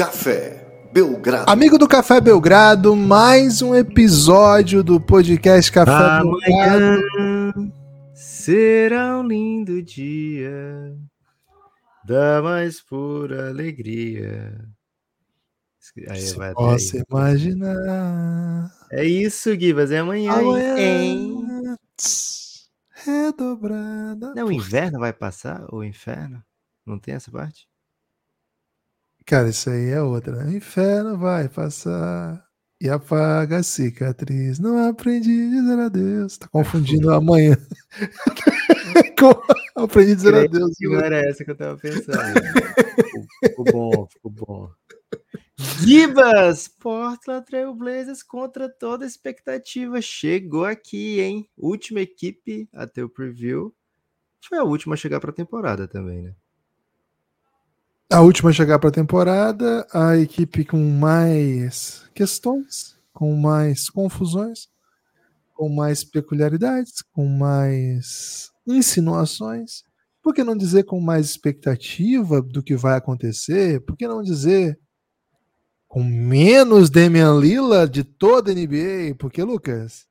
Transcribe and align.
Café 0.00 0.66
Belgrado. 0.94 1.50
Amigo 1.50 1.76
do 1.76 1.86
Café 1.86 2.22
Belgrado, 2.22 2.96
mais 2.96 3.60
um 3.60 3.74
episódio 3.74 4.82
do 4.82 4.98
podcast 4.98 5.70
Café 5.70 5.92
Amanhã 5.92 6.96
Belgrado. 6.96 7.72
será 8.14 9.18
um 9.18 9.26
lindo 9.26 9.82
dia 9.82 10.96
da 12.02 12.40
mais 12.40 12.80
pura 12.80 13.50
alegria. 13.50 14.58
Aí 16.08 16.22
Se 16.22 16.34
vai 16.34 16.52
até 16.52 16.54
possa 16.54 16.96
aí. 16.96 17.04
imaginar. 17.06 18.72
É 18.90 19.04
isso, 19.04 19.54
Gibas, 19.54 19.90
é 19.90 19.98
amanhã? 19.98 20.32
Amanhã, 20.32 21.76
tss, 21.94 22.70
redobrada. 23.04 24.32
Não, 24.34 24.46
o 24.46 24.52
inverno 24.52 24.98
vai 24.98 25.12
passar? 25.12 25.66
O 25.70 25.84
inferno? 25.84 26.42
Não 26.86 26.98
tem 26.98 27.12
essa 27.12 27.30
parte? 27.30 27.68
Cara, 29.30 29.48
isso 29.48 29.70
aí 29.70 29.90
é 29.90 30.02
outra. 30.02 30.34
né? 30.44 30.50
O 30.52 30.56
inferno 30.56 31.16
vai 31.16 31.48
passar 31.48 32.44
e 32.82 32.88
apaga 32.88 33.58
a 33.58 33.62
cicatriz. 33.62 34.58
Não 34.58 34.88
aprendi 34.88 35.30
a 35.30 35.50
dizer 35.50 35.78
adeus. 35.78 36.36
Tá 36.36 36.48
confundindo 36.48 37.08
amanhã. 37.14 37.56
Com- 39.16 39.40
aprendi 39.84 40.10
a 40.10 40.14
dizer 40.16 40.32
Creio 40.32 40.46
adeus. 40.46 40.76
Que 40.76 40.88
não 40.88 40.98
era 40.98 41.16
essa 41.18 41.44
que 41.44 41.50
eu 41.52 41.56
tava 41.56 41.76
pensando. 41.76 42.42
ficou, 43.04 43.24
ficou 43.44 43.64
bom, 43.66 44.08
ficou 44.08 44.30
bom. 44.32 44.70
Gibas! 45.78 46.66
Portland 46.66 47.46
Trail 47.46 47.72
Blazers 47.72 48.24
contra 48.24 48.68
toda 48.68 49.06
expectativa. 49.06 50.02
Chegou 50.02 50.64
aqui, 50.64 51.20
hein? 51.20 51.48
Última 51.56 52.00
equipe 52.00 52.68
a 52.74 52.84
ter 52.84 53.04
o 53.04 53.08
preview. 53.08 53.72
Foi 54.48 54.58
a 54.58 54.64
última 54.64 54.94
a 54.94 54.96
chegar 54.98 55.20
para 55.20 55.30
a 55.30 55.34
temporada 55.34 55.86
também, 55.86 56.20
né? 56.22 56.34
A 58.12 58.22
última 58.22 58.50
a 58.50 58.52
chegar 58.52 58.76
para 58.80 58.88
a 58.88 58.92
temporada, 58.92 59.86
a 59.94 60.16
equipe 60.16 60.64
com 60.64 60.82
mais 60.98 62.04
questões, 62.12 62.98
com 63.12 63.36
mais 63.36 63.88
confusões, 63.88 64.66
com 65.54 65.68
mais 65.68 66.02
peculiaridades, 66.02 67.02
com 67.12 67.28
mais 67.28 68.50
insinuações. 68.66 69.84
Por 70.20 70.34
que 70.34 70.42
não 70.42 70.56
dizer 70.56 70.82
com 70.82 71.00
mais 71.00 71.26
expectativa 71.26 72.42
do 72.42 72.64
que 72.64 72.74
vai 72.74 72.96
acontecer? 72.96 73.80
Por 73.82 73.96
que 73.96 74.08
não 74.08 74.24
dizer 74.24 74.76
com 75.86 76.02
menos 76.02 76.90
Damian 76.90 77.38
Lillard 77.38 77.92
de 77.92 78.02
toda 78.02 78.50
a 78.50 78.54
NBA? 78.54 79.14
Porque, 79.20 79.40
Lucas, 79.40 80.04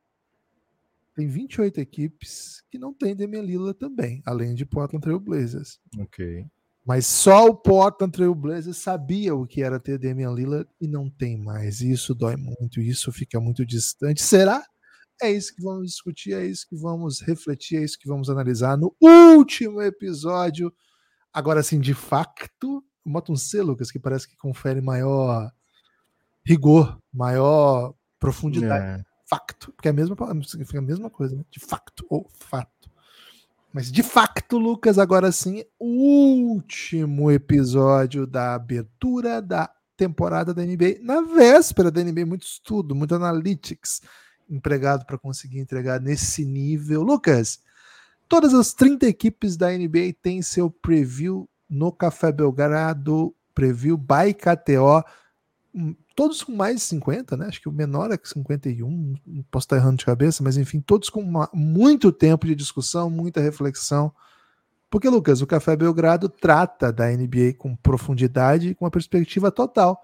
tem 1.17 1.27
28 1.27 1.81
equipes 1.81 2.63
que 2.71 2.79
não 2.79 2.93
tem 2.93 3.13
Damian 3.13 3.41
Lillard 3.41 3.77
também, 3.77 4.21
além 4.25 4.55
de 4.55 4.65
Portland 4.65 5.03
Trail 5.03 5.19
Blazers. 5.19 5.81
Ok. 5.99 6.45
Mas 6.85 7.05
só 7.05 7.45
o 7.45 7.55
Portland 7.55 8.11
Trail 8.11 8.33
Blazers 8.33 8.77
sabia 8.77 9.35
o 9.35 9.45
que 9.45 9.61
era 9.61 9.79
ter 9.79 9.99
Damian 9.99 10.31
Lillard 10.31 10.67
e 10.81 10.87
não 10.87 11.09
tem 11.09 11.37
mais. 11.37 11.81
E 11.81 11.91
isso 11.91 12.15
dói 12.15 12.35
muito, 12.35 12.79
isso 12.79 13.11
fica 13.11 13.39
muito 13.39 13.65
distante. 13.65 14.21
Será? 14.21 14.63
É 15.21 15.29
isso 15.29 15.53
que 15.53 15.61
vamos 15.61 15.87
discutir, 15.87 16.33
é 16.33 16.45
isso 16.45 16.65
que 16.67 16.77
vamos 16.77 17.21
refletir, 17.21 17.77
é 17.77 17.83
isso 17.83 17.99
que 17.99 18.07
vamos 18.07 18.29
analisar 18.29 18.77
no 18.77 18.95
último 19.01 19.81
episódio. 19.81 20.73
Agora 21.33 21.61
sim, 21.61 21.79
de 21.79 21.93
facto, 21.93 22.83
bota 23.05 23.31
um 23.31 23.35
C, 23.35 23.61
Lucas, 23.61 23.91
que 23.91 23.99
parece 23.99 24.27
que 24.27 24.37
confere 24.37 24.81
maior 24.81 25.51
rigor, 26.45 26.97
maior 27.13 27.93
profundidade. 28.17 29.01
É. 29.01 29.05
Facto, 29.29 29.71
porque 29.73 29.87
é 29.87 29.91
a 29.91 29.93
mesma, 29.93 30.15
significa 30.43 30.79
a 30.79 30.81
mesma 30.81 31.09
coisa, 31.09 31.35
né? 31.35 31.43
De 31.51 31.59
facto 31.59 32.05
ou 32.09 32.27
fato. 32.39 32.89
Mas 33.71 33.91
de 33.91 34.01
facto, 34.01 34.57
Lucas, 34.57 34.97
agora 34.97 35.31
sim, 35.31 35.63
o 35.77 36.53
último 36.53 37.31
episódio 37.31 38.25
da 38.25 38.55
abertura 38.55 39.41
da 39.41 39.69
temporada 39.95 40.53
da 40.53 40.63
NBA, 40.63 40.99
na 41.01 41.21
véspera 41.21 41.91
da 41.91 42.03
NBA, 42.03 42.25
muito 42.25 42.47
estudo, 42.47 42.95
muito 42.95 43.13
analytics 43.13 44.01
empregado 44.49 45.05
para 45.05 45.17
conseguir 45.17 45.59
entregar 45.59 46.01
nesse 46.01 46.43
nível. 46.43 47.03
Lucas, 47.03 47.59
todas 48.27 48.53
as 48.53 48.73
30 48.73 49.07
equipes 49.07 49.55
da 49.55 49.69
NBA 49.69 50.15
têm 50.21 50.41
seu 50.41 50.71
preview 50.71 51.47
no 51.69 51.91
Café 51.91 52.31
Belgrado, 52.31 53.35
preview 53.53 53.97
by 53.97 54.33
KTO, 54.33 55.03
todos 56.19 56.43
com 56.43 56.51
mais 56.53 56.75
de 56.75 56.81
50, 56.81 57.37
né? 57.37 57.45
Acho 57.47 57.61
que 57.61 57.69
o 57.69 57.71
menor 57.71 58.11
é 58.11 58.17
que 58.17 58.27
51, 58.27 59.15
não 59.25 59.43
posso 59.49 59.63
estar 59.65 59.77
errando 59.77 59.97
de 59.97 60.05
cabeça, 60.05 60.43
mas 60.43 60.57
enfim, 60.57 60.81
todos 60.81 61.09
com 61.09 61.21
uma- 61.21 61.49
muito 61.53 62.11
tempo 62.11 62.45
de 62.45 62.53
discussão, 62.55 63.09
muita 63.09 63.39
reflexão. 63.39 64.11
Porque, 64.89 65.07
Lucas, 65.07 65.41
o 65.41 65.47
Café 65.47 65.75
Belgrado 65.77 66.27
trata 66.27 66.91
da 66.91 67.09
NBA 67.11 67.53
com 67.57 67.75
profundidade 67.75 68.69
e 68.69 68.75
com 68.75 68.83
uma 68.85 68.91
perspectiva 68.91 69.49
total, 69.49 70.01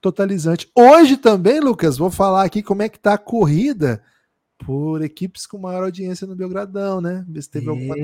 totalizante. 0.00 0.70
Hoje 0.76 1.16
também, 1.16 1.60
Lucas, 1.60 1.96
vou 1.96 2.10
falar 2.10 2.44
aqui 2.44 2.62
como 2.62 2.82
é 2.82 2.88
que 2.88 2.98
tá 2.98 3.14
a 3.14 3.18
corrida 3.18 4.02
por 4.58 5.02
equipes 5.02 5.46
com 5.46 5.56
maior 5.58 5.84
audiência 5.84 6.26
no 6.26 6.36
Belgradão, 6.36 7.00
né? 7.00 7.24
Ver 7.28 7.42
se 7.42 7.50
teve 7.50 7.68
alguma 7.68 7.94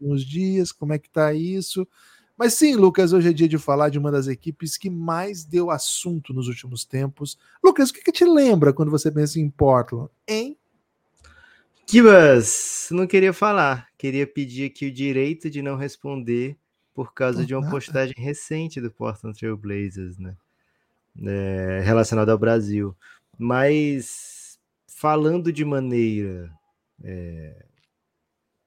uns 0.00 0.22
dias, 0.22 0.70
como 0.70 0.92
é 0.92 0.98
que 0.98 1.08
tá 1.08 1.32
isso. 1.32 1.86
Mas 2.36 2.54
sim, 2.54 2.74
Lucas, 2.74 3.12
hoje 3.12 3.28
é 3.28 3.32
dia 3.32 3.48
de 3.48 3.58
falar 3.58 3.88
de 3.88 3.98
uma 3.98 4.10
das 4.10 4.26
equipes 4.26 4.76
que 4.76 4.90
mais 4.90 5.44
deu 5.44 5.70
assunto 5.70 6.32
nos 6.32 6.48
últimos 6.48 6.84
tempos. 6.84 7.38
Lucas, 7.62 7.90
o 7.90 7.94
que, 7.94 8.02
que 8.02 8.12
te 8.12 8.24
lembra 8.24 8.72
quando 8.72 8.90
você 8.90 9.10
pensa 9.10 9.38
em 9.38 9.48
Portland? 9.50 10.10
Hein? 10.26 10.56
Kibas, 11.86 12.88
não 12.90 13.06
queria 13.06 13.32
falar. 13.32 13.88
Queria 13.98 14.26
pedir 14.26 14.66
aqui 14.66 14.86
o 14.86 14.92
direito 14.92 15.50
de 15.50 15.60
não 15.60 15.76
responder 15.76 16.56
por 16.94 17.12
causa 17.12 17.40
Por 17.40 17.46
de 17.46 17.54
uma 17.54 17.60
nada. 17.60 17.72
postagem 17.72 18.14
recente 18.16 18.80
do 18.80 18.90
Portland 18.90 19.38
Trail 19.38 19.56
Blazers, 19.56 20.18
né? 20.18 20.36
É, 21.22 21.82
relacionada 21.84 22.32
ao 22.32 22.38
Brasil. 22.38 22.96
Mas 23.38 24.58
falando 24.86 25.52
de 25.52 25.64
maneira 25.64 26.50
é, 27.02 27.64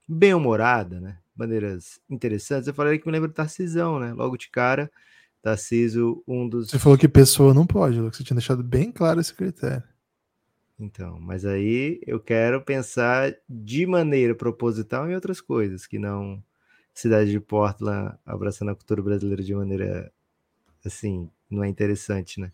bem-humorada, 0.08 1.00
né? 1.00 1.18
Maneiras 1.36 2.00
interessantes, 2.10 2.68
eu 2.68 2.74
falei 2.74 2.98
que 2.98 3.06
me 3.06 3.12
lembra 3.12 3.28
do 3.28 3.34
Tarcisão, 3.34 4.00
né? 4.00 4.14
Logo 4.14 4.38
de 4.38 4.50
cara, 4.50 4.92
Tarciso, 5.42 6.24
um 6.28 6.48
dos. 6.48 6.70
Você 6.70 6.80
falou 6.80 6.98
que 6.98 7.08
pessoa 7.08 7.54
não 7.54 7.68
pode, 7.68 8.00
Lucas. 8.00 8.18
Você 8.18 8.24
tinha 8.24 8.36
deixado 8.36 8.64
bem 8.64 8.92
claro 8.92 9.20
esse 9.20 9.34
critério. 9.34 9.84
Então, 10.80 11.20
mas 11.20 11.46
aí 11.46 12.02
eu 12.06 12.20
quero 12.20 12.62
pensar 12.62 13.34
de 13.48 13.86
maneira 13.86 14.36
proposital 14.36 15.10
em 15.10 15.16
outras 15.16 15.40
coisas, 15.40 15.88
que 15.88 15.98
não 15.98 16.44
cidade 16.94 17.32
de 17.32 17.40
Portland 17.40 18.16
abraçando 18.26 18.72
a 18.72 18.76
cultura 18.76 19.02
brasileira 19.02 19.44
de 19.44 19.54
maneira 19.54 20.12
assim, 20.86 21.30
não 21.50 21.64
é 21.64 21.68
interessante, 21.68 22.40
né? 22.40 22.52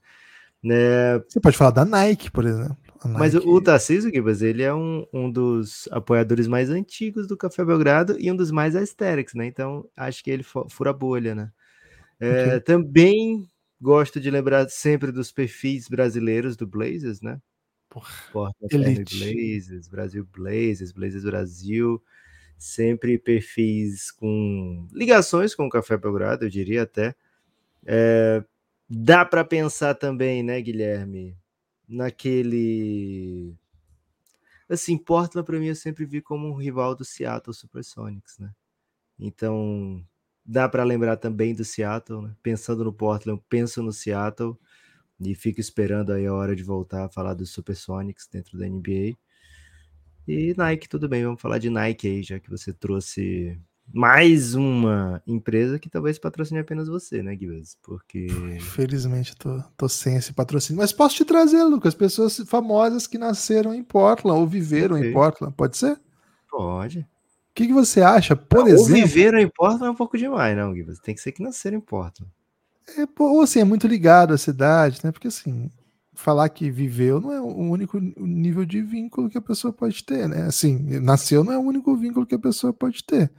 Né, 0.64 1.18
Você 1.28 1.40
pode 1.40 1.58
falar 1.58 1.72
da 1.72 1.86
Nike, 1.86 2.30
por 2.30 2.46
exemplo. 2.46 2.91
Mas 3.14 3.34
o, 3.36 3.40
o 3.40 3.62
Tarcísio 3.62 4.12
Gibas, 4.14 4.42
ele 4.42 4.64
é 4.64 4.74
um, 4.74 5.06
um 5.14 5.32
dos 5.32 5.88
apoiadores 5.92 6.48
mais 6.48 6.70
antigos 6.70 7.28
do 7.28 7.38
Café 7.38 7.66
Belgrado 7.66 8.18
e 8.20 8.32
um 8.32 8.36
dos 8.36 8.52
mais 8.52 8.76
aesthetics, 8.76 9.34
né? 9.34 9.46
Então, 9.48 9.90
acho 9.96 10.24
que 10.24 10.32
ele 10.32 10.44
fu- 10.44 10.68
fura 10.70 10.92
a 10.92 10.94
bolha, 10.94 11.36
né? 11.36 11.52
É, 12.20 12.60
Ok. 12.60 12.62
Também 12.62 13.48
gosto 13.82 14.20
de 14.20 14.32
lembrar 14.32 14.70
sempre 14.70 15.12
dos 15.12 15.32
perfis 15.32 15.88
brasileiros 15.90 16.58
do 16.58 16.68
Blazers, 16.68 17.22
né? 17.22 17.40
Porra, 18.32 18.52
elite. 18.70 19.34
Blazers, 19.34 19.88
Brasil 19.88 20.26
Blazers, 20.26 20.92
Blazers 20.92 21.24
Brasil, 21.24 22.02
sempre 22.58 23.18
perfis 23.20 24.12
com 24.12 24.88
ligações 24.94 25.56
com 25.56 25.66
o 25.68 25.70
Café 25.70 25.98
Belgrado, 25.98 26.46
eu 26.46 26.50
diria 26.50 26.84
até. 26.84 27.16
É, 27.86 28.44
dá 28.90 29.26
para 29.26 29.44
pensar 29.46 29.96
também, 29.96 30.44
né, 30.44 30.62
Guilherme, 30.62 31.38
naquele 31.92 33.56
assim, 34.70 34.98
Portland 34.98 35.46
para 35.46 35.60
mim 35.60 35.68
eu 35.68 35.76
sempre 35.76 36.06
vi 36.06 36.22
como 36.22 36.48
um 36.48 36.56
rival 36.56 36.96
do 36.96 37.04
Seattle 37.04 37.54
Supersonics, 37.54 38.40
né? 38.40 38.52
Então, 39.20 40.04
dá 40.46 40.68
para 40.68 40.84
lembrar 40.84 41.18
também 41.18 41.54
do 41.54 41.64
Seattle, 41.66 42.22
né? 42.24 42.36
Pensando 42.42 42.84
no 42.84 42.94
Portland, 42.94 43.42
penso 43.50 43.84
no 43.84 43.92
Seattle 43.92 44.58
e 45.20 45.36
fico 45.36 45.60
esperando 45.60 46.12
aí 46.12 46.26
a 46.26 46.34
hora 46.34 46.56
de 46.56 46.64
voltar 46.64 47.06
a 47.06 47.10
falar 47.10 47.34
dos 47.34 47.52
Supersonics 47.52 48.28
dentro 48.32 48.58
da 48.58 48.66
NBA. 48.66 49.16
E 50.28 50.54
Nike, 50.58 50.88
tudo 50.88 51.10
bem, 51.10 51.24
vamos 51.24 51.42
falar 51.42 51.58
de 51.58 51.70
Nike 51.70 52.08
aí, 52.08 52.24
já 52.24 52.40
que 52.40 52.50
você 52.50 52.74
trouxe 52.74 53.60
mais 53.94 54.56
uma 54.56 55.22
empresa 55.28 55.78
que 55.80 55.90
talvez 55.90 56.18
patrocine 56.20 56.60
apenas 56.60 56.88
você, 56.88 57.22
né, 57.22 57.36
Gibbs? 57.36 57.78
Porque 57.82 58.28
Infelizmente, 58.56 59.36
tô, 59.36 59.62
tô 59.78 59.90
sem 59.90 60.16
esse 60.16 60.34
patrocínio. 60.34 60.82
Mas 60.82 60.94
posso 60.94 61.16
te 61.16 61.26
trazer, 61.26 61.64
Lucas, 61.64 61.94
pessoas 61.94 62.38
famosas 62.48 63.08
que 63.08 63.18
nasceram 63.18 63.74
em 63.74 63.84
Portland 63.84 64.40
ou 64.40 64.48
viveram 64.48 64.98
em 64.98 65.02
Ok. 65.02 65.14
Portland. 65.14 65.54
Pode 65.56 65.78
ser? 65.78 65.94
O 65.94 66.58
pode. 66.58 67.08
que, 67.54 67.68
que 67.68 67.74
você 67.74 68.02
acha, 68.02 68.36
por 68.36 68.60
Ou 68.62 68.68
exemplo? 68.68 68.94
viveram 68.94 69.40
em 69.40 69.50
Portland 69.50 69.86
é 69.86 69.90
um 69.92 69.96
pouco 69.96 70.18
demais, 70.18 70.56
não, 70.56 70.74
Gibbs? 70.74 71.00
Tem 71.00 71.14
que 71.16 71.22
ser 71.22 71.32
que 71.32 71.44
nasceram 71.44 71.78
em 71.78 71.82
Portland. 71.82 72.32
É, 72.98 73.06
ou 73.20 73.42
assim, 73.42 73.60
é 73.60 73.64
muito 73.64 73.88
ligado 73.88 74.34
à 74.34 74.38
cidade, 74.38 75.00
né? 75.04 75.12
Porque 75.12 75.28
assim, 75.28 75.70
falar 76.14 76.50
que 76.50 76.70
viveu 76.70 77.20
não 77.22 77.32
é 77.32 77.40
o 77.42 77.46
único 77.48 78.00
nível 78.00 78.66
de 78.66 78.82
vínculo 78.82 79.30
que 79.30 79.38
a 79.38 79.42
pessoa 79.42 79.72
pode 79.72 80.04
ter, 80.04 80.28
né? 80.28 80.44
Assim, 80.44 80.78
nasceu 81.00 81.44
não 81.44 81.54
é 81.54 81.58
o 81.58 81.62
único 81.62 81.96
vínculo 81.96 82.26
que 82.26 82.36
a 82.36 82.40
pessoa 82.40 82.74
pode 82.74 83.04
ter. 83.04 83.32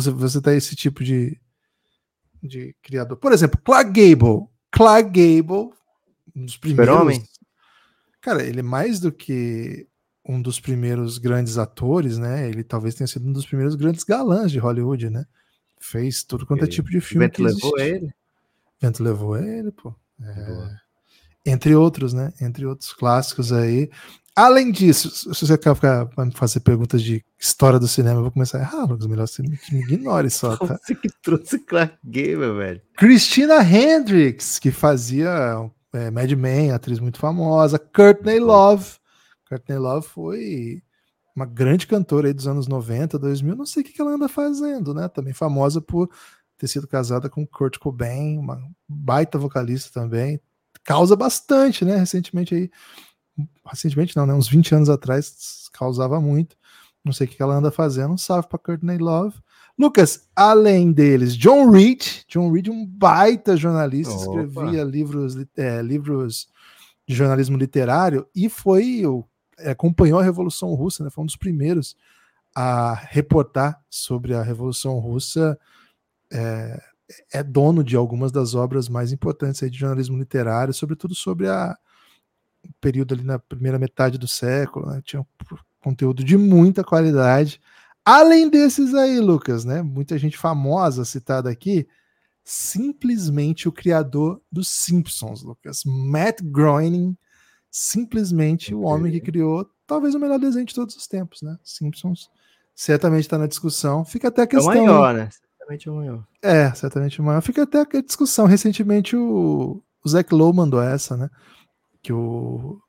Se 0.00 0.10
você 0.10 0.40
tá 0.40 0.54
esse 0.54 0.74
tipo 0.74 1.04
de, 1.04 1.38
de 2.42 2.74
criador. 2.82 3.16
Por 3.16 3.32
exemplo, 3.32 3.60
Clark 3.62 3.90
Gable 3.90 4.48
Clark 4.72 5.10
Gable, 5.10 5.70
um 6.34 6.46
dos 6.46 6.56
primeiros. 6.56 6.92
Super-Homem? 6.92 7.22
Cara, 8.22 8.42
ele 8.42 8.60
é 8.60 8.62
mais 8.62 8.98
do 8.98 9.12
que 9.12 9.86
um 10.26 10.40
dos 10.40 10.58
primeiros 10.58 11.18
grandes 11.18 11.58
atores, 11.58 12.16
né? 12.16 12.48
Ele 12.48 12.64
talvez 12.64 12.94
tenha 12.94 13.06
sido 13.06 13.28
um 13.28 13.32
dos 13.32 13.44
primeiros 13.44 13.74
grandes 13.74 14.02
galãs 14.02 14.50
de 14.50 14.58
Hollywood, 14.58 15.10
né? 15.10 15.26
Fez 15.78 16.24
tudo 16.24 16.46
quanto 16.46 16.64
é 16.64 16.68
tipo 16.68 16.88
de 16.88 17.00
filme 17.00 17.26
vento 17.26 17.42
levou 17.42 17.78
ele? 17.78 18.14
Vento 18.80 19.02
levou 19.02 19.36
ele, 19.36 19.70
pô. 19.72 19.94
É. 20.20 20.76
Entre 21.44 21.74
outros, 21.74 22.12
né? 22.12 22.32
Entre 22.40 22.64
outros 22.64 22.92
clássicos 22.92 23.52
aí. 23.52 23.90
Além 24.34 24.72
disso, 24.72 25.10
se 25.34 25.46
você 25.46 25.58
quer 25.58 25.74
ficar 25.74 26.08
me 26.18 26.32
fazer 26.32 26.60
perguntas 26.60 27.02
de 27.02 27.22
história 27.38 27.78
do 27.78 27.86
cinema, 27.86 28.18
eu 28.18 28.22
vou 28.22 28.32
começar 28.32 28.58
a 28.58 28.62
errar, 28.62 28.84
Lucas. 28.84 29.06
Melhor 29.06 29.28
você 29.28 29.42
me, 29.42 29.58
me 29.70 29.80
ignore 29.80 30.30
só, 30.30 30.56
tá? 30.58 30.78
Você 30.78 30.94
que 30.94 31.08
trouxe 31.22 31.58
Clark 31.58 31.98
Gable, 32.02 32.56
velho. 32.56 32.80
Christina 32.96 33.62
Hendricks, 33.62 34.58
que 34.58 34.70
fazia 34.70 35.70
é, 35.92 36.10
Mad 36.10 36.30
Men, 36.32 36.72
atriz 36.72 36.98
muito 36.98 37.18
famosa. 37.18 37.78
Courtney 37.78 38.40
Love. 38.40 38.96
Courtney 39.46 39.78
Love 39.78 40.08
foi 40.08 40.82
uma 41.36 41.44
grande 41.44 41.86
cantora 41.86 42.28
aí 42.28 42.32
dos 42.32 42.46
anos 42.46 42.66
90, 42.66 43.18
2000. 43.18 43.54
Não 43.54 43.66
sei 43.66 43.82
o 43.82 43.84
que 43.84 44.00
ela 44.00 44.12
anda 44.12 44.28
fazendo, 44.28 44.94
né? 44.94 45.08
Também 45.08 45.34
famosa 45.34 45.80
por 45.80 46.10
ter 46.56 46.68
sido 46.68 46.86
casada 46.86 47.28
com 47.28 47.46
Kurt 47.46 47.78
Cobain, 47.78 48.38
uma 48.38 48.62
baita 48.88 49.36
vocalista 49.36 49.90
também. 49.92 50.40
Causa 50.84 51.14
bastante, 51.14 51.84
né? 51.84 51.96
Recentemente 51.96 52.54
aí. 52.54 52.70
Recentemente 53.66 54.16
não, 54.16 54.26
né? 54.26 54.34
Uns 54.34 54.48
20 54.48 54.74
anos 54.74 54.88
atrás 54.90 55.68
causava 55.72 56.20
muito. 56.20 56.56
Não 57.04 57.12
sei 57.12 57.26
o 57.26 57.30
que 57.30 57.42
ela 57.42 57.54
anda 57.56 57.70
fazendo. 57.70 58.12
Um 58.14 58.18
salve 58.18 58.48
pra 58.48 58.58
Courtney 58.58 58.98
Love. 58.98 59.36
Lucas, 59.78 60.28
além 60.36 60.92
deles, 60.92 61.36
John 61.36 61.70
Reed. 61.70 62.02
John 62.28 62.52
Reed, 62.52 62.68
um 62.68 62.86
baita 62.86 63.56
jornalista, 63.56 64.12
Opa. 64.14 64.42
escrevia 64.42 64.84
livros, 64.84 65.34
li- 65.34 65.48
é, 65.56 65.80
livros 65.82 66.48
de 67.08 67.14
jornalismo 67.14 67.56
literário 67.56 68.26
e 68.34 68.48
foi 68.48 69.04
o- 69.06 69.24
é, 69.58 69.70
acompanhou 69.70 70.20
a 70.20 70.22
Revolução 70.22 70.72
Russa, 70.74 71.02
né? 71.02 71.10
Foi 71.10 71.22
um 71.22 71.26
dos 71.26 71.36
primeiros 71.36 71.96
a 72.54 72.92
reportar 72.94 73.80
sobre 73.88 74.34
a 74.34 74.42
Revolução 74.42 74.98
Russa. 74.98 75.58
É, 76.30 76.80
é 77.32 77.42
dono 77.42 77.82
de 77.82 77.96
algumas 77.96 78.30
das 78.30 78.54
obras 78.54 78.88
mais 78.88 79.10
importantes 79.12 79.68
de 79.70 79.76
jornalismo 79.78 80.16
literário, 80.18 80.72
sobretudo 80.72 81.14
sobre 81.14 81.48
a 81.48 81.76
período 82.80 83.14
ali 83.14 83.22
na 83.24 83.38
primeira 83.38 83.78
metade 83.78 84.18
do 84.18 84.28
século, 84.28 84.86
né? 84.86 85.00
Tinha 85.04 85.26
conteúdo 85.80 86.22
de 86.24 86.36
muita 86.36 86.82
qualidade. 86.84 87.60
Além 88.04 88.48
desses 88.50 88.94
aí, 88.94 89.20
Lucas, 89.20 89.64
né? 89.64 89.82
Muita 89.82 90.18
gente 90.18 90.36
famosa 90.36 91.04
citada 91.04 91.48
aqui. 91.50 91.86
Simplesmente 92.44 93.68
o 93.68 93.72
criador 93.72 94.40
dos 94.50 94.68
Simpsons, 94.68 95.42
Lucas. 95.42 95.82
Matt 95.86 96.40
Groening, 96.42 97.16
simplesmente 97.70 98.74
o 98.74 98.80
Ok. 98.82 98.92
homem 98.92 99.12
que 99.12 99.20
criou 99.20 99.68
talvez 99.86 100.14
o 100.14 100.18
melhor 100.18 100.38
desenho 100.38 100.66
de 100.66 100.74
todos 100.74 100.96
os 100.96 101.06
tempos, 101.06 101.42
né? 101.42 101.56
Simpsons 101.64 102.28
certamente 102.74 103.22
está 103.22 103.38
na 103.38 103.46
discussão. 103.46 104.04
Fica 104.04 104.28
até 104.28 104.42
a 104.42 104.44
É 104.44 104.46
o 104.46 104.48
questão. 104.48 104.74
maior, 104.74 105.14
né? 105.14 105.28
Certamente 105.30 105.88
é 105.88 105.92
o 105.92 105.94
maior. 105.96 106.24
É, 106.42 106.72
certamente 106.74 107.20
o 107.20 107.24
maior. 107.24 107.40
Fica 107.40 107.62
até 107.62 107.80
a 107.80 108.02
discussão. 108.02 108.46
Recentemente 108.46 109.16
o, 109.16 109.82
o 110.04 110.08
Zach 110.08 110.32
Lowe 110.34 110.54
mandou 110.54 110.82
essa, 110.82 111.16
né? 111.16 111.30
Que 112.02 112.12
o, 112.12 112.80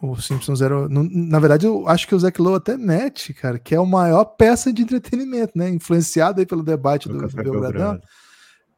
o 0.00 0.16
Simpsons 0.16 0.60
era. 0.60 0.88
Na 0.88 1.38
verdade, 1.38 1.66
eu 1.66 1.88
acho 1.88 2.06
que 2.06 2.14
o 2.14 2.18
Zach 2.18 2.40
Lowe 2.40 2.56
até 2.56 2.76
mete, 2.76 3.32
cara, 3.32 3.58
que 3.58 3.74
é 3.74 3.78
a 3.78 3.84
maior 3.84 4.24
peça 4.24 4.72
de 4.72 4.82
entretenimento, 4.82 5.52
né? 5.56 5.68
Influenciado 5.70 6.40
aí 6.40 6.46
pelo 6.46 6.62
debate 6.62 7.08
do, 7.08 7.16
O 7.16 7.28
do 7.28 7.28
Belgradão. 7.28 8.00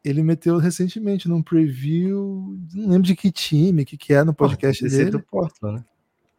Ele 0.03 0.23
meteu 0.23 0.57
recentemente 0.57 1.27
num 1.27 1.41
preview. 1.41 2.57
Não 2.73 2.89
lembro 2.89 3.07
de 3.07 3.15
que 3.15 3.31
time, 3.31 3.83
que, 3.83 3.97
que 3.97 4.13
é 4.13 4.23
no 4.23 4.33
podcast 4.33 4.85
é 4.85 4.89
dele. 4.89 5.11
do 5.11 5.21
Portland, 5.21 5.79
né? 5.79 5.85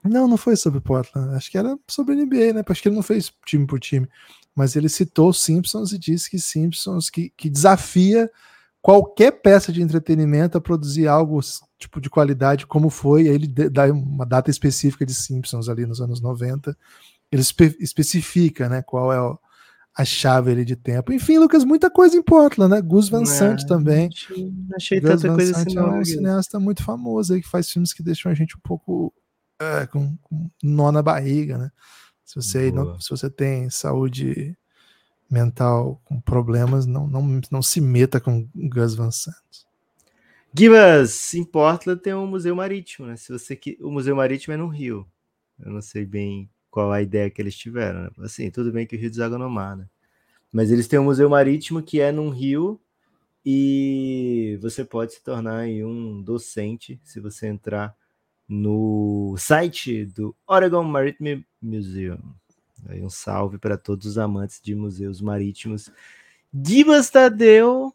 Não, 0.03 0.27
não 0.27 0.39
foi 0.39 0.57
sobre 0.57 0.81
Portland. 0.81 1.35
Acho 1.35 1.51
que 1.51 1.59
era 1.59 1.79
sobre 1.87 2.15
NBA, 2.15 2.55
né? 2.55 2.63
Acho 2.67 2.83
que 2.83 2.89
ele 2.89 2.97
não 2.97 3.03
fez 3.03 3.31
time 3.45 3.67
por 3.67 3.79
time. 3.79 4.09
Mas 4.55 4.77
ele 4.77 4.89
citou 4.89 5.33
Simpsons 5.33 5.93
e 5.93 5.99
disse 5.99 6.31
que 6.31 6.39
Simpsons 6.39 7.11
que, 7.11 7.31
que 7.37 7.51
desafia 7.51 8.31
qualquer 8.81 9.31
peça 9.31 9.71
de 9.71 9.83
entretenimento 9.83 10.57
a 10.57 10.61
produzir 10.61 11.07
algo 11.07 11.41
tipo 11.81 12.01
de 12.01 12.09
qualidade 12.09 12.67
como 12.67 12.91
foi. 12.91 13.23
Aí 13.23 13.35
ele 13.35 13.49
dá 13.49 13.87
uma 13.87 14.25
data 14.27 14.51
específica 14.51 15.05
de 15.05 15.15
Simpsons 15.15 15.69
ali 15.69 15.85
nos 15.87 16.01
anos 16.01 16.21
90. 16.21 16.77
Ele 17.33 17.43
espe- 17.43 17.77
especifica, 17.81 18.69
né? 18.69 18.83
Qual 18.83 19.13
é 19.13 19.21
o- 19.21 19.37
a 19.97 20.05
chave 20.05 20.53
ali 20.53 20.65
de 20.65 20.77
tempo. 20.77 21.13
Enfim, 21.13 21.39
Lucas, 21.39 21.65
muita 21.65 21.91
coisa 21.91 22.17
em 22.17 22.23
Portland, 22.23 22.73
né? 22.75 22.81
Gus 22.81 23.09
Van 23.09 23.25
Sant 23.25 23.63
É, 23.63 23.67
também. 23.67 24.09
Não 24.39 24.77
achei 24.77 25.01
Gus 25.01 25.11
tanta 25.11 25.29
Van 25.29 25.35
coisa 25.37 25.53
Sant 25.55 25.67
assim, 25.67 25.77
é 25.79 25.81
não. 25.81 25.89
um 25.91 25.95
viu? 25.95 26.05
cineasta 26.05 26.61
muito 26.61 26.85
famoso 26.85 27.35
aí 27.35 27.43
que 27.43 27.49
faz 27.49 27.69
filmes 27.71 27.93
que 27.93 28.03
deixam 28.03 28.31
a 28.31 28.35
gente 28.35 28.57
um 28.57 28.61
pouco 28.61 29.13
é, 29.61 29.87
com, 29.87 30.17
com 30.23 30.49
nó 30.63 30.93
na 30.93 31.03
barriga, 31.03 31.59
né? 31.59 31.71
Se 32.25 32.37
você, 32.37 32.71
não, 32.71 32.99
se 33.01 33.11
você 33.11 33.29
tem 33.29 33.69
saúde 33.69 34.57
mental 35.31 36.01
com 36.05 36.21
problemas, 36.21 36.87
não, 36.87 37.07
não, 37.07 37.41
não 37.51 37.63
se 37.63 37.81
meta 37.81 38.21
com 38.21 38.49
Gus 38.55 38.95
Van 38.95 39.11
Sant. 39.11 39.35
Gibas, 40.53 41.35
em 41.35 41.45
Portland 41.45 42.01
tem 42.01 42.13
um 42.15 42.27
museu 42.27 42.55
marítimo, 42.57 43.07
né? 43.07 43.17
Se 43.17 43.33
você 43.33 43.55
que 43.55 43.79
o 43.81 43.91
museu 43.91 44.17
marítimo 44.17 44.55
é 44.55 44.57
no 44.57 44.67
Rio. 44.67 45.07
Eu 45.59 45.71
não 45.71 45.81
sei 45.81 46.05
bem 46.05 46.51
qual 46.71 46.91
a 46.91 47.03
ideia 47.03 47.31
que 47.31 47.41
eles 47.41 47.57
tiveram, 47.57 48.03
né? 48.03 48.11
Assim, 48.19 48.51
tudo 48.51 48.73
bem 48.73 48.87
que 48.87 48.97
o 48.97 48.99
Rio 48.99 49.11
deságua 49.11 49.39
no 49.39 49.49
mar, 49.49 49.77
né? 49.77 49.87
Mas 50.53 50.71
eles 50.71 50.89
têm 50.89 50.99
um 50.99 51.05
museu 51.05 51.29
marítimo 51.31 51.83
que 51.83 52.01
é 52.01 52.11
num 52.11 52.31
rio 52.31 52.81
e 53.45 54.59
você 54.61 54.85
pode 54.85 55.15
se 55.15 55.23
tornar 55.23 55.67
um 55.67 56.21
docente 56.21 57.01
se 57.05 57.21
você 57.21 57.47
entrar 57.47 57.97
no 58.49 59.37
site 59.39 60.05
do 60.07 60.35
Oregon 60.47 60.83
Maritime 60.83 61.47
Museum. 61.63 62.19
Aí 62.89 63.01
um 63.03 63.11
salve 63.11 63.59
para 63.59 63.77
todos 63.77 64.07
os 64.07 64.19
amantes 64.19 64.61
de 64.61 64.75
museus 64.75 65.21
marítimos. 65.21 65.91
Gibas 66.53 67.11
Tadeu 67.11 67.95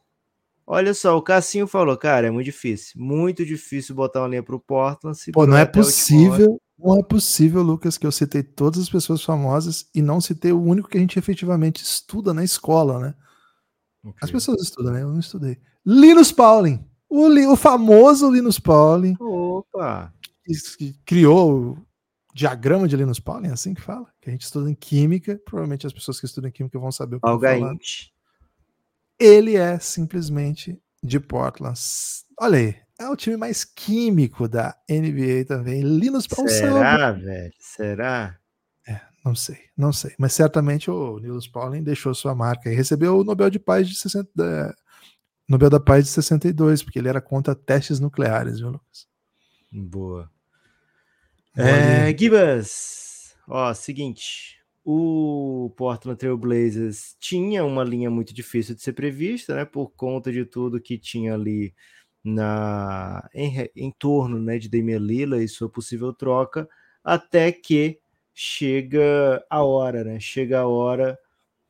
Olha 0.68 0.94
só, 0.96 1.16
o 1.16 1.22
Cassinho 1.22 1.68
falou, 1.68 1.96
cara, 1.96 2.28
é 2.28 2.32
muito 2.32 2.46
difícil, 2.46 2.94
muito 3.00 3.46
difícil 3.46 3.94
botar 3.94 4.22
uma 4.22 4.28
linha 4.30 4.42
pro 4.44 4.60
Portland. 4.60 5.16
Pô, 5.16 5.22
segurou 5.24 5.48
não 5.48 5.58
é 5.58 5.66
possível, 5.66 6.60
não 6.80 7.00
é 7.00 7.04
possível, 7.04 7.62
Lucas, 7.62 7.98
que 8.00 8.08
eu 8.08 8.12
citei 8.12 8.42
todas 8.42 8.82
as 8.82 8.90
pessoas 8.90 9.24
famosas 9.24 9.88
e 9.94 10.02
não 10.02 10.20
citei 10.20 10.52
o 10.52 10.62
único 10.62 10.90
que 10.90 10.98
a 10.98 11.02
gente 11.02 11.20
efetivamente 11.20 11.84
estuda 11.84 12.34
na 12.34 12.44
escola, 12.44 13.00
né? 13.00 13.16
As 14.22 14.30
Ok. 14.30 14.32
pessoas 14.34 14.62
estudam, 14.64 14.94
né? 14.94 15.04
Eu 15.04 15.10
não 15.12 15.20
estudei. 15.20 15.58
Linus 15.86 16.32
Pauling. 16.32 16.84
O, 17.08 17.28
Li- 17.28 17.46
o 17.46 17.56
famoso 17.56 18.32
Linus 18.32 18.60
Pauling. 18.60 19.16
Opa! 19.20 20.12
que- 20.44 20.78
que 20.78 20.94
criou 21.06 21.72
o 21.74 21.78
diagrama 22.34 22.88
de 22.88 22.96
Linus 22.98 23.20
Pauling, 23.20 23.48
é 23.48 23.52
assim 23.52 23.74
que 23.74 23.82
fala, 23.82 24.08
que 24.22 24.30
a 24.30 24.32
gente 24.32 24.44
estuda 24.44 24.70
em 24.70 24.76
química, 24.76 25.40
provavelmente 25.46 25.88
as 25.88 25.94
pessoas 25.94 26.20
que 26.20 26.26
estudam 26.26 26.50
em 26.50 26.52
química 26.52 26.78
vão 26.80 26.92
saber 26.92 27.16
o 27.18 27.20
que. 27.22 27.28
Algaint. 27.28 28.12
Ele 29.20 29.56
é 29.56 29.80
simplesmente 29.80 30.80
de 31.04 31.20
Portland. 31.20 31.80
Olha 32.40 32.58
aí, 32.58 32.76
é 33.00 33.08
o 33.10 33.16
time 33.16 33.38
mais 33.38 33.64
químico 33.64 34.48
da 34.48 34.76
NBA 34.90 35.46
também. 35.48 35.82
Linus 35.82 36.28
Pauling, 36.28 36.50
Será, 36.50 37.12
velho? 37.12 37.54
Será? 37.60 38.38
não 39.24 39.34
sei, 39.34 39.58
não 39.76 39.92
sei, 39.92 40.14
mas 40.20 40.34
certamente 40.34 40.92
o 40.92 41.18
Linus 41.18 41.48
Pauling 41.48 41.82
deixou 41.82 42.14
sua 42.14 42.36
marca 42.36 42.70
e 42.72 42.76
recebeu 42.76 43.18
o 43.18 43.24
Nobel 43.24 43.50
de 43.50 43.58
Paz 43.58 43.90
de 43.90 43.96
60, 43.96 44.30
da- 44.36 44.72
Nobel 45.50 45.70
da 45.70 45.80
Paz 45.80 46.06
de 46.06 46.12
62, 46.12 46.84
porque 46.84 47.00
ele 47.00 47.10
era 47.10 47.20
contra 47.20 47.56
testes 47.56 48.00
nucleares, 48.00 48.60
viu, 48.60 48.70
Lucas? 48.70 49.08
Boa. 49.72 50.30
Boa 51.56 51.68
É. 51.68 52.16
Gibas, 52.16 53.36
ó, 53.48 53.74
seguinte, 53.74 54.55
o 54.86 55.74
Portland 55.76 56.20
Trail 56.20 56.38
Blazers 56.38 57.16
tinha 57.20 57.66
uma 57.66 57.84
linha 57.84 58.10
muito 58.12 58.34
difícil 58.36 58.76
de 58.76 58.84
ser 58.84 58.94
prevista, 58.94 59.56
né, 59.56 59.66
por 59.66 59.90
conta 59.92 60.32
de 60.32 60.46
tudo 60.46 60.80
que 60.80 60.96
tinha 60.98 61.34
ali 61.34 61.74
na 62.24 63.28
em, 63.34 63.70
em 63.76 63.92
torno, 63.92 64.40
né, 64.40 64.60
de 64.60 64.70
Damian 64.70 65.00
Lillard 65.00 65.44
e 65.44 65.48
sua 65.48 65.68
possível 65.70 66.14
troca, 66.14 66.70
até 67.04 67.52
que 67.52 68.00
chega 68.34 69.44
a 69.50 69.64
hora, 69.64 70.04
né, 70.04 70.20
chega 70.20 70.60
a 70.60 70.68
hora, 70.68 71.18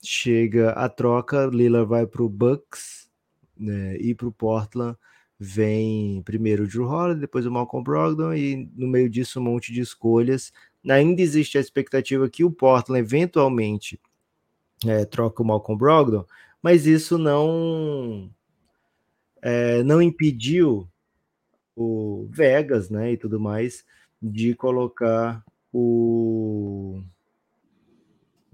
chega 0.04 0.72
a 0.72 0.90
troca, 0.90 1.46
Lillard 1.48 1.88
vai 1.88 2.06
para 2.06 2.24
o 2.24 2.30
Bucks, 2.30 3.10
né, 3.58 3.96
e 3.98 4.14
para 4.14 4.28
o 4.28 4.32
Portland 4.32 4.98
vem 5.40 6.22
primeiro 6.24 6.64
o 6.64 6.68
Drew 6.68 6.86
Holiday, 6.86 7.22
depois 7.22 7.46
o 7.46 7.52
Malcolm 7.52 7.84
Brogdon 7.84 8.34
e 8.34 8.70
no 8.76 8.88
meio 8.88 9.10
disso 9.10 9.40
um 9.40 9.44
monte 9.44 9.72
de 9.74 9.82
escolhas. 9.82 10.52
Ainda 10.88 11.22
existe 11.22 11.58
a 11.58 11.62
expectativa 11.62 12.30
que 12.30 12.44
o 12.44 12.52
Portland 12.52 13.00
eventualmente 13.00 14.00
é, 14.86 15.06
troque 15.06 15.42
o 15.42 15.46
Malcolm 15.46 15.78
Brogdon, 15.78 16.26
mas 16.62 16.86
isso 16.86 17.18
não 17.18 18.30
é, 19.42 19.84
não 19.84 20.02
impediu 20.02 20.88
o 21.76 22.28
Vegas, 22.32 22.90
né, 22.90 23.12
e 23.12 23.18
tudo 23.18 23.40
mais 23.40 23.84
de 24.22 24.56
colocar 24.56 25.44
o 25.72 27.04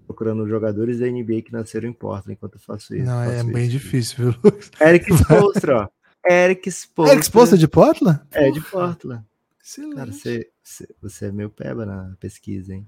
procurando 0.05 0.45
jogadores 0.47 0.99
da 0.99 1.07
NBA 1.07 1.43
que 1.43 1.53
nasceram 1.53 1.87
em 1.87 1.93
Portland 1.93 2.33
enquanto 2.33 2.55
eu 2.55 2.59
faço 2.59 2.93
isso. 2.93 3.05
Não, 3.05 3.23
é 3.23 3.37
faço 3.37 3.53
bem 3.53 3.63
isso. 3.63 3.71
difícil, 3.71 4.17
viu, 4.17 4.39
Lucas? 4.43 4.71
Eric 4.81 5.13
Spoelstra, 5.13 5.77
ó. 5.77 5.87
Eric 6.29 6.69
Spoelstra. 6.69 7.15
Eric 7.15 7.25
Spoelstra 7.25 7.57
de 7.57 7.67
Portland? 7.67 8.19
É, 8.31 8.51
de 8.51 8.59
Portland. 8.59 9.23
Excelente. 9.63 9.95
Cara, 9.95 10.11
você, 10.11 10.50
você, 11.01 11.25
é 11.25 11.31
meu 11.31 11.49
peba 11.49 11.85
na 11.85 12.15
pesquisa, 12.19 12.73
hein? 12.73 12.87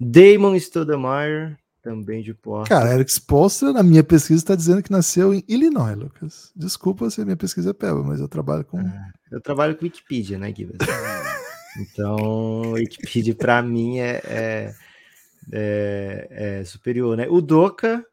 Damon 0.00 0.56
Stoudemire, 0.56 1.56
também 1.82 2.22
de 2.22 2.32
Portland. 2.32 2.68
Cara, 2.68 2.94
Eric 2.94 3.12
Spoelstra, 3.12 3.72
na 3.72 3.82
minha 3.82 4.02
pesquisa, 4.02 4.38
está 4.40 4.54
dizendo 4.54 4.82
que 4.82 4.90
nasceu 4.90 5.34
em 5.34 5.44
Illinois, 5.46 5.96
Lucas. 5.96 6.50
Desculpa 6.56 7.10
se 7.10 7.20
a 7.20 7.24
minha 7.24 7.36
pesquisa 7.36 7.70
é 7.70 7.74
peba, 7.74 8.02
mas 8.02 8.20
eu 8.20 8.26
trabalho 8.26 8.64
com... 8.64 8.78
Ah, 8.78 9.12
eu 9.30 9.40
trabalho 9.40 9.76
com 9.76 9.84
Wikipedia, 9.84 10.38
né, 10.38 10.52
Gibbs? 10.52 10.78
então, 11.78 12.72
Wikipedia 12.72 13.34
para 13.34 13.62
mim 13.62 13.98
é, 13.98 14.20
é, 14.24 14.74
é, 15.52 16.28
é 16.60 16.64
superior, 16.64 17.16
né? 17.16 17.28
O 17.28 17.42
Doca, 17.42 18.04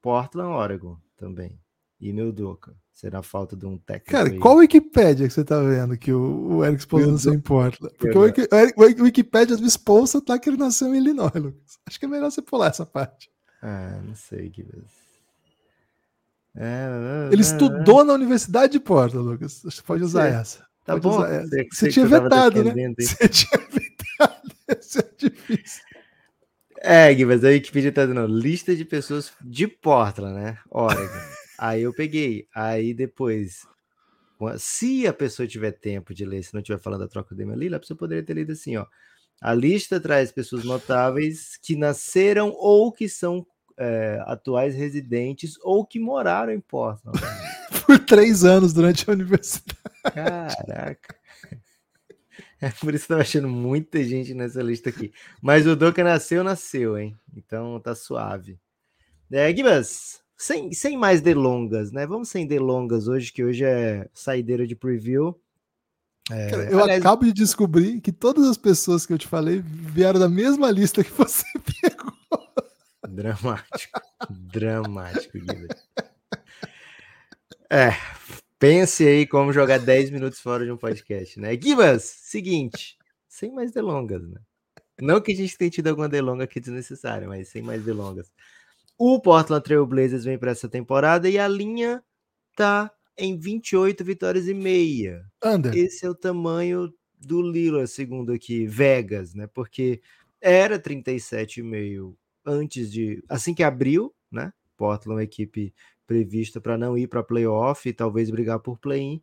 Portland, 0.00 0.52
Oregon, 0.52 0.96
também. 1.16 1.58
E 2.00 2.12
meu 2.12 2.32
Doca. 2.32 2.74
Será 2.92 3.22
falta 3.22 3.56
de 3.56 3.64
um 3.66 3.78
técnico. 3.78 4.10
Cara, 4.10 4.28
aí. 4.28 4.38
qual 4.38 4.56
Wikipédia 4.56 5.26
que 5.26 5.32
você 5.32 5.44
tá 5.44 5.60
vendo 5.62 5.96
que 5.96 6.12
o, 6.12 6.56
o 6.56 6.64
Eric 6.64 6.80
Spoelstra 6.80 7.12
nasceu 7.12 7.32
em 7.34 7.40
Portland? 7.40 7.94
Porque 7.98 8.16
o, 8.18 8.20
Wiki, 8.22 8.42
o 9.00 9.04
Wikipédia 9.04 9.56
do 9.56 9.66
Spoelstra 9.66 10.20
tá 10.20 10.38
que 10.38 10.50
ele 10.50 10.58
nasceu 10.58 10.94
em 10.94 10.98
Illinois, 10.98 11.32
Lucas. 11.34 11.78
Acho 11.86 11.98
que 11.98 12.04
é 12.04 12.08
melhor 12.08 12.30
você 12.30 12.42
pular 12.42 12.68
essa 12.68 12.84
parte. 12.84 13.30
Ah, 13.62 14.00
não 14.04 14.14
sei 14.14 14.50
que 14.50 14.66
é, 16.56 17.28
Ele 17.32 17.42
estudou 17.42 18.04
na 18.04 18.12
Universidade 18.12 18.72
de 18.72 18.80
Portland, 18.80 19.26
Lucas. 19.26 19.62
Você 19.62 19.82
pode 19.82 20.02
usar 20.02 20.28
Sei. 20.30 20.40
essa. 20.40 20.58
Tá 20.84 20.92
Pode 20.98 21.00
bom. 21.02 21.24
essa. 21.24 21.46
Você- 21.48 21.68
Você 21.72 21.88
tinha 21.90 22.06
vetado, 22.06 22.64
né? 22.64 22.74
Você 22.98 23.28
tinha 23.28 23.60
vetado. 23.68 24.50
Isso 24.80 24.98
é 24.98 25.10
difícil. 25.16 25.82
É, 26.82 27.14
Gibbs, 27.14 27.44
a 27.44 27.48
Wikipedia 27.48 27.92
tá 27.92 28.06
dando 28.06 28.26
lista 28.26 28.74
de 28.74 28.84
pessoas 28.84 29.32
de 29.42 29.68
Portland, 29.68 30.34
né? 30.34 30.58
Oregon. 30.70 31.04
aí 31.60 31.82
eu 31.82 31.92
peguei. 31.92 32.48
Aí 32.54 32.94
depois, 32.94 33.66
se 34.58 35.06
a 35.06 35.12
pessoa 35.12 35.46
tiver 35.46 35.72
tempo 35.72 36.14
de 36.14 36.24
ler, 36.24 36.42
se 36.42 36.54
não 36.54 36.62
estiver 36.62 36.78
falando 36.78 37.00
da 37.00 37.08
troca 37.08 37.34
do 37.34 37.38
Damian 37.38 37.56
Lillard, 37.56 37.76
a 37.76 37.80
pessoa 37.80 37.98
poderia 37.98 38.24
ter 38.24 38.32
lido 38.32 38.52
assim, 38.52 38.76
ó. 38.76 38.86
A 39.42 39.54
lista 39.54 40.00
traz 40.00 40.32
pessoas 40.32 40.64
notáveis 40.64 41.58
que 41.62 41.76
nasceram 41.76 42.50
ou 42.50 42.90
que 42.90 43.08
são 43.08 43.46
é, 43.78 44.22
atuais 44.26 44.74
residentes 44.74 45.56
ou 45.62 45.84
que 45.84 45.98
moraram 45.98 46.52
em 46.52 46.60
Portland. 46.60 47.18
Por 47.86 47.98
três 47.98 48.44
anos 48.44 48.72
durante 48.72 49.08
a 49.08 49.12
universidade. 49.12 49.78
Caraca. 50.14 51.16
É 52.60 52.70
por 52.70 52.94
isso 52.94 53.06
que 53.06 53.12
eu 53.12 53.16
tava 53.16 53.22
achando 53.22 53.48
muita 53.48 54.04
gente 54.04 54.34
nessa 54.34 54.62
lista 54.62 54.90
aqui. 54.90 55.12
Mas 55.40 55.66
o 55.66 55.74
Doca 55.74 56.04
nasceu, 56.04 56.44
nasceu, 56.44 56.98
hein? 56.98 57.16
Então 57.34 57.80
tá 57.80 57.94
suave. 57.94 58.58
É, 59.32 59.54
Gibas, 59.54 60.19
sem, 60.40 60.72
sem 60.72 60.96
mais 60.96 61.20
delongas, 61.20 61.92
né? 61.92 62.06
Vamos 62.06 62.30
sem 62.30 62.46
delongas 62.46 63.06
hoje, 63.06 63.30
que 63.30 63.44
hoje 63.44 63.62
é 63.62 64.08
saideira 64.14 64.66
de 64.66 64.74
preview. 64.74 65.38
É, 66.30 66.48
Cara, 66.48 66.70
eu 66.70 66.82
aliás, 66.82 67.00
acabo 67.02 67.26
de 67.26 67.32
descobrir 67.32 68.00
que 68.00 68.10
todas 68.10 68.48
as 68.48 68.56
pessoas 68.56 69.04
que 69.04 69.12
eu 69.12 69.18
te 69.18 69.28
falei 69.28 69.60
vieram 69.62 70.18
da 70.18 70.30
mesma 70.30 70.70
lista 70.70 71.04
que 71.04 71.12
você 71.12 71.44
pegou. 71.82 72.14
Dramático. 73.06 74.00
dramático, 74.30 75.38
Gibas. 75.38 75.86
É, 77.68 77.90
pense 78.58 79.06
aí 79.06 79.26
como 79.26 79.52
jogar 79.52 79.78
10 79.78 80.08
minutos 80.10 80.40
fora 80.40 80.64
de 80.64 80.72
um 80.72 80.76
podcast, 80.78 81.38
né? 81.38 81.52
Gibas, 81.52 82.02
seguinte, 82.04 82.96
sem 83.28 83.52
mais 83.52 83.72
delongas, 83.72 84.26
né? 84.26 84.40
Não 85.02 85.20
que 85.20 85.32
a 85.32 85.36
gente 85.36 85.58
tenha 85.58 85.70
tido 85.70 85.88
alguma 85.88 86.08
delonga 86.08 86.44
aqui 86.44 86.60
desnecessária, 86.60 87.28
mas 87.28 87.48
sem 87.48 87.60
mais 87.60 87.84
delongas. 87.84 88.32
O 89.02 89.18
Portland 89.18 89.64
Trail 89.64 89.86
Blazers 89.86 90.24
vem 90.24 90.36
para 90.36 90.50
essa 90.50 90.68
temporada 90.68 91.26
e 91.26 91.38
a 91.38 91.48
linha 91.48 92.04
tá 92.54 92.92
em 93.16 93.38
28 93.38 94.04
vitórias 94.04 94.46
e 94.46 94.52
meia. 94.52 95.24
Anda. 95.42 95.74
Esse 95.74 96.04
é 96.04 96.10
o 96.10 96.14
tamanho 96.14 96.92
do 97.18 97.40
Lillard, 97.40 97.88
segundo 97.88 98.30
aqui, 98.30 98.66
Vegas, 98.66 99.32
né? 99.34 99.46
Porque 99.54 100.02
era 100.38 100.78
37,5 100.78 102.14
antes 102.44 102.92
de. 102.92 103.24
Assim 103.26 103.54
que 103.54 103.62
abriu, 103.62 104.14
né? 104.30 104.52
Portland, 104.76 105.16
uma 105.16 105.24
equipe 105.24 105.72
prevista 106.06 106.60
para 106.60 106.76
não 106.76 106.98
ir 106.98 107.06
para 107.06 107.22
playoff 107.22 107.88
e 107.88 107.94
talvez 107.94 108.28
brigar 108.28 108.60
por 108.60 108.78
play-in. 108.78 109.22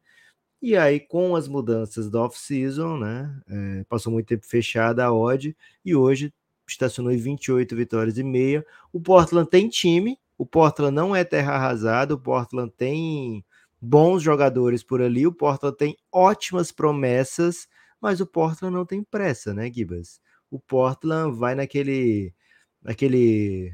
E 0.60 0.75
aí, 0.75 1.00
com 1.00 1.36
as 1.36 1.48
mudanças 1.48 2.10
da 2.10 2.24
off-season, 2.24 2.98
né? 2.98 3.39
é, 3.48 3.84
passou 3.84 4.12
muito 4.12 4.25
tempo 4.25 4.48
fechada 4.48 5.05
a 5.05 5.13
odd 5.13 5.55
e 5.86 5.96
hoje 5.96 6.34
estacionou 6.68 7.12
em 7.12 7.18
28 7.18 7.76
vitórias 7.76 8.18
e 8.18 8.24
meia. 8.24 8.66
O 8.92 9.00
Portland 9.00 9.50
tem 9.50 9.70
time, 9.70 10.18
o 10.38 10.46
Portland 10.46 10.94
não 10.94 11.16
é 11.16 11.24
terra 11.24 11.54
arrasada, 11.54 12.14
o 12.14 12.20
Portland 12.20 12.72
tem 12.76 13.44
bons 13.82 14.22
jogadores 14.22 14.84
por 14.84 15.02
ali, 15.02 15.26
o 15.26 15.32
Portland 15.32 15.78
tem 15.78 15.98
ótimas 16.12 16.72
promessas, 16.72 17.68
mas 18.02 18.20
o 18.22 18.28
Portland 18.28 18.74
não 18.76 18.86
tem 18.86 19.04
pressa, 19.04 19.54
né, 19.54 19.72
Gibas? 19.72 20.20
O 20.50 20.60
Portland 20.60 21.38
vai 21.38 21.56
naquele 21.56 22.34
naquele 22.82 23.74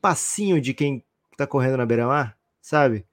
passinho 0.00 0.60
de 0.60 0.72
quem 0.74 1.04
tá 1.36 1.46
correndo 1.46 1.76
na 1.76 1.86
beira-mar, 1.86 2.38
sabe? 2.60 3.06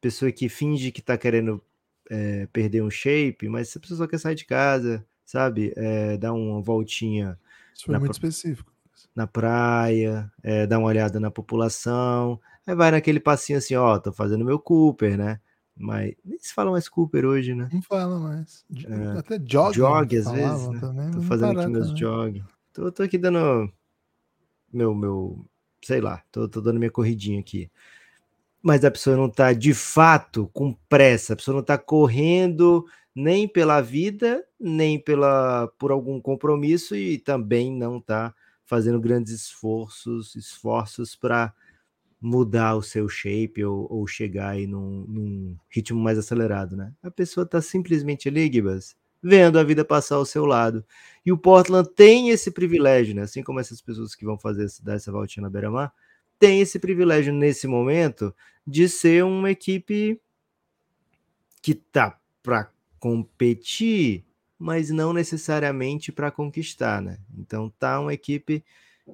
Pessoa 0.00 0.32
que 0.32 0.48
finge 0.48 0.92
que 0.92 1.02
tá 1.02 1.18
querendo 1.18 1.62
é, 2.10 2.46
perder 2.52 2.82
um 2.82 2.90
shape, 2.90 3.48
mas 3.48 3.76
a 3.76 3.80
pessoa 3.80 3.98
só 3.98 4.06
quer 4.06 4.18
sair 4.18 4.34
de 4.34 4.44
casa, 4.44 5.04
sabe? 5.24 5.72
É, 5.76 6.16
dar 6.16 6.32
uma 6.32 6.62
voltinha 6.62 7.38
Isso 7.76 7.84
foi 7.84 7.92
Na 7.92 7.98
muito 7.98 8.18
pro- 8.18 8.28
específico. 8.28 8.72
na 9.14 9.26
praia, 9.26 10.32
é, 10.42 10.66
dar 10.66 10.78
uma 10.78 10.88
olhada 10.88 11.20
na 11.20 11.30
população, 11.30 12.40
aí 12.66 12.74
vai 12.74 12.90
naquele 12.90 13.20
passinho 13.20 13.58
assim, 13.58 13.74
ó, 13.76 13.98
tô 13.98 14.12
fazendo 14.12 14.44
meu 14.44 14.58
Cooper, 14.58 15.16
né? 15.18 15.40
Mas 15.76 16.14
nem 16.24 16.38
se 16.38 16.54
fala 16.54 16.70
mais 16.70 16.88
Cooper 16.88 17.26
hoje, 17.26 17.54
né? 17.54 17.68
Não 17.70 17.82
fala 17.82 18.18
mais. 18.18 18.64
É, 18.86 19.18
Até 19.18 19.38
jog. 19.38 19.74
jog, 19.76 20.16
às 20.16 20.24
vezes, 20.32 20.68
né? 20.70 20.80
Também, 20.80 21.10
Tô 21.10 21.20
fazendo 21.20 21.58
aqui 21.60 21.68
meus 21.70 21.88
também. 21.88 22.00
jog. 22.00 22.44
Tô, 22.72 22.90
tô 22.92 23.02
aqui 23.02 23.18
dando 23.18 23.70
meu, 24.72 24.94
meu, 24.94 25.46
sei 25.84 26.00
lá, 26.00 26.22
tô, 26.32 26.48
tô 26.48 26.60
dando 26.60 26.78
minha 26.78 26.90
corridinha 26.90 27.40
aqui. 27.40 27.70
Mas 28.62 28.84
a 28.84 28.90
pessoa 28.90 29.16
não 29.16 29.28
tá 29.30 29.52
de 29.52 29.72
fato 29.74 30.50
com 30.52 30.72
pressa, 30.88 31.34
a 31.34 31.36
pessoa 31.36 31.54
não 31.56 31.62
tá 31.62 31.78
correndo 31.78 32.84
nem 33.16 33.48
pela 33.48 33.80
vida, 33.80 34.44
nem 34.60 35.00
pela 35.00 35.68
por 35.78 35.90
algum 35.90 36.20
compromisso 36.20 36.94
e 36.94 37.16
também 37.16 37.72
não 37.72 37.98
tá 37.98 38.34
fazendo 38.66 39.00
grandes 39.00 39.32
esforços, 39.32 40.36
esforços 40.36 41.16
para 41.16 41.54
mudar 42.20 42.76
o 42.76 42.82
seu 42.82 43.08
shape 43.08 43.64
ou, 43.64 43.86
ou 43.90 44.06
chegar 44.06 44.50
aí 44.50 44.66
num, 44.66 45.06
num 45.08 45.56
ritmo 45.70 45.98
mais 45.98 46.18
acelerado, 46.18 46.76
né? 46.76 46.92
A 47.02 47.10
pessoa 47.10 47.46
tá 47.46 47.62
simplesmente 47.62 48.28
ali, 48.28 48.52
Gibas, 48.52 48.94
vendo 49.22 49.58
a 49.58 49.64
vida 49.64 49.82
passar 49.82 50.16
ao 50.16 50.26
seu 50.26 50.44
lado. 50.44 50.84
E 51.24 51.32
o 51.32 51.38
Portland 51.38 51.88
tem 51.94 52.28
esse 52.28 52.50
privilégio, 52.50 53.14
né? 53.14 53.22
Assim 53.22 53.42
como 53.42 53.60
essas 53.60 53.80
pessoas 53.80 54.14
que 54.14 54.26
vão 54.26 54.38
fazer 54.38 54.66
dar 54.82 54.94
essa 54.94 55.10
voltinha 55.10 55.44
na 55.44 55.50
beira-mar, 55.50 55.90
tem 56.38 56.60
esse 56.60 56.78
privilégio 56.78 57.32
nesse 57.32 57.66
momento 57.66 58.34
de 58.66 58.90
ser 58.90 59.24
uma 59.24 59.50
equipe 59.50 60.20
que 61.62 61.74
tá 61.74 62.18
para 62.42 62.70
competir, 62.98 64.24
mas 64.58 64.90
não 64.90 65.12
necessariamente 65.12 66.10
para 66.10 66.30
conquistar, 66.30 67.02
né? 67.02 67.18
Então 67.36 67.72
tá 67.78 68.00
uma 68.00 68.14
equipe 68.14 68.64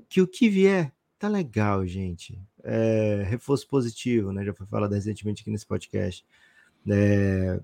que 0.08 0.20
o 0.20 0.26
que 0.26 0.48
vier 0.48 0.92
tá 1.18 1.28
legal, 1.28 1.86
gente. 1.86 2.38
É, 2.64 3.24
reforço 3.28 3.66
positivo, 3.68 4.32
né? 4.32 4.44
Já 4.44 4.54
foi 4.54 4.66
falado 4.66 4.92
recentemente 4.92 5.42
aqui 5.42 5.50
nesse 5.50 5.66
podcast. 5.66 6.24
É, 6.88 7.60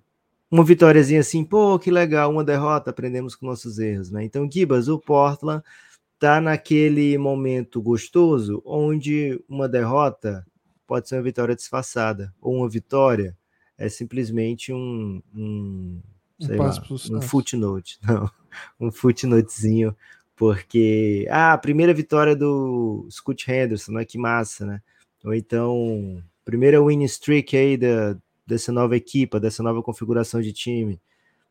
uma 0.51 0.65
vitóriazinha 0.65 1.21
assim, 1.21 1.45
pô, 1.45 1.79
que 1.79 1.91
legal, 1.91 2.31
uma 2.31 2.45
derrota, 2.45 2.91
aprendemos 2.91 3.35
com 3.37 3.47
nossos 3.47 3.79
erros, 3.79 4.11
né? 4.11 4.25
Então, 4.25 4.51
Gibas, 4.51 4.89
o 4.89 4.99
Portland 4.99 5.63
tá 6.19 6.41
naquele 6.41 7.17
momento 7.17 7.81
gostoso 7.81 8.63
onde 8.65 9.43
uma 9.49 9.69
derrota 9.69 10.45
pode 10.87 11.09
ser 11.09 11.17
uma 11.17 11.23
vitória 11.23 11.55
disfarçada, 11.55 12.35
ou 12.41 12.57
uma 12.57 12.69
vitória 12.69 13.37
é 13.79 13.89
simplesmente 13.89 14.73
um, 14.73 15.23
um, 15.35 16.01
Um 16.41 16.57
lá, 16.57 17.19
um 17.19 17.23
footnote, 17.23 17.99
não, 18.07 18.31
um 18.81 18.91
footnotezinho, 18.91 19.97
porque, 20.35 21.27
ah, 21.31 21.53
a 21.53 21.59
primeira 21.59 21.95
vitória 21.95 22.35
do 22.35 23.07
Scott 23.11 23.51
Henderson, 23.51 23.93
né, 23.93 24.05
que 24.05 24.19
massa, 24.19 24.67
né? 24.67 24.83
Ou 25.25 25.35
então, 25.35 26.23
primeira 26.45 26.83
winning 26.83 27.05
streak 27.05 27.57
aí 27.57 27.77
da, 27.77 28.17
dessa 28.47 28.73
nova 28.73 28.97
equipa, 28.97 29.41
dessa 29.41 29.63
nova 29.63 29.83
configuração 29.83 30.41
de 30.41 30.53
time. 30.53 31.01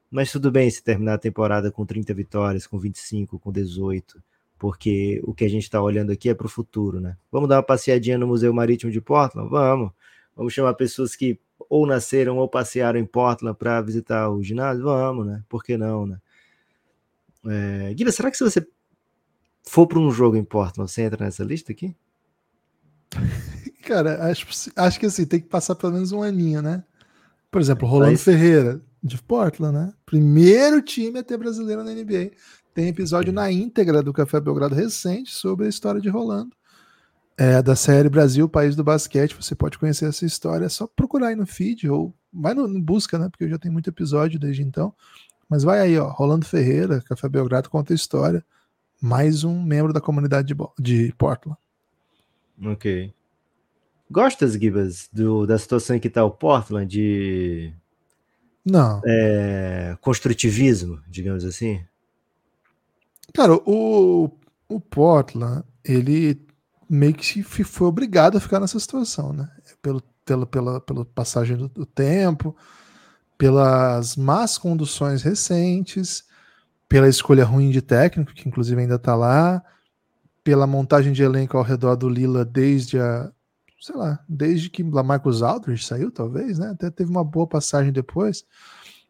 Mas 0.10 0.32
tudo 0.32 0.50
bem 0.50 0.70
se 0.70 0.82
terminar 0.82 1.16
a 1.16 1.18
temporada 1.18 1.70
com 1.70 1.86
30 1.86 2.14
vitórias, 2.14 2.66
com 2.66 2.80
25, 2.80 3.38
com 3.38 3.52
18, 3.52 4.24
porque 4.58 5.22
o 5.24 5.34
que 5.34 5.44
a 5.44 5.50
gente 5.50 5.64
está 5.64 5.82
olhando 5.82 6.12
aqui 6.12 6.30
é 6.30 6.34
para 6.34 6.48
o 6.48 6.50
futuro, 6.50 7.02
né? 7.02 7.18
Vamos 7.30 7.50
dar 7.50 7.58
uma 7.58 7.64
passeadinha 7.64 8.18
no 8.18 8.26
Museu 8.26 8.54
Marítimo 8.54 8.92
de 8.92 9.02
Portland? 9.02 9.50
Vamos. 9.50 9.92
Vamos 10.38 10.54
chamar 10.54 10.76
pessoas 10.76 11.16
que 11.16 11.40
ou 11.68 11.86
nasceram 11.86 12.38
ou 12.38 12.48
passearam 12.48 13.00
em 13.00 13.06
Portland 13.06 13.58
para 13.58 13.82
visitar 13.82 14.30
o 14.30 14.42
ginásio? 14.44 14.84
Vamos, 14.84 15.26
né? 15.26 15.44
Por 15.50 15.64
que 15.64 15.76
não, 15.76 16.06
né? 16.06 16.20
É... 17.46 17.94
Guilherme, 17.94 18.12
será 18.12 18.30
que 18.30 18.38
se 18.38 18.44
você 18.44 18.66
for 19.64 19.88
para 19.88 20.00
um 20.00 20.12
jogo 20.12 20.38
em 20.38 20.44
Portland, 20.44 20.90
você 20.90 21.02
entra 21.02 21.26
nessa 21.26 21.44
lista 21.44 21.72
aqui? 21.72 21.96
Cara, 23.84 24.30
acho, 24.30 24.46
acho 24.76 25.00
que 25.00 25.06
assim, 25.08 25.26
tem 25.26 25.40
que 25.40 25.48
passar 25.48 25.76
pelo 25.76 25.94
menos 25.94 26.12
um 26.12 26.22
aninho, 26.22 26.62
né? 26.62 26.84
Por 27.50 27.60
exemplo, 27.60 27.88
Rolando 27.88 28.12
Mas... 28.12 28.24
Ferreira, 28.24 28.82
de 29.02 29.22
Portland, 29.22 29.74
né? 29.74 29.94
Primeiro 30.06 30.82
time 30.82 31.20
a 31.20 31.24
ter 31.24 31.38
brasileiro 31.38 31.84
na 31.84 31.92
NBA. 31.92 32.32
Tem 32.74 32.90
episódio 32.90 33.34
na 33.34 33.52
íntegra 33.52 34.04
do 34.04 34.14
Café 34.14 34.40
Belgrado 34.40 34.76
recente 34.76 35.34
sobre 35.34 35.66
a 35.66 35.70
história 35.70 36.00
de 36.00 36.10
Rolando. 36.10 36.56
É, 37.38 37.62
da 37.62 37.76
série 37.76 38.10
Brasil, 38.10 38.50
País 38.50 38.76
do 38.76 38.84
Basquete. 38.84 39.36
Você 39.36 39.54
pode 39.54 39.78
conhecer 39.78 40.06
essa 40.06 40.26
história. 40.26 40.66
É 40.66 40.70
só 40.70 40.88
procurar 40.88 41.28
aí 41.28 41.36
no 41.36 41.46
feed 41.46 41.88
ou 41.88 42.14
vai 42.34 42.54
no, 42.54 42.68
no 42.68 42.82
busca, 42.82 43.20
né? 43.20 43.30
Porque 43.30 43.48
já 43.48 43.60
tem 43.60 43.72
muito 43.72 43.90
episódio 43.90 44.40
desde 44.40 44.64
então. 44.64 44.94
Mas 45.48 45.64
vai 45.64 45.80
aí, 45.80 45.98
ó. 45.98 46.10
Rolando 46.10 46.46
Ferreira, 46.46 47.02
Café 47.02 47.30
Belgrado 47.30 47.70
conta 47.70 47.94
a 47.94 47.96
história. 47.96 48.44
Mais 49.00 49.44
um 49.44 49.62
membro 49.62 49.94
da 49.94 50.02
comunidade 50.02 50.54
de, 50.54 50.56
de 50.80 51.14
Portland. 51.16 51.58
Ok. 52.66 53.14
Gostas, 54.10 54.54
Gibas, 54.54 55.08
do, 55.14 55.46
da 55.46 55.60
situação 55.60 55.96
em 55.96 56.00
que 56.00 56.08
está 56.08 56.24
o 56.26 56.32
Portland 56.32 56.88
de 56.88 57.72
não. 58.70 59.02
É, 59.06 59.98
construtivismo, 60.02 61.02
digamos 61.08 61.46
assim? 61.46 61.82
Cara, 63.34 63.54
o, 63.54 64.30
o 64.68 64.80
Portland, 64.82 65.64
ele 65.86 66.46
meio 66.90 67.14
que 67.14 67.44
foi 67.44 67.88
obrigado 67.88 68.38
a 68.38 68.42
ficar 68.42 68.60
nessa 68.60 68.80
situação, 68.80 69.34
né? 69.34 69.50
Pelo, 69.82 70.02
pela, 70.26 70.46
pela, 70.46 70.82
pela 70.82 71.06
passagem 71.06 71.58
do, 71.58 71.68
do 71.68 71.86
tempo, 71.86 72.56
pelas 73.38 74.16
más 74.16 74.58
conduções 74.58 75.22
recentes, 75.22 76.26
pela 76.90 77.08
escolha 77.08 77.46
ruim 77.46 77.70
de 77.70 77.82
técnico, 77.82 78.34
que 78.34 78.48
inclusive 78.48 78.80
ainda 78.80 78.98
tá 78.98 79.16
lá, 79.16 79.64
pela 80.44 80.66
montagem 80.66 81.12
de 81.12 81.24
elenco 81.24 81.58
ao 81.58 81.64
redor 81.64 81.96
do 81.96 82.08
Lila 82.08 82.46
desde 82.46 83.00
a, 83.00 83.32
sei 83.80 83.96
lá, 83.96 84.20
desde 84.28 84.70
que 84.70 84.84
Lamarcus 84.84 85.42
Aldridge 85.42 85.86
saiu, 85.86 86.12
talvez, 86.12 86.58
né? 86.58 86.70
Até 86.70 86.90
teve 86.90 87.12
uma 87.12 87.24
boa 87.24 87.46
passagem 87.46 87.92
depois, 87.92 88.46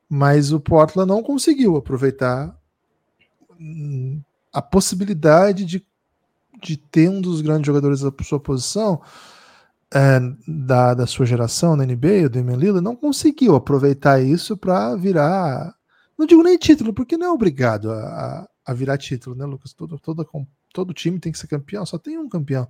mas 0.10 0.52
o 0.52 0.60
Portland 0.60 1.08
não 1.08 1.24
conseguiu 1.24 1.76
aproveitar 1.76 2.56
hum, 3.60 4.22
a 4.52 4.62
possibilidade 4.62 5.66
de, 5.66 5.86
de 6.62 6.78
ter 6.78 7.10
um 7.10 7.22
dos 7.22 7.42
grandes 7.42 7.68
jogadores 7.68 8.02
da 8.02 8.12
sua 8.24 8.40
posição 8.40 9.02
é, 9.94 10.20
da, 10.48 10.94
da 10.94 11.08
sua 11.08 11.26
geração 11.26 11.76
na 11.76 11.86
NBA, 11.86 12.26
o 12.26 12.30
Damian 12.30 12.58
Lillard, 12.58 12.84
não 12.84 12.96
conseguiu 12.96 13.56
aproveitar 13.56 14.22
isso 14.22 14.58
para 14.58 14.96
virar, 14.96 15.74
não 16.18 16.26
digo 16.26 16.44
nem 16.44 16.58
título, 16.58 16.94
porque 16.94 17.18
não 17.18 17.28
é 17.28 17.32
obrigado 17.32 17.92
a, 17.92 18.48
a 18.66 18.74
virar 18.74 18.98
título, 18.98 19.36
né, 19.36 19.46
Lucas? 19.46 19.74
Toda, 19.74 19.98
toda 19.98 20.26
todo 20.74 20.94
time 20.94 21.20
tem 21.20 21.32
que 21.32 21.40
ser 21.40 21.48
campeão, 21.48 21.86
só 21.86 21.98
tem 21.98 22.18
um 22.18 22.30
campeão. 22.30 22.68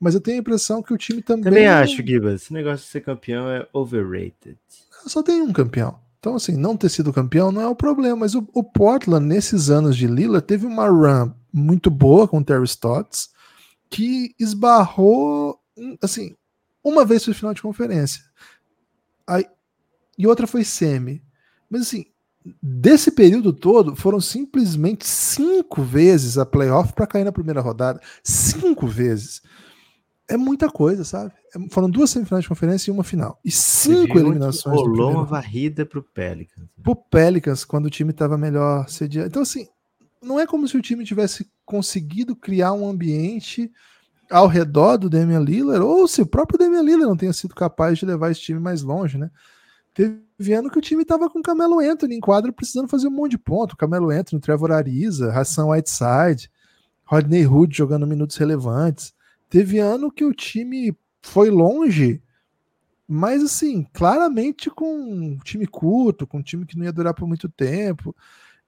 Mas 0.00 0.14
eu 0.14 0.20
tenho 0.20 0.38
a 0.38 0.40
impressão 0.40 0.82
que 0.82 0.92
o 0.92 0.98
time 0.98 1.22
também. 1.22 1.44
Também 1.44 1.68
acho, 1.68 2.04
Gibas, 2.04 2.42
esse 2.42 2.52
negócio 2.52 2.84
de 2.84 2.90
ser 2.90 3.00
campeão 3.02 3.48
é 3.48 3.66
overrated. 3.72 4.58
Só 5.06 5.22
tem 5.22 5.42
um 5.42 5.52
campeão. 5.52 5.98
Então, 6.24 6.36
assim, 6.36 6.56
não 6.56 6.74
ter 6.74 6.88
sido 6.88 7.12
campeão 7.12 7.52
não 7.52 7.60
é 7.60 7.68
o 7.68 7.76
problema, 7.76 8.16
mas 8.20 8.34
o, 8.34 8.48
o 8.54 8.64
Portland, 8.64 9.26
nesses 9.26 9.68
anos 9.68 9.94
de 9.94 10.06
Lila, 10.06 10.40
teve 10.40 10.64
uma 10.64 10.88
run 10.88 11.30
muito 11.52 11.90
boa 11.90 12.26
com 12.26 12.38
o 12.38 12.44
Terry 12.44 12.64
Stotts, 12.64 13.28
que 13.90 14.34
esbarrou, 14.40 15.60
assim, 16.00 16.34
uma 16.82 17.04
vez 17.04 17.26
foi 17.26 17.34
final 17.34 17.52
de 17.52 17.60
conferência. 17.60 18.22
Aí, 19.26 19.44
e 20.16 20.26
outra 20.26 20.46
foi 20.46 20.64
semi. 20.64 21.22
Mas, 21.68 21.82
assim, 21.82 22.06
desse 22.62 23.10
período 23.10 23.52
todo, 23.52 23.94
foram 23.94 24.18
simplesmente 24.18 25.06
cinco 25.06 25.82
vezes 25.82 26.38
a 26.38 26.46
playoff 26.46 26.94
para 26.94 27.06
cair 27.06 27.24
na 27.24 27.32
primeira 27.32 27.60
rodada. 27.60 28.00
Cinco 28.22 28.86
vezes. 28.86 29.42
É 30.28 30.36
muita 30.36 30.70
coisa, 30.70 31.04
sabe? 31.04 31.32
É, 31.54 31.68
foram 31.70 31.90
duas 31.90 32.10
semifinais 32.10 32.44
de 32.44 32.48
conferência 32.48 32.90
e 32.90 32.94
uma 32.94 33.04
final. 33.04 33.38
E 33.44 33.50
cinco 33.50 34.18
eliminações. 34.18 34.76
Rolou 34.76 35.10
uma 35.10 35.24
varrida 35.24 35.84
pro 35.84 36.02
Pelicans. 36.02 36.66
Pro 36.82 36.96
Pelicans, 36.96 37.64
quando 37.64 37.86
o 37.86 37.90
time 37.90 38.10
estava 38.10 38.38
melhor 38.38 38.88
sediado. 38.88 39.28
Então, 39.28 39.42
assim, 39.42 39.66
não 40.22 40.40
é 40.40 40.46
como 40.46 40.66
se 40.66 40.76
o 40.76 40.82
time 40.82 41.04
tivesse 41.04 41.46
conseguido 41.64 42.34
criar 42.34 42.72
um 42.72 42.88
ambiente 42.88 43.70
ao 44.30 44.46
redor 44.46 44.96
do 44.96 45.10
Damian 45.10 45.40
Lillard, 45.40 45.84
ou 45.84 46.08
se 46.08 46.22
o 46.22 46.26
próprio 46.26 46.58
Damian 46.58 46.82
Lillard 46.82 47.06
não 47.06 47.16
tenha 47.16 47.32
sido 47.32 47.54
capaz 47.54 47.98
de 47.98 48.06
levar 48.06 48.30
esse 48.30 48.40
time 48.40 48.58
mais 48.58 48.82
longe, 48.82 49.18
né? 49.18 49.30
Teve 49.92 50.52
ano 50.52 50.70
que 50.70 50.78
o 50.78 50.82
time 50.82 51.04
tava 51.04 51.30
com 51.30 51.38
o 51.38 51.42
Camelo 51.42 51.78
Anthony 51.78 52.16
em 52.16 52.20
quadra 52.20 52.52
precisando 52.52 52.88
fazer 52.88 53.06
um 53.06 53.12
monte 53.12 53.32
de 53.32 53.38
ponto. 53.38 53.76
Camelo 53.76 54.10
Anthony, 54.10 54.40
Trevor 54.40 54.72
Ariza, 54.72 55.30
Hassan 55.32 55.66
Whiteside, 55.66 56.50
Rodney 57.04 57.46
Hood 57.46 57.76
jogando 57.76 58.06
minutos 58.06 58.36
relevantes. 58.36 59.12
Teve 59.54 59.78
ano 59.78 60.10
que 60.10 60.24
o 60.24 60.34
time 60.34 60.98
foi 61.22 61.48
longe, 61.48 62.20
mas 63.06 63.40
assim, 63.40 63.86
claramente 63.92 64.68
com 64.68 64.92
um 64.92 65.38
time 65.38 65.64
curto, 65.64 66.26
com 66.26 66.38
um 66.38 66.42
time 66.42 66.66
que 66.66 66.76
não 66.76 66.84
ia 66.84 66.92
durar 66.92 67.14
por 67.14 67.28
muito 67.28 67.48
tempo. 67.48 68.12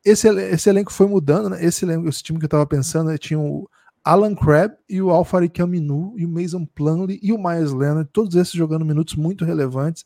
Esse, 0.05 0.29
esse 0.29 0.70
elenco 0.70 0.92
foi 0.92 1.09
mudando, 1.09 1.51
né? 1.51 1.64
Esse, 1.64 1.85
elenco, 1.85 2.09
esse 2.09 2.22
time 2.22 2.38
que 2.38 2.44
eu 2.44 2.49
tava 2.49 2.64
pensando 2.68 3.11
né? 3.11 3.18
tinha 3.18 3.37
o 3.37 3.68
Alan 4.05 4.37
Crabb 4.37 4.77
e 4.88 5.03
o 5.03 5.11
Alfari 5.11 5.49
Caminu 5.49 6.14
e 6.16 6.25
o 6.25 6.29
Mason 6.29 6.64
Plumlee 6.64 7.18
e 7.20 7.33
o 7.33 7.37
Myers 7.37 7.72
Leonard, 7.72 8.09
todos 8.12 8.37
esses 8.37 8.55
jogando 8.55 8.85
minutos 8.85 9.16
muito 9.16 9.44
relevantes. 9.44 10.05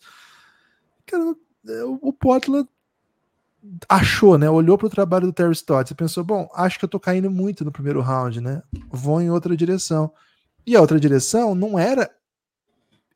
Cara, 1.04 1.36
é, 1.68 1.84
o 1.84 2.10
Portland 2.10 2.66
achou, 3.86 4.38
né? 4.38 4.48
Olhou 4.48 4.78
para 4.78 4.86
o 4.86 4.90
trabalho 4.90 5.26
do 5.26 5.32
Terry 5.34 5.52
Stotts 5.52 5.90
e 5.90 5.94
pensou: 5.94 6.24
bom, 6.24 6.48
acho 6.54 6.78
que 6.78 6.86
eu 6.86 6.88
tô 6.88 6.98
caindo 6.98 7.30
muito 7.30 7.66
no 7.66 7.70
primeiro 7.70 8.00
round, 8.00 8.40
né? 8.40 8.62
Vou 8.90 9.20
em 9.20 9.28
outra 9.28 9.54
direção. 9.54 10.10
E 10.66 10.76
a 10.76 10.80
outra 10.80 11.00
direção 11.00 11.54
não 11.54 11.78
era 11.78 12.10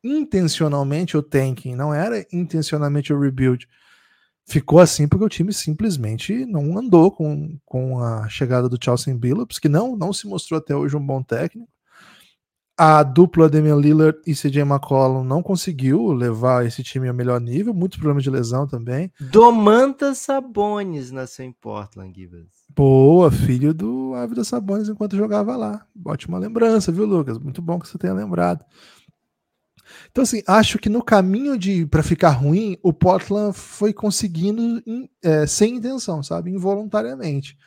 intencionalmente 0.03 1.17
o 1.17 1.23
tanking, 1.23 1.75
não 1.75 1.93
era 1.93 2.25
intencionalmente 2.31 3.11
o 3.11 3.19
rebuild. 3.19 3.67
Ficou 4.47 4.79
assim 4.79 5.07
porque 5.07 5.25
o 5.25 5.29
time 5.29 5.51
simplesmente 5.51 6.45
não 6.45 6.77
andou 6.77 7.11
com, 7.11 7.57
com 7.65 7.99
a 7.99 8.29
chegada 8.29 8.69
do 8.69 8.77
Chelsea 8.81 9.15
Billups, 9.15 9.57
que 9.57 9.67
não, 9.67 9.95
não 9.95 10.13
se 10.13 10.27
mostrou 10.27 10.59
até 10.59 10.75
hoje 10.75 10.95
um 10.95 11.05
bom 11.05 11.23
técnico 11.23 11.67
a 12.77 13.03
dupla 13.03 13.49
Damian 13.49 13.77
Lillard 13.77 14.19
e 14.27 14.33
CJ 14.33 14.61
McCollum 14.61 15.23
não 15.23 15.41
conseguiu 15.41 16.11
levar 16.11 16.65
esse 16.65 16.83
time 16.83 17.07
ao 17.07 17.13
melhor 17.13 17.39
nível, 17.39 17.73
muitos 17.73 17.97
problemas 17.97 18.23
de 18.23 18.29
lesão 18.29 18.67
também. 18.67 19.11
Domantas 19.19 20.17
Sabonis 20.17 21.09
nasceu 21.09 21.45
em 21.45 21.53
Portland, 21.53 22.13
Gibbons. 22.13 22.65
Boa, 22.75 23.31
filho 23.31 23.73
do 23.73 24.13
Ávila 24.15 24.43
Sabonis 24.43 24.89
enquanto 24.89 25.15
jogava 25.15 25.55
lá. 25.55 25.85
Ótima 26.05 26.37
lembrança, 26.37 26.91
viu, 26.91 27.05
Lucas? 27.05 27.37
Muito 27.37 27.61
bom 27.61 27.79
que 27.79 27.87
você 27.87 27.97
tenha 27.97 28.13
lembrado. 28.13 28.65
Então, 30.11 30.23
assim, 30.23 30.41
acho 30.45 30.77
que 30.77 30.89
no 30.89 31.01
caminho 31.01 31.57
de 31.57 31.85
para 31.85 32.03
ficar 32.03 32.31
ruim, 32.31 32.77
o 32.83 32.91
Portland 32.91 33.55
foi 33.55 33.93
conseguindo 33.93 34.83
é, 35.23 35.47
sem 35.47 35.75
intenção, 35.75 36.21
sabe? 36.21 36.51
Involuntariamente. 36.51 37.57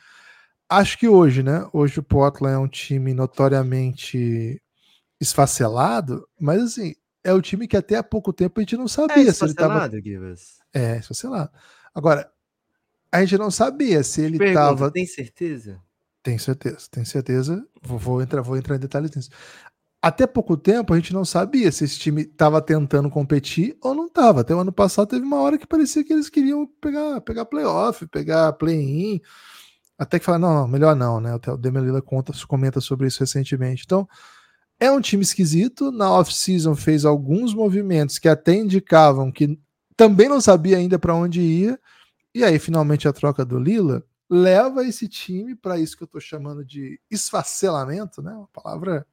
Acho 0.69 0.99
que 0.99 1.07
hoje, 1.07 1.41
né? 1.41 1.67
Hoje 1.73 1.99
o 1.99 2.03
Portland 2.03 2.55
é 2.55 2.59
um 2.59 2.67
time 2.67 3.13
notoriamente 3.13 4.61
esfacelado, 5.19 6.27
mas 6.39 6.61
assim, 6.61 6.95
é 7.23 7.33
o 7.33 7.41
time 7.41 7.67
que 7.67 7.77
até 7.77 7.95
há 7.95 8.03
pouco 8.03 8.31
tempo 8.31 8.59
a 8.59 8.63
gente 8.63 8.77
não 8.77 8.87
sabia 8.87 9.29
é 9.29 9.33
se 9.33 9.43
ele 9.43 9.51
estava. 9.51 9.89
É, 10.73 10.97
esfacelado. 10.97 11.51
Agora, 11.93 12.31
a 13.11 13.21
gente 13.21 13.37
não 13.37 13.51
sabia 13.51 14.03
se 14.03 14.21
ele 14.21 14.43
estava. 14.43 14.91
Tem 14.91 15.05
certeza? 15.05 15.81
Tem 16.21 16.37
certeza, 16.37 16.87
tem 16.91 17.05
certeza. 17.05 17.65
Vou, 17.81 17.97
vou, 17.97 18.21
entrar, 18.21 18.41
vou 18.41 18.57
entrar 18.57 18.75
em 18.75 18.79
detalhes 18.79 19.11
nisso. 19.15 19.29
Até 20.01 20.25
pouco 20.25 20.55
tempo 20.55 20.93
a 20.93 20.95
gente 20.95 21.13
não 21.13 21.25
sabia 21.25 21.71
se 21.71 21.83
esse 21.83 21.99
time 21.99 22.21
estava 22.21 22.61
tentando 22.61 23.09
competir 23.09 23.77
ou 23.81 23.93
não 23.93 24.05
estava. 24.05 24.41
Até 24.41 24.55
o 24.55 24.59
ano 24.59 24.71
passado 24.71 25.09
teve 25.09 25.23
uma 25.23 25.41
hora 25.41 25.57
que 25.57 25.67
parecia 25.67 26.03
que 26.03 26.13
eles 26.13 26.29
queriam 26.29 26.65
pegar, 26.79 27.19
pegar 27.21 27.45
playoff, 27.45 28.07
pegar 28.07 28.53
play-in. 28.53 29.19
Até 29.97 30.17
que 30.17 30.23
falaram, 30.23 30.61
não, 30.61 30.67
melhor 30.67 30.95
não, 30.95 31.19
né? 31.19 31.35
O 31.35 31.57
Demelila 31.57 32.01
conta, 32.01 32.31
comenta 32.47 32.79
sobre 32.79 33.07
isso 33.07 33.19
recentemente. 33.19 33.83
Então, 33.85 34.07
é 34.79 34.89
um 34.89 35.01
time 35.01 35.21
esquisito. 35.21 35.91
Na 35.91 36.09
off-season 36.11 36.75
fez 36.75 37.03
alguns 37.03 37.53
movimentos 37.53 38.17
que 38.17 38.29
até 38.29 38.55
indicavam 38.55 39.31
que 39.31 39.59
também 39.95 40.29
não 40.29 40.39
sabia 40.39 40.77
ainda 40.77 40.97
para 40.97 41.13
onde 41.13 41.41
ia. 41.41 41.79
E 42.33 42.43
aí, 42.43 42.57
finalmente, 42.57 43.07
a 43.07 43.13
troca 43.13 43.43
do 43.43 43.59
Lila 43.59 44.03
leva 44.29 44.85
esse 44.85 45.07
time 45.07 45.55
para 45.55 45.77
isso 45.77 45.97
que 45.97 46.03
eu 46.03 46.05
estou 46.05 46.21
chamando 46.21 46.63
de 46.63 46.99
esfacelamento, 47.11 48.21
né? 48.21 48.31
Uma 48.31 48.47
palavra, 48.47 49.05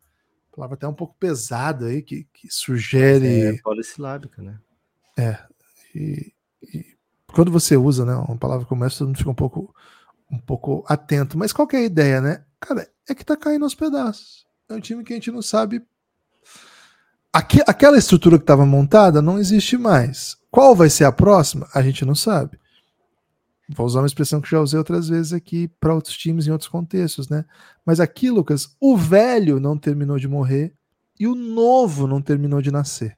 palavra 0.54 0.74
até 0.76 0.86
um 0.86 0.94
pouco 0.94 1.16
pesada 1.18 1.86
aí, 1.86 2.02
que, 2.02 2.28
que 2.32 2.48
sugere. 2.50 3.26
É 3.26 3.58
polissilábica, 3.62 4.42
né? 4.42 4.58
É. 5.16 5.38
E, 5.94 6.32
e, 6.62 6.86
quando 7.32 7.50
você 7.50 7.76
usa 7.76 8.04
né, 8.04 8.14
uma 8.14 8.36
palavra 8.36 8.66
como 8.66 8.84
essa, 8.84 8.98
todo 8.98 9.08
mundo 9.08 9.18
fica 9.18 9.30
um 9.30 9.34
pouco, 9.34 9.74
um 10.30 10.38
pouco 10.38 10.84
atento. 10.86 11.36
Mas 11.36 11.52
qual 11.52 11.66
é 11.72 11.78
a 11.78 11.82
ideia, 11.82 12.20
né? 12.20 12.44
Cara, 12.60 12.88
é 13.08 13.14
que 13.14 13.24
tá 13.24 13.36
caindo 13.36 13.64
aos 13.64 13.74
pedaços 13.74 14.45
é 14.68 14.74
um 14.74 14.80
time 14.80 15.04
que 15.04 15.12
a 15.12 15.16
gente 15.16 15.30
não 15.30 15.42
sabe. 15.42 15.82
Aqui, 17.32 17.60
aquela 17.66 17.98
estrutura 17.98 18.38
que 18.38 18.42
estava 18.44 18.64
montada 18.64 19.20
não 19.20 19.38
existe 19.38 19.76
mais. 19.76 20.36
Qual 20.50 20.74
vai 20.74 20.88
ser 20.88 21.04
a 21.04 21.12
próxima? 21.12 21.68
A 21.74 21.82
gente 21.82 22.04
não 22.04 22.14
sabe. 22.14 22.58
Vou 23.68 23.84
usar 23.84 24.00
uma 24.00 24.06
expressão 24.06 24.40
que 24.40 24.48
já 24.50 24.60
usei 24.60 24.78
outras 24.78 25.08
vezes 25.08 25.32
aqui 25.32 25.68
para 25.80 25.92
outros 25.94 26.16
times 26.16 26.46
em 26.46 26.50
outros 26.52 26.68
contextos, 26.68 27.28
né? 27.28 27.44
Mas 27.84 27.98
aqui, 28.00 28.30
Lucas, 28.30 28.74
o 28.80 28.96
velho 28.96 29.58
não 29.60 29.76
terminou 29.76 30.18
de 30.18 30.28
morrer 30.28 30.72
e 31.18 31.26
o 31.26 31.34
novo 31.34 32.06
não 32.06 32.22
terminou 32.22 32.62
de 32.62 32.70
nascer. 32.70 33.16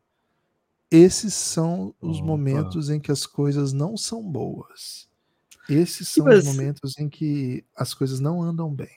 esses 0.90 1.34
são 1.34 1.94
os 2.00 2.16
Opa. 2.16 2.26
momentos 2.26 2.88
em 2.88 2.98
que 2.98 3.12
as 3.12 3.26
coisas 3.26 3.74
não 3.74 3.94
são 3.94 4.22
boas. 4.22 5.06
Esses 5.68 6.08
são 6.08 6.24
Mas- 6.24 6.38
os 6.38 6.44
momentos 6.46 6.98
em 6.98 7.10
que 7.10 7.62
as 7.76 7.92
coisas 7.92 8.20
não 8.20 8.42
andam 8.42 8.72
bem. 8.74 8.88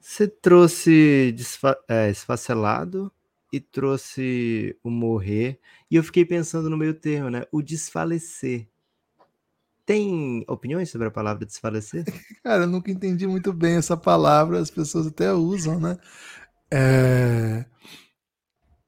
Você 0.00 0.26
trouxe 0.28 1.32
desfa 1.32 1.76
é, 1.88 2.10
esfacelado 2.10 3.12
e 3.52 3.60
trouxe 3.60 4.76
o 4.82 4.90
morrer. 4.90 5.60
E 5.90 5.96
eu 5.96 6.02
fiquei 6.04 6.24
pensando 6.24 6.70
no 6.70 6.76
meio 6.76 6.94
termo, 6.94 7.30
né? 7.30 7.42
O 7.52 7.62
desfalecer. 7.62 8.68
Tem 9.86 10.44
opiniões 10.48 10.90
sobre 10.90 11.08
a 11.08 11.10
palavra 11.10 11.44
desfalecer? 11.44 12.04
Cara, 12.44 12.62
eu 12.64 12.66
nunca 12.68 12.90
entendi 12.90 13.26
muito 13.26 13.52
bem 13.52 13.76
essa 13.76 13.96
palavra, 13.96 14.60
as 14.60 14.70
pessoas 14.70 15.06
até 15.06 15.32
usam, 15.32 15.80
né? 15.80 15.96
É, 16.72 17.64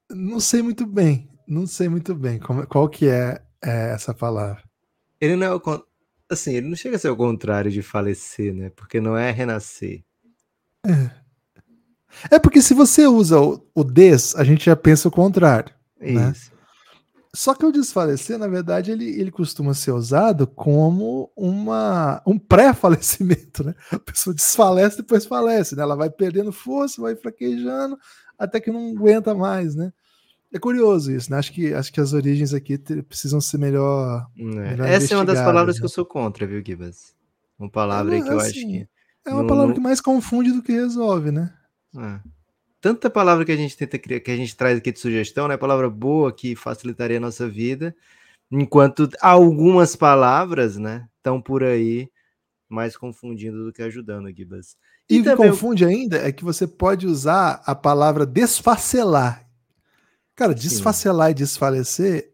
Não 0.09 0.39
sei 0.39 0.61
muito 0.61 0.85
bem, 0.85 1.29
não 1.47 1.65
sei 1.65 1.89
muito 1.89 2.13
bem 2.15 2.39
como- 2.39 2.65
qual 2.67 2.87
que 2.89 3.07
é, 3.07 3.41
é 3.63 3.91
essa 3.93 4.13
palavra. 4.13 4.63
Ele 5.21 5.35
não 5.35 5.47
é 5.47 5.55
o. 5.55 5.61
Assim, 6.29 6.55
ele 6.55 6.67
não 6.69 6.75
chega 6.75 6.97
a 6.97 6.99
ser 6.99 7.09
o 7.09 7.17
contrário 7.17 7.71
de 7.71 7.81
falecer, 7.83 8.53
né? 8.53 8.69
Porque 8.71 8.99
não 9.01 9.17
é 9.17 9.31
renascer. 9.31 10.03
É 12.29 12.39
porque 12.39 12.61
se 12.61 12.73
você 12.73 13.07
usa 13.07 13.39
o, 13.39 13.65
o 13.73 13.83
des, 13.83 14.35
a 14.35 14.43
gente 14.43 14.65
já 14.65 14.75
pensa 14.75 15.07
o 15.07 15.11
contrário. 15.11 15.73
Né? 15.99 16.31
Isso. 16.31 16.51
Só 17.35 17.55
que 17.55 17.65
o 17.65 17.71
desfalecer, 17.71 18.37
na 18.37 18.47
verdade, 18.47 18.91
ele, 18.91 19.09
ele 19.19 19.31
costuma 19.31 19.73
ser 19.73 19.91
usado 19.91 20.45
como 20.45 21.31
uma, 21.35 22.21
um 22.27 22.37
pré-falecimento, 22.37 23.63
né? 23.63 23.73
A 23.91 23.97
pessoa 23.97 24.35
desfalece 24.35 24.97
depois 24.97 25.25
falece, 25.25 25.75
né? 25.75 25.81
Ela 25.81 25.95
vai 25.95 26.11
perdendo 26.11 26.51
força, 26.51 27.01
vai 27.01 27.15
fraquejando, 27.15 27.97
até 28.37 28.59
que 28.59 28.71
não 28.71 28.91
aguenta 28.91 29.33
mais, 29.33 29.73
né? 29.73 29.91
É 30.53 30.59
curioso 30.59 31.11
isso, 31.11 31.31
né? 31.31 31.39
Acho 31.39 31.51
que, 31.51 31.73
acho 31.73 31.91
que 31.91 31.99
as 31.99 32.13
origens 32.13 32.53
aqui 32.53 32.77
precisam 32.77 33.41
ser 33.41 33.57
melhor. 33.57 34.27
É. 34.37 34.43
Melhor 34.43 34.87
Essa 34.87 35.15
é 35.15 35.17
uma 35.17 35.25
das 35.25 35.39
palavras 35.39 35.75
né? 35.75 35.79
que 35.79 35.85
eu 35.85 35.89
sou 35.89 36.05
contra, 36.05 36.45
viu, 36.45 36.61
Gibas? 36.63 37.15
Uma 37.57 37.69
palavra 37.69 38.15
Não, 38.15 38.23
que 38.23 38.29
eu 38.29 38.39
acho 38.39 38.49
assim, 38.49 38.67
que. 38.67 38.92
É 39.25 39.31
uma 39.31 39.41
Não- 39.41 39.47
palavra 39.47 39.73
que 39.73 39.79
mais 39.79 40.01
confunde 40.01 40.51
do 40.51 40.61
que 40.61 40.71
resolve, 40.71 41.31
né? 41.31 41.53
É. 41.97 42.19
Tanta 42.81 43.09
palavra 43.09 43.45
que 43.45 43.51
a 43.51 43.55
gente 43.55 43.77
tenta 43.77 43.97
criar, 43.97 44.19
que 44.19 44.31
a 44.31 44.35
gente 44.35 44.55
traz 44.55 44.77
aqui 44.77 44.91
de 44.91 44.99
sugestão, 44.99 45.47
né? 45.47 45.55
Palavra 45.55 45.89
boa 45.89 46.33
que 46.33 46.55
facilitaria 46.55 47.17
a 47.17 47.21
nossa 47.21 47.47
vida, 47.47 47.95
enquanto 48.51 49.09
algumas 49.21 49.95
palavras, 49.95 50.77
né, 50.77 51.07
estão 51.17 51.41
por 51.41 51.63
aí 51.63 52.09
mais 52.67 52.97
confundindo 52.97 53.63
do 53.63 53.71
que 53.71 53.81
ajudando, 53.81 54.29
Gibas. 54.35 54.75
E, 55.09 55.19
o 55.19 55.23
que 55.23 55.29
também- 55.29 55.49
confunde 55.51 55.85
ainda 55.85 56.17
é 56.17 56.31
que 56.31 56.43
você 56.43 56.67
pode 56.67 57.07
usar 57.07 57.61
a 57.65 57.73
palavra 57.75 58.25
desfacelar. 58.25 59.47
Cara, 60.35 60.53
desfacelar 60.53 61.31
e 61.31 61.35
desfalecer, 61.35 62.32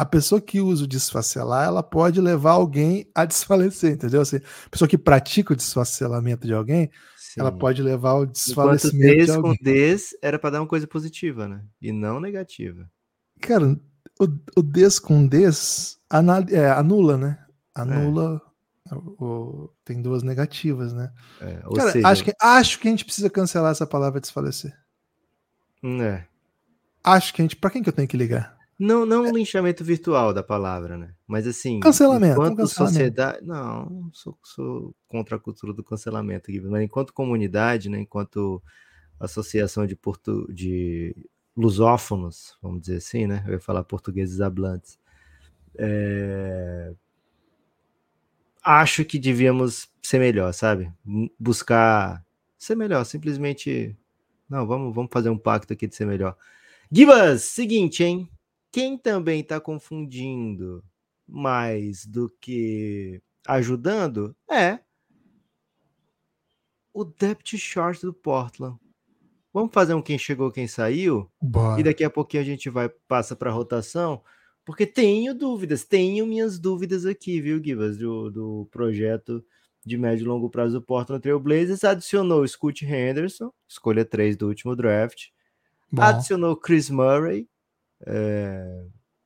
a 0.00 0.04
pessoa 0.04 0.40
que 0.40 0.60
usa 0.60 0.84
o 0.84 0.86
desfacelar, 0.86 1.66
ela 1.66 1.82
pode 1.82 2.20
levar 2.20 2.52
alguém 2.52 3.10
a 3.14 3.24
desfalecer, 3.24 3.92
entendeu? 3.92 4.20
Assim, 4.22 4.36
a 4.36 4.68
pessoa 4.70 4.88
que 4.88 4.98
pratica 4.98 5.52
o 5.52 5.56
desfacelamento 5.56 6.46
de 6.46 6.54
alguém, 6.54 6.90
ela 7.36 7.50
Sim. 7.52 7.58
pode 7.58 7.82
levar 7.82 8.10
ao 8.10 8.22
Enquanto 8.22 8.32
desfalecimento 8.34 9.18
de 9.18 9.26
des 9.26 9.36
com 9.36 9.46
alguém. 9.48 9.58
des 9.62 10.16
era 10.22 10.38
para 10.38 10.50
dar 10.50 10.60
uma 10.60 10.66
coisa 10.68 10.86
positiva, 10.86 11.46
né? 11.48 11.64
E 11.80 11.92
não 11.92 12.18
negativa. 12.20 12.90
Cara, 13.40 13.78
o, 14.18 14.24
o 14.56 14.62
des 14.62 14.98
com 14.98 15.26
des 15.26 15.98
é, 16.50 16.70
anula, 16.70 17.16
né? 17.16 17.38
Anula. 17.74 18.40
o- 18.92 19.24
o- 19.24 19.70
tem 19.84 20.02
duas 20.02 20.22
negativas, 20.22 20.92
né? 20.92 21.12
É, 21.40 21.62
Cara, 21.76 21.92
seja, 21.92 22.08
acho, 22.08 22.24
que, 22.24 22.32
acho 22.40 22.78
que 22.80 22.88
a 22.88 22.90
gente 22.90 23.04
precisa 23.04 23.30
cancelar 23.30 23.70
essa 23.72 23.86
palavra 23.86 24.20
desfalecer. 24.20 24.76
hum, 25.82 26.02
é. 26.02 26.26
Acho 27.04 27.32
que 27.32 27.40
a 27.40 27.44
gente. 27.44 27.56
Pra 27.56 27.70
quem 27.70 27.82
que 27.82 27.88
eu 27.88 27.92
tenho 27.92 28.08
que 28.08 28.16
ligar? 28.16 28.58
Não, 28.80 29.04
não 29.04 29.24
um 29.24 29.36
linchamento 29.36 29.84
virtual 29.84 30.32
da 30.32 30.42
palavra, 30.42 30.96
né? 30.96 31.14
Mas 31.26 31.46
assim, 31.46 31.80
Cancelamento, 31.80 32.40
um 32.40 32.44
enquanto 32.44 32.56
cancelamento. 32.56 32.96
sociedade, 32.96 33.46
não, 33.46 34.10
sou, 34.12 34.38
sou 34.42 34.94
contra 35.06 35.36
a 35.36 35.38
cultura 35.38 35.74
do 35.74 35.84
cancelamento, 35.84 36.50
mas 36.70 36.82
enquanto 36.82 37.12
comunidade, 37.12 37.90
né, 37.90 38.00
enquanto 38.00 38.62
associação 39.20 39.86
de 39.86 39.94
portu, 39.94 40.50
de 40.50 41.14
lusófonos, 41.54 42.56
vamos 42.62 42.80
dizer 42.80 42.96
assim, 42.96 43.26
né? 43.26 43.44
Eu 43.46 43.52
ia 43.52 43.60
falar 43.60 43.84
portugueses 43.84 44.40
hablantes. 44.40 44.98
É, 45.76 46.92
Acho 48.62 49.04
que 49.04 49.18
devíamos 49.18 49.88
ser 50.02 50.18
melhor, 50.18 50.52
sabe? 50.52 50.92
Buscar 51.38 52.24
ser 52.58 52.76
melhor, 52.76 53.04
simplesmente 53.04 53.96
não, 54.48 54.66
vamos, 54.66 54.94
vamos 54.94 55.10
fazer 55.12 55.30
um 55.30 55.38
pacto 55.38 55.72
aqui 55.72 55.86
de 55.86 55.94
ser 55.94 56.06
melhor. 56.06 56.36
Gibas, 56.90 57.42
seguinte, 57.42 58.02
hein? 58.02 58.28
Quem 58.72 58.96
também 58.96 59.40
está 59.40 59.60
confundindo 59.60 60.84
mais 61.26 62.06
do 62.06 62.30
que 62.40 63.20
ajudando 63.46 64.36
é 64.50 64.80
o 66.92 67.04
depth 67.04 67.56
chart 67.56 68.00
do 68.00 68.12
Portland. 68.12 68.78
Vamos 69.52 69.72
fazer 69.72 69.94
um 69.94 70.02
quem 70.02 70.18
chegou, 70.18 70.50
quem 70.52 70.68
saiu? 70.68 71.30
Bora. 71.40 71.80
E 71.80 71.82
daqui 71.82 72.04
a 72.04 72.10
pouquinho 72.10 72.42
a 72.42 72.46
gente 72.46 72.70
vai 72.70 72.88
passa 72.88 73.34
para 73.34 73.50
rotação, 73.50 74.22
porque 74.64 74.86
tenho 74.86 75.34
dúvidas, 75.34 75.84
tenho 75.84 76.26
minhas 76.26 76.58
dúvidas 76.58 77.04
aqui, 77.04 77.40
viu, 77.40 77.62
Gibas, 77.62 77.98
do, 77.98 78.30
do 78.30 78.68
projeto 78.70 79.44
de 79.84 79.96
médio 79.96 80.24
e 80.24 80.28
longo 80.28 80.50
prazo 80.50 80.78
do 80.78 80.84
Portland 80.84 81.22
Trail 81.22 81.40
Blazers. 81.40 81.82
Adicionou 81.82 82.46
Scoot 82.46 82.84
Henderson, 82.84 83.52
escolha 83.66 84.04
3 84.04 84.36
do 84.36 84.46
último 84.46 84.76
draft. 84.76 85.28
Bom, 85.90 86.02
Adicionou 86.02 86.54
Chris 86.54 86.88
Murray, 86.88 87.48
é, 88.06 88.84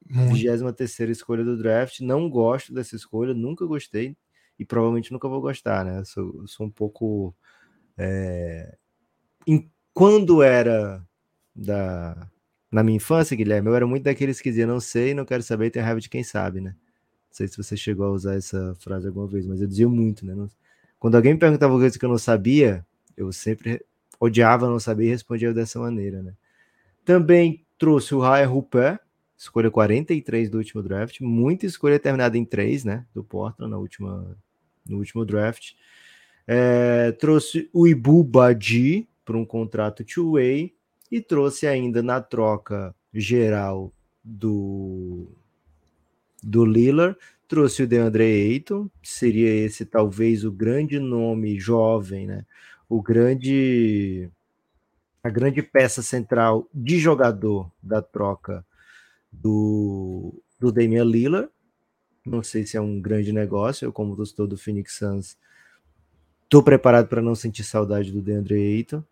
muito. 0.09 0.51
23 0.77 1.19
escolha 1.19 1.45
do 1.45 1.57
draft. 1.57 2.01
Não 2.01 2.29
gosto 2.31 2.73
dessa 2.75 2.97
escolha, 2.97 3.35
nunca 3.35 3.67
gostei 3.67 4.17
e 4.59 4.65
provavelmente 4.65 5.13
nunca 5.13 5.29
vou 5.29 5.41
gostar, 5.41 5.85
né? 5.85 6.01
Eu 6.01 6.05
sou, 6.07 6.43
eu 6.43 6.49
sou 6.49 6.67
um 6.67 6.71
pouco. 6.71 7.35
é, 7.99 8.77
em- 9.47 9.71
quando 9.93 10.43
era 10.43 11.05
da, 11.55 12.29
na 12.71 12.83
minha 12.83 12.97
infância, 12.97 13.37
Guilherme, 13.37 13.69
eu 13.69 13.75
era 13.77 13.87
muito 13.87 14.05
daqueles 14.05 14.41
que 14.41 14.51
diziam 14.51 14.69
não 14.69 14.81
sei, 14.81 15.15
não 15.15 15.25
quero 15.25 15.43
saber, 15.43 15.71
tenho 15.71 15.85
raiva 15.85 16.01
de 16.01 16.09
quem 16.11 16.25
sabe, 16.25 16.61
né? 16.61 16.71
Não 16.71 17.37
sei 17.37 17.49
se 17.49 17.57
você 17.57 17.77
chegou 17.77 18.07
a 18.07 18.13
usar 18.13 18.37
essa 18.37 18.75
frase 18.81 19.07
alguma 19.09 19.27
vez, 19.29 19.47
mas 19.47 19.61
eu 19.61 19.69
dizia 19.69 19.89
muito, 19.89 20.27
né? 20.27 20.35
Não- 20.35 20.49
Quando 20.99 21.17
alguém 21.17 21.35
me 21.35 21.41
perguntava 21.41 21.73
alguma 21.73 21.85
coisa 21.85 21.99
que 21.99 22.05
eu 22.05 22.11
não 22.11 22.19
sabia, 22.19 22.87
eu 23.17 23.33
sempre 23.33 23.85
odiava 24.21 24.69
não 24.69 24.81
saber 24.81 25.07
e 25.07 25.11
respondia 25.11 25.53
dessa 25.55 25.79
maneira, 25.81 26.23
né? 26.23 26.35
Também 27.05 27.63
trouxe 27.79 28.15
o 28.15 28.21
Ryan 28.21 28.47
Rupert, 28.47 29.01
escolha 29.37 29.71
43 29.71 30.51
do 30.51 30.59
último 30.59 30.83
draft, 30.83 31.21
muita 31.21 31.67
escolha 31.67 31.99
terminada 31.99 32.39
em 32.39 32.45
3, 32.45 32.85
né? 32.85 33.07
Do 33.15 33.23
Portland 33.25 33.71
na 33.71 33.79
última, 33.79 34.37
no 34.89 34.99
último 34.99 35.25
draft. 35.25 35.73
É, 36.47 37.13
trouxe 37.13 37.69
o 37.73 37.87
Ibu 37.87 38.23
Badi 38.23 39.09
para 39.25 39.37
um 39.37 39.45
contrato 39.45 40.05
two-way 40.05 40.75
e 41.11 41.21
trouxe 41.21 41.67
ainda 41.67 42.03
na 42.03 42.21
troca 42.21 42.95
geral 43.13 43.93
do 44.23 45.29
do 46.43 46.65
Lillard, 46.67 47.17
trouxe 47.49 47.85
o 47.85 47.87
DeAndre 47.87 48.25
Ayton, 48.25 48.91
seria 49.03 49.49
esse 49.49 49.87
talvez 49.87 50.45
o 50.45 50.53
grande 50.53 50.99
nome 50.99 51.59
jovem, 51.59 52.27
né? 52.27 52.45
O 52.87 53.01
grande 53.01 54.31
a 55.25 55.31
grande 55.31 55.63
peça 55.63 56.03
central 56.03 56.69
de 56.73 56.99
jogador 56.99 57.73
da 57.83 58.03
troca 58.03 58.65
do, 59.33 60.35
do 60.61 60.71
Damian 60.71 61.05
Lillard. 61.05 61.49
Não 62.27 62.43
sei 62.43 62.67
se 62.67 62.77
é 62.77 62.81
um 62.81 63.01
grande 63.01 63.33
negócio, 63.33 63.87
eu 63.87 63.93
como 63.93 64.15
torcedor 64.15 64.47
do 64.47 64.59
Phoenix 64.59 64.99
Suns 64.99 65.39
estou 66.45 66.63
preparado 66.63 67.09
para 67.09 67.23
não 67.23 67.35
sentir 67.35 67.65
saudade 67.65 68.13
do 68.13 68.21
DeAndre 68.21 68.77
Ayton. 68.77 69.03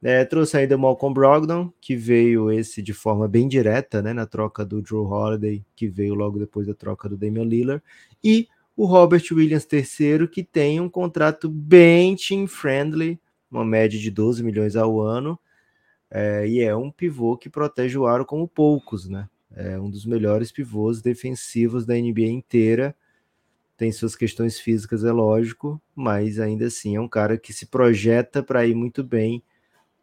É, 0.00 0.24
trouxe 0.24 0.56
ainda 0.56 0.76
o 0.76 0.78
Malcolm 0.78 1.12
Brogdon, 1.12 1.72
que 1.80 1.96
veio 1.96 2.52
esse 2.52 2.80
de 2.80 2.92
forma 2.92 3.26
bem 3.26 3.48
direta, 3.48 4.00
né, 4.00 4.12
na 4.12 4.26
troca 4.26 4.64
do 4.64 4.80
Drew 4.80 5.04
Holiday, 5.04 5.64
que 5.74 5.88
veio 5.88 6.14
logo 6.14 6.38
depois 6.38 6.68
da 6.68 6.74
troca 6.74 7.08
do 7.08 7.16
Damian 7.16 7.44
Lillard, 7.44 7.82
e 8.22 8.46
o 8.76 8.86
Robert 8.86 9.24
Williams 9.32 9.66
III, 9.72 10.28
que 10.28 10.44
tem 10.44 10.80
um 10.80 10.88
contrato 10.88 11.48
bem 11.48 12.14
team-friendly, 12.14 13.18
uma 13.50 13.64
média 13.64 13.98
de 13.98 14.08
12 14.08 14.44
milhões 14.44 14.76
ao 14.76 15.00
ano, 15.00 15.36
é, 16.10 16.46
e 16.46 16.60
é 16.60 16.74
um 16.74 16.90
pivô 16.90 17.36
que 17.36 17.50
protege 17.50 17.98
o 17.98 18.06
aro 18.06 18.24
como 18.24 18.48
poucos, 18.48 19.08
né? 19.08 19.28
É 19.54 19.78
um 19.78 19.90
dos 19.90 20.06
melhores 20.06 20.52
pivôs 20.52 21.02
defensivos 21.02 21.84
da 21.84 21.94
NBA 21.94 22.28
inteira. 22.28 22.94
Tem 23.76 23.92
suas 23.92 24.16
questões 24.16 24.58
físicas, 24.58 25.04
é 25.04 25.12
lógico, 25.12 25.80
mas 25.94 26.40
ainda 26.40 26.66
assim 26.66 26.96
é 26.96 27.00
um 27.00 27.08
cara 27.08 27.38
que 27.38 27.52
se 27.52 27.66
projeta 27.66 28.42
para 28.42 28.66
ir 28.66 28.74
muito 28.74 29.04
bem 29.04 29.42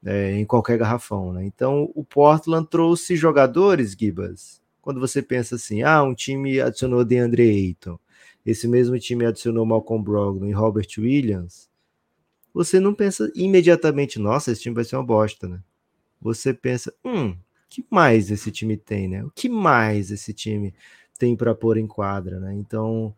é, 0.04 0.34
em 0.34 0.46
qualquer 0.46 0.78
garrafão, 0.78 1.34
né? 1.34 1.44
Então 1.46 1.92
o 1.96 2.04
Portland 2.04 2.68
trouxe 2.70 3.16
jogadores, 3.16 3.96
Gibas. 4.00 4.62
Quando 4.82 5.00
você 5.00 5.22
pensa 5.22 5.56
assim, 5.56 5.82
ah, 5.82 6.04
um 6.04 6.14
time 6.14 6.62
adicionou 6.62 7.04
DeAndre 7.04 7.50
Ayton, 7.50 7.98
esse 8.46 8.68
mesmo 8.68 9.00
time 9.00 9.26
adicionou 9.26 9.66
Malcolm 9.66 10.04
Brogdon 10.04 10.46
e 10.46 10.52
Robert 10.52 10.88
Williams, 10.98 11.68
você 12.54 12.80
não 12.80 12.94
pensa 12.94 13.32
imediatamente, 13.36 14.20
nossa, 14.20 14.52
esse 14.52 14.62
time 14.62 14.76
vai 14.76 14.84
ser 14.84 14.96
uma 14.96 15.04
bosta, 15.04 15.48
né? 15.48 15.60
Você 16.26 16.56
pensa, 16.56 16.92
hum, 17.06 17.38
que 17.70 17.86
mais 17.88 18.32
esse 18.32 18.52
time 18.52 18.76
tem, 18.76 19.08
né? 19.08 19.24
O 19.24 19.30
que 19.30 19.48
mais 19.48 20.10
esse 20.10 20.34
time 20.34 20.74
tem 21.20 21.36
para 21.36 21.54
pôr 21.54 21.78
em 21.78 21.86
quadra, 21.86 22.40
né? 22.40 22.52
Então, 22.56 23.16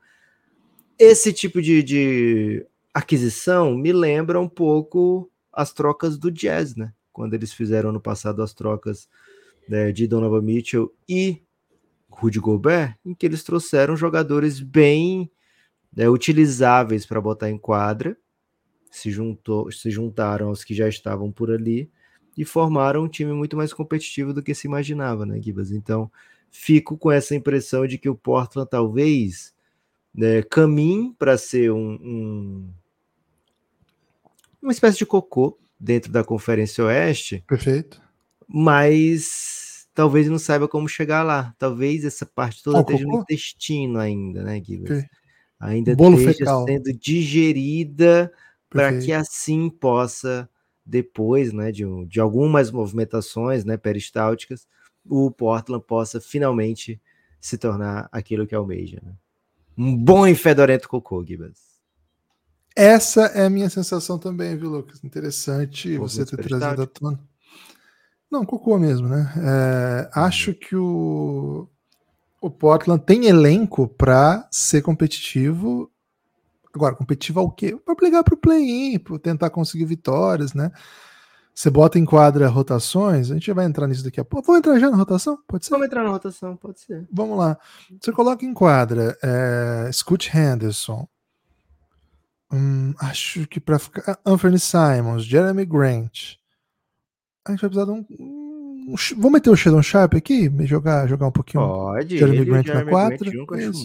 esse 1.00 1.32
tipo 1.32 1.62
de, 1.62 1.82
de 1.82 2.65
aquisição 2.93 3.78
me 3.78 3.93
lembra 3.93 4.41
um 4.41 4.50
pouco 4.50 5.32
as 5.54 5.72
trocas 5.72 6.17
do 6.17 6.30
Jazz, 6.30 6.76
né? 6.76 6.93
Quando 7.13 7.34
eles 7.34 7.54
fizeram 7.54 7.93
no 7.93 8.02
passado 8.02 8.43
as 8.43 8.54
trocas 8.54 9.08
né, 9.70 9.93
de 9.93 10.06
Donovan 10.06 10.41
Mitchell 10.41 10.93
e 11.08 11.41
Rudy 12.10 12.41
Gobert, 12.41 12.98
em 13.06 13.13
que 13.13 13.26
eles 13.26 13.41
trouxeram 13.41 13.96
jogadores 13.96 14.60
bem 14.60 15.32
né, 15.96 16.10
utilizáveis 16.10 17.06
para 17.06 17.22
botar 17.22 17.50
em 17.50 17.58
quadra, 17.58 18.17
se, 18.91 19.10
juntou, 19.10 19.72
se 19.72 19.89
juntaram 19.89 20.50
aos 20.50 20.65
que 20.65 20.74
já 20.74 20.89
estavam 20.89 21.32
por 21.32 21.50
ali 21.50 21.89
e 22.38 22.45
formaram 22.45 23.04
um 23.04 23.08
time 23.08 23.34
muito 23.34 23.58
mais 23.58 23.73
competitivo 23.73 24.32
do 24.32 24.43
que 24.43 24.54
se 24.54 24.67
imaginava, 24.67 25.26
né, 25.26 25.41
Gibas? 25.41 25.71
Então, 25.71 26.12
fico 26.52 26.97
com 26.97 27.12
essa 27.12 27.36
impressão 27.36 27.88
de 27.88 27.97
que 27.97 28.08
o 28.08 28.15
Portland 28.15 28.69
talvez 28.69 29.54
né, 30.13 30.43
caminhe 30.43 31.13
para 31.17 31.38
ser 31.38 31.71
um, 31.71 31.93
um, 31.93 32.69
uma 34.62 34.71
espécie 34.71 35.00
de 35.00 35.06
cocô 35.06 35.58
dentro 35.80 36.12
da 36.12 36.23
Conferência 36.23 36.84
Oeste. 36.84 37.43
Perfeito. 37.47 38.02
Mas 38.47 39.88
talvez 39.93 40.30
não 40.30 40.39
saiba 40.39 40.67
como 40.67 40.88
chegar 40.88 41.23
lá. 41.23 41.56
Talvez 41.58 42.06
essa 42.06 42.26
parte 42.26 42.63
toda 42.63 42.78
oh, 42.78 42.82
esteja 42.82 43.04
cocô? 43.04 43.17
no 43.17 43.23
intestino 43.23 44.00
ainda, 44.00 44.43
né, 44.43 44.62
Gibas? 44.63 44.89
Okay. 44.89 45.10
Ainda 45.60 45.95
Bolo 45.95 46.17
esteja 46.17 46.38
fecal. 46.38 46.65
sendo 46.65 46.93
digerida 46.93 48.32
para 48.69 49.00
que 49.00 49.12
assim 49.12 49.69
possa 49.69 50.47
depois, 50.88 51.52
né, 51.52 51.71
de, 51.71 51.84
de 52.06 52.19
algumas 52.19 52.71
movimentações, 52.71 53.65
né, 53.65 53.76
peristálticas, 53.76 54.65
o 55.06 55.30
Portland 55.30 55.84
possa 55.86 56.21
finalmente 56.21 57.00
se 57.41 57.58
tornar 57.58 58.08
aquilo 58.12 58.47
que 58.47 58.56
almeja. 58.56 59.02
Né? 59.04 59.12
Um 59.78 59.95
bom 59.95 60.26
e 60.26 60.34
fedorento 60.34 60.88
cocô, 60.88 61.23
Gibas. 61.26 61.78
Essa 62.76 63.26
é 63.26 63.45
a 63.45 63.50
minha 63.50 63.69
sensação 63.69 64.17
também, 64.17 64.56
viu, 64.56 64.69
Lucas? 64.69 65.04
Interessante 65.04 65.97
você 65.97 66.26
ter 66.26 66.38
trazido 66.38 66.84
à 66.84 66.88
tona. 66.88 67.19
Não, 68.32 68.45
cocô 68.45 68.78
mesmo, 68.78 69.08
né? 69.08 69.34
É, 69.38 70.10
acho 70.13 70.54
que 70.54 70.76
o, 70.76 71.67
o 72.41 72.50
Portland 72.50 73.04
tem 73.04 73.26
elenco 73.26 73.88
para 73.88 74.47
ser 74.52 74.82
competitivo. 74.82 75.91
Agora, 76.77 76.95
competitivo 76.95 77.39
ao 77.39 77.51
quê? 77.51 77.75
Para 77.75 77.95
brigar 77.95 78.23
para 78.23 78.35
o 78.35 78.37
play-in, 78.37 78.99
para 78.99 79.17
tentar 79.17 79.49
conseguir 79.49 79.85
vitórias, 79.85 80.53
né? 80.53 80.71
Você 81.57 81.71
bota 81.71 81.97
em 81.97 82.05
quadra 82.05 82.47
rotações, 82.47 83.31
a 83.31 83.33
gente 83.33 83.51
vai 83.51 83.65
entrar 83.65 83.87
nisso 83.87 84.03
daqui 84.03 84.19
a 84.19 84.23
pouco. 84.23 84.45
Vamos 84.45 84.59
entrar 84.59 84.77
já 84.77 84.91
na 84.91 84.95
rotação? 84.95 85.39
Pode 85.47 85.65
ser? 85.65 85.71
Vamos 85.71 85.87
entrar 85.87 86.03
na 86.03 86.11
rotação, 86.11 86.55
pode 86.55 86.79
ser. 86.79 87.07
Vamos 87.11 87.35
lá. 87.35 87.57
Você 87.99 88.11
coloca 88.11 88.45
em 88.45 88.53
quadra 88.53 89.17
é, 89.23 89.89
Scott 89.91 90.29
Henderson. 90.37 91.07
Hum, 92.53 92.93
acho 92.99 93.47
que 93.47 93.59
para 93.59 93.79
ficar. 93.79 94.03
Ah, 94.07 94.19
Anthony 94.23 94.59
Simons, 94.59 95.25
Jeremy 95.25 95.65
Grant. 95.65 96.35
A 97.43 97.51
gente 97.51 97.61
vai 97.61 97.69
precisar 97.71 97.85
de 97.85 97.91
um. 97.91 98.05
um 98.19 98.95
vamos 99.15 99.31
meter 99.31 99.49
o 99.49 99.55
Sheldon 99.55 99.81
Sharp 99.81 100.13
aqui? 100.13 100.51
Jogar, 100.67 101.07
jogar 101.07 101.25
um 101.25 101.31
pouquinho. 101.31 101.65
Pode. 101.65 102.19
Jeremy 102.19 102.45
Grant 102.45 102.67
Jeremy 102.67 102.85
na 102.85 102.91
4. 102.91 103.31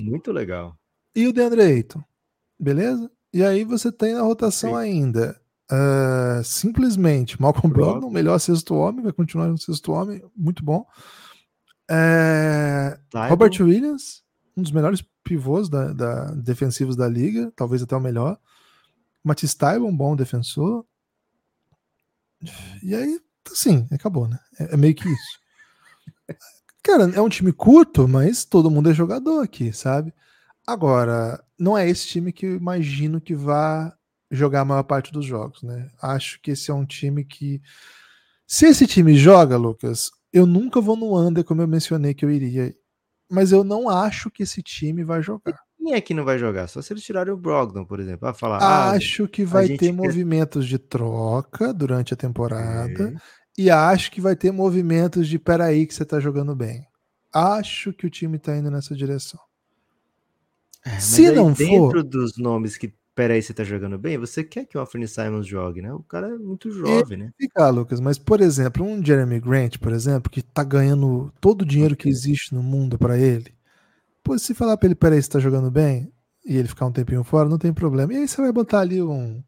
muito 0.05 0.31
legal. 0.31 0.76
E 1.16 1.26
o 1.26 1.33
DeAndre 1.33 1.62
Ayton. 1.62 2.05
Beleza? 2.62 3.11
E 3.33 3.42
aí 3.42 3.64
você 3.64 3.90
tem 3.90 4.14
na 4.14 4.22
rotação 4.22 4.70
Sim. 4.70 4.77
ainda 4.77 5.42
Uh, 5.72 6.44
simplesmente, 6.44 7.40
Malcolm 7.40 7.72
Brogdon, 7.72 8.11
melhor 8.11 8.38
sexto 8.38 8.75
homem, 8.75 9.03
vai 9.03 9.12
continuar 9.12 9.46
no 9.48 9.57
sexto 9.57 9.92
homem, 9.92 10.22
muito 10.37 10.62
bom. 10.62 10.87
Uh, 11.90 13.29
Robert 13.31 13.59
Williams, 13.59 14.22
um 14.55 14.61
dos 14.62 14.70
melhores 14.70 15.03
pivôs 15.25 15.70
da, 15.70 15.90
da, 15.94 16.25
defensivos 16.33 16.94
da 16.94 17.09
liga, 17.09 17.51
talvez 17.57 17.83
até 17.83 17.96
o 17.96 18.01
melhor. 18.01 18.38
Matisse 19.25 19.57
um 19.81 19.96
bom 19.96 20.14
defensor. 20.14 20.85
E 22.83 22.94
aí, 22.94 23.18
assim, 23.51 23.88
acabou, 23.90 24.29
né? 24.29 24.38
É, 24.59 24.75
é 24.75 24.77
meio 24.77 24.94
que 24.94 25.09
isso. 25.09 25.40
Cara, 26.83 27.05
é 27.14 27.20
um 27.20 27.31
time 27.31 27.53
curto, 27.53 28.07
mas 28.07 28.44
todo 28.44 28.70
mundo 28.70 28.90
é 28.90 28.94
jogador 28.94 29.40
aqui, 29.40 29.72
sabe? 29.72 30.12
Agora, 30.66 31.42
não 31.62 31.79
é 31.79 31.88
esse 31.88 32.09
time 32.09 32.33
que 32.33 32.44
eu 32.44 32.57
imagino 32.57 33.20
que 33.20 33.37
vá 33.37 33.94
jogar 34.33 34.62
a 34.62 34.64
maior 34.64 34.83
parte 34.83 35.12
dos 35.12 35.25
jogos, 35.25 35.62
né? 35.62 35.88
Acho 36.03 36.40
que 36.42 36.51
esse 36.51 36.72
é 36.72 36.75
um 36.75 36.85
time 36.85 37.25
que. 37.25 37.62
Se 38.44 38.66
esse 38.66 38.85
time 38.85 39.14
joga, 39.14 39.57
Lucas, 39.57 40.11
eu 40.33 40.44
nunca 40.44 40.81
vou 40.81 40.96
no 40.96 41.16
under, 41.16 41.44
como 41.44 41.62
eu 41.62 41.68
mencionei 41.68 42.14
que 42.14 42.25
eu 42.25 42.31
iria. 42.31 42.75
Mas 43.31 43.53
eu 43.53 43.62
não 43.62 43.88
acho 43.88 44.29
que 44.29 44.42
esse 44.42 44.61
time 44.61 45.05
vai 45.05 45.22
jogar. 45.22 45.57
Quem 45.79 45.94
é 45.94 46.01
que 46.01 46.12
não 46.12 46.25
vai 46.25 46.37
jogar? 46.37 46.66
Só 46.66 46.83
se 46.83 46.92
eles 46.92 47.05
tirarem 47.05 47.33
o 47.33 47.37
Brogdon, 47.37 47.85
por 47.85 48.01
exemplo. 48.01 48.22
Vai 48.22 48.35
falar. 48.35 48.59
Ah, 48.59 48.90
acho 48.90 49.29
que 49.29 49.44
vai 49.44 49.68
ter 49.68 49.79
quer... 49.79 49.92
movimentos 49.92 50.66
de 50.66 50.79
troca 50.79 51.72
durante 51.72 52.12
a 52.12 52.16
temporada. 52.16 53.14
E 53.57 53.70
acho 53.70 54.11
que 54.11 54.20
vai 54.20 54.35
ter 54.35 54.51
movimentos 54.51 55.29
de 55.29 55.38
peraí 55.38 55.87
que 55.87 55.94
você 55.94 56.05
tá 56.05 56.18
jogando 56.18 56.57
bem. 56.57 56.85
Acho 57.33 57.92
que 57.92 58.07
o 58.07 58.11
time 58.11 58.37
tá 58.38 58.57
indo 58.57 58.70
nessa 58.70 58.96
direção. 58.96 59.40
É, 60.85 60.99
se 60.99 61.31
não 61.31 61.53
dentro 61.53 61.66
for. 61.66 61.92
Dentro 61.95 62.05
dos 62.05 62.37
nomes 62.37 62.77
que 62.77 62.92
peraí, 63.14 63.42
você 63.42 63.53
tá 63.53 63.64
jogando 63.64 63.99
bem? 63.99 64.18
Você 64.18 64.42
quer 64.42 64.64
que 64.66 64.77
o 64.77 64.81
Anthony 64.81 65.07
Simons 65.07 65.47
jogue, 65.47 65.83
né? 65.83 65.92
O 65.92 66.03
cara 66.03 66.29
é 66.29 66.38
muito 66.38 66.71
jovem, 66.71 67.18
né? 67.18 67.31
Fica, 67.38 67.68
Lucas, 67.68 68.01
mas 68.01 68.18
por 68.18 68.40
exemplo, 68.40 68.85
um 68.85 69.05
Jeremy 69.05 69.40
Grant, 69.40 69.79
por 69.79 69.92
exemplo, 69.92 70.31
que 70.31 70.42
tá 70.42 70.64
ganhando 70.64 71.33
todo 71.40 71.62
o 71.62 71.66
dinheiro 71.66 71.97
que 71.97 72.09
existe 72.09 72.55
no 72.55 72.62
mundo 72.62 72.99
para 72.99 73.18
ele. 73.18 73.55
Pô, 74.23 74.38
se 74.38 74.55
falar 74.55 74.77
pra 74.77 74.87
ele, 74.87 74.95
peraí, 74.95 75.21
você 75.21 75.29
tá 75.29 75.38
jogando 75.38 75.71
bem? 75.71 76.11
E 76.45 76.57
ele 76.57 76.68
ficar 76.68 76.87
um 76.87 76.92
tempinho 76.92 77.23
fora, 77.23 77.49
não 77.49 77.59
tem 77.59 77.73
problema. 77.73 78.12
E 78.12 78.16
aí 78.16 78.29
você 78.29 78.40
vai 78.40 78.53
botar 78.53 78.81
ali 78.81 79.03
um. 79.03 79.42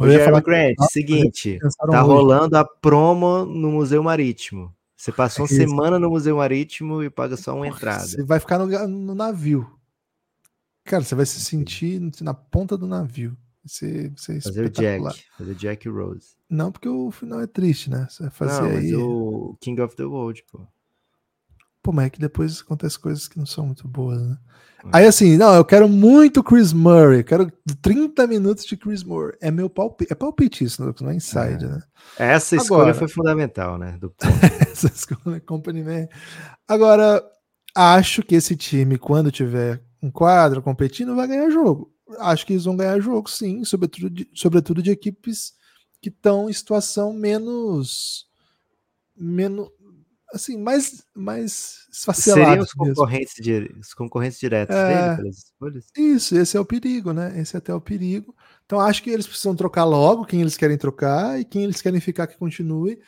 Jeremy 0.00 0.40
Grant, 0.40 0.76
que... 0.76 0.84
seguinte, 0.86 1.58
tá 1.58 2.04
hoje. 2.04 2.12
rolando 2.12 2.56
a 2.56 2.64
promo 2.64 3.44
no 3.44 3.72
Museu 3.72 4.02
Marítimo. 4.02 4.72
Você 4.96 5.12
passou 5.12 5.44
uma 5.44 5.52
é 5.52 5.56
semana 5.56 5.98
no 5.98 6.10
Museu 6.10 6.36
Marítimo 6.36 7.02
e 7.02 7.10
paga 7.10 7.36
só 7.36 7.54
uma 7.54 7.66
entrada. 7.66 8.04
Você 8.04 8.22
vai 8.24 8.40
ficar 8.40 8.58
no, 8.58 8.66
no 8.88 9.14
navio. 9.14 9.77
Cara, 10.88 11.04
você 11.04 11.14
vai 11.14 11.26
se 11.26 11.38
sentir 11.40 12.00
na 12.22 12.32
ponta 12.32 12.76
do 12.76 12.86
navio. 12.86 13.36
Você, 13.62 14.10
você 14.16 14.40
fazer 14.40 14.64
o 14.64 14.70
Jack, 14.70 15.24
fazer 15.36 15.54
Jack 15.54 15.88
Rose. 15.88 16.34
Não, 16.48 16.72
porque 16.72 16.88
o 16.88 17.10
final 17.10 17.42
é 17.42 17.46
triste, 17.46 17.90
né? 17.90 18.06
Você 18.08 18.22
vai 18.22 18.32
fazer 18.32 18.62
não, 18.62 18.70
aí. 18.70 18.94
o 18.94 19.56
King 19.60 19.82
of 19.82 19.94
the 19.94 20.04
World, 20.04 20.42
pô. 20.50 20.66
Pô, 21.82 21.92
mas 21.92 22.06
é 22.06 22.10
que 22.10 22.18
depois 22.18 22.62
acontecem 22.62 23.00
coisas 23.00 23.28
que 23.28 23.38
não 23.38 23.44
são 23.44 23.66
muito 23.66 23.86
boas, 23.86 24.20
né? 24.22 24.38
É. 24.86 24.88
Aí 24.94 25.06
assim, 25.06 25.36
não, 25.36 25.54
eu 25.54 25.64
quero 25.64 25.88
muito 25.88 26.42
Chris 26.42 26.72
Murray, 26.72 27.22
quero 27.22 27.52
30 27.82 28.26
minutos 28.26 28.64
de 28.64 28.76
Chris 28.76 29.04
Murray. 29.04 29.36
É 29.42 29.50
meu 29.50 29.68
palpite, 29.68 30.10
é 30.10 30.14
palpite 30.14 30.64
isso, 30.64 30.82
não 30.82 31.10
é 31.10 31.14
inside, 31.14 31.64
é. 31.64 31.68
né? 31.68 31.82
Essa 32.16 32.56
escolha 32.56 32.82
Agora, 32.82 32.94
foi 32.94 33.08
fundamental, 33.08 33.76
né? 33.76 33.98
Do... 34.00 34.14
essa 34.72 34.86
escolha 34.86 35.36
é 35.36 35.40
Company 35.40 35.84
Man. 35.84 36.08
Agora, 36.66 37.22
acho 37.74 38.22
que 38.22 38.34
esse 38.34 38.56
time, 38.56 38.96
quando 38.96 39.30
tiver 39.30 39.82
um 40.02 40.10
quadro 40.10 40.62
competindo, 40.62 41.16
vai 41.16 41.26
ganhar 41.26 41.50
jogo. 41.50 41.92
Acho 42.18 42.46
que 42.46 42.52
eles 42.54 42.64
vão 42.64 42.76
ganhar 42.76 43.00
jogo, 43.00 43.28
sim, 43.28 43.64
sobretudo 43.64 44.08
de, 44.10 44.28
sobretudo 44.34 44.82
de 44.82 44.90
equipes 44.90 45.52
que 46.00 46.08
estão 46.08 46.48
em 46.48 46.52
situação 46.52 47.12
menos. 47.12 48.26
menos 49.16 49.68
assim, 50.32 50.58
mais, 50.58 51.04
mais 51.14 51.86
Seriam 51.90 52.60
os 52.60 52.72
concorrentes, 52.72 53.34
de, 53.42 53.74
os 53.80 53.94
concorrentes 53.94 54.38
diretos 54.38 54.76
é, 54.76 54.88
dele 54.88 55.16
pelas 55.16 55.38
escolhas? 55.38 55.86
Isso, 55.96 56.36
esse 56.36 56.56
é 56.56 56.60
o 56.60 56.64
perigo, 56.64 57.12
né? 57.12 57.38
Esse 57.40 57.56
é 57.56 57.58
até 57.58 57.74
o 57.74 57.80
perigo. 57.80 58.34
Então 58.64 58.80
acho 58.80 59.02
que 59.02 59.10
eles 59.10 59.26
precisam 59.26 59.56
trocar 59.56 59.84
logo 59.84 60.24
quem 60.24 60.40
eles 60.40 60.56
querem 60.56 60.78
trocar 60.78 61.40
e 61.40 61.44
quem 61.44 61.64
eles 61.64 61.80
querem 61.80 62.00
ficar 62.00 62.26
que 62.26 62.36
continue. 62.36 62.98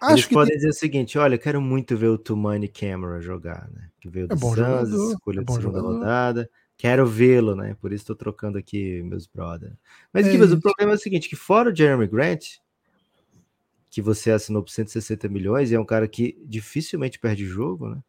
Acho 0.00 0.14
Eles 0.14 0.26
que 0.26 0.34
podem 0.34 0.50
tem... 0.50 0.58
dizer 0.58 0.70
o 0.70 0.74
seguinte: 0.74 1.18
olha, 1.18 1.34
eu 1.34 1.38
quero 1.38 1.60
muito 1.60 1.96
ver 1.96 2.08
o 2.08 2.18
Tumani 2.18 2.68
Camera 2.68 3.20
jogar, 3.20 3.68
né? 3.72 3.87
Que 4.00 4.08
veio 4.08 4.24
é 4.24 4.28
do 4.28 4.34
é 4.34 4.38
Suns, 4.38 5.12
escolha 5.12 5.40
é 5.40 5.44
de 5.44 5.52
segunda 5.52 5.78
jogador. 5.78 5.98
rodada. 5.98 6.50
Quero 6.76 7.06
vê-lo, 7.06 7.56
né? 7.56 7.76
Por 7.80 7.92
isso 7.92 8.02
estou 8.02 8.14
trocando 8.14 8.56
aqui 8.56 9.02
meus 9.02 9.26
brothers. 9.26 9.74
Mas, 10.12 10.26
é 10.26 10.32
o 10.32 10.60
problema 10.60 10.92
é 10.92 10.94
o 10.94 10.98
seguinte: 10.98 11.28
que 11.28 11.34
fora 11.34 11.70
o 11.70 11.74
Jeremy 11.74 12.06
Grant, 12.06 12.44
que 13.90 14.00
você 14.00 14.30
assinou 14.30 14.62
por 14.62 14.70
160 14.70 15.28
milhões, 15.28 15.70
e 15.70 15.74
é 15.74 15.80
um 15.80 15.84
cara 15.84 16.06
que 16.06 16.38
dificilmente 16.44 17.18
perde 17.18 17.46
jogo, 17.46 17.88
né? 17.88 18.02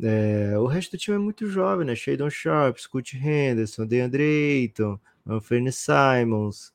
É, 0.00 0.58
o 0.58 0.66
resto 0.66 0.92
do 0.92 0.98
time 0.98 1.16
é 1.16 1.18
muito 1.18 1.46
jovem, 1.46 1.86
né? 1.86 1.94
Shadon 1.94 2.30
Sharp, 2.30 2.78
Scott 2.78 3.16
Henderson, 3.16 3.86
DeAndre 3.86 4.22
Ayton, 4.22 4.98
Anthony 5.26 5.72
Simons, 5.72 6.72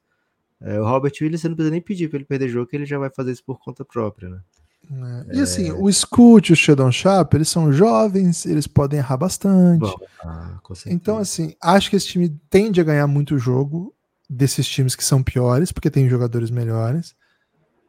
é, 0.62 0.80
o 0.80 0.86
Robert 0.86 1.14
Williams, 1.22 1.42
você 1.42 1.50
não 1.50 1.56
precisa 1.56 1.72
nem 1.72 1.82
pedir 1.82 2.10
para 2.10 2.18
ele 2.18 2.26
perder 2.26 2.50
jogo, 2.50 2.68
que 2.68 2.76
ele 2.76 2.86
já 2.86 2.98
vai 2.98 3.10
fazer 3.10 3.32
isso 3.32 3.44
por 3.44 3.60
conta 3.60 3.86
própria, 3.86 4.30
né? 4.30 4.42
É. 4.90 5.38
E 5.38 5.42
assim, 5.42 5.72
o 5.72 5.92
Scoot 5.92 6.50
e 6.50 6.54
o 6.54 6.56
Sheldon 6.56 6.92
Sharp, 6.92 7.34
eles 7.34 7.50
são 7.50 7.72
jovens, 7.72 8.46
eles 8.46 8.68
podem 8.68 9.00
errar 9.00 9.18
bastante. 9.18 9.80
Bom, 9.80 9.98
ah, 10.24 10.60
então, 10.86 11.18
assim, 11.18 11.54
acho 11.62 11.90
que 11.90 11.96
esse 11.96 12.08
time 12.08 12.30
tende 12.50 12.80
a 12.80 12.84
ganhar 12.84 13.08
muito 13.08 13.38
jogo 13.38 13.94
desses 14.30 14.68
times 14.68 14.96
que 14.96 15.04
são 15.04 15.22
piores, 15.22 15.72
porque 15.72 15.90
tem 15.90 16.10
jogadores 16.10 16.50
melhores. 16.50 17.16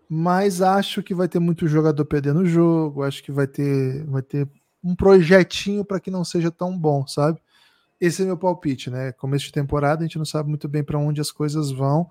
mas 0.08 0.62
acho 0.62 1.02
que 1.02 1.14
vai 1.14 1.28
ter 1.28 1.38
muito 1.38 1.68
jogador 1.68 2.04
perdendo 2.04 2.40
o 2.40 2.46
jogo, 2.46 3.02
acho 3.02 3.22
que 3.22 3.30
vai 3.30 3.46
ter, 3.46 4.04
vai 4.06 4.22
ter 4.22 4.48
um 4.82 4.94
projetinho 4.94 5.84
para 5.84 6.00
que 6.00 6.10
não 6.10 6.24
seja 6.24 6.50
tão 6.50 6.76
bom, 6.76 7.06
sabe? 7.06 7.38
Esse 8.00 8.22
é 8.22 8.24
meu 8.24 8.36
palpite, 8.38 8.90
né? 8.90 9.12
Começo 9.12 9.46
de 9.46 9.52
temporada, 9.52 10.00
a 10.00 10.06
gente 10.06 10.18
não 10.18 10.24
sabe 10.24 10.48
muito 10.48 10.68
bem 10.68 10.82
para 10.82 10.98
onde 10.98 11.20
as 11.20 11.30
coisas 11.30 11.70
vão. 11.70 12.08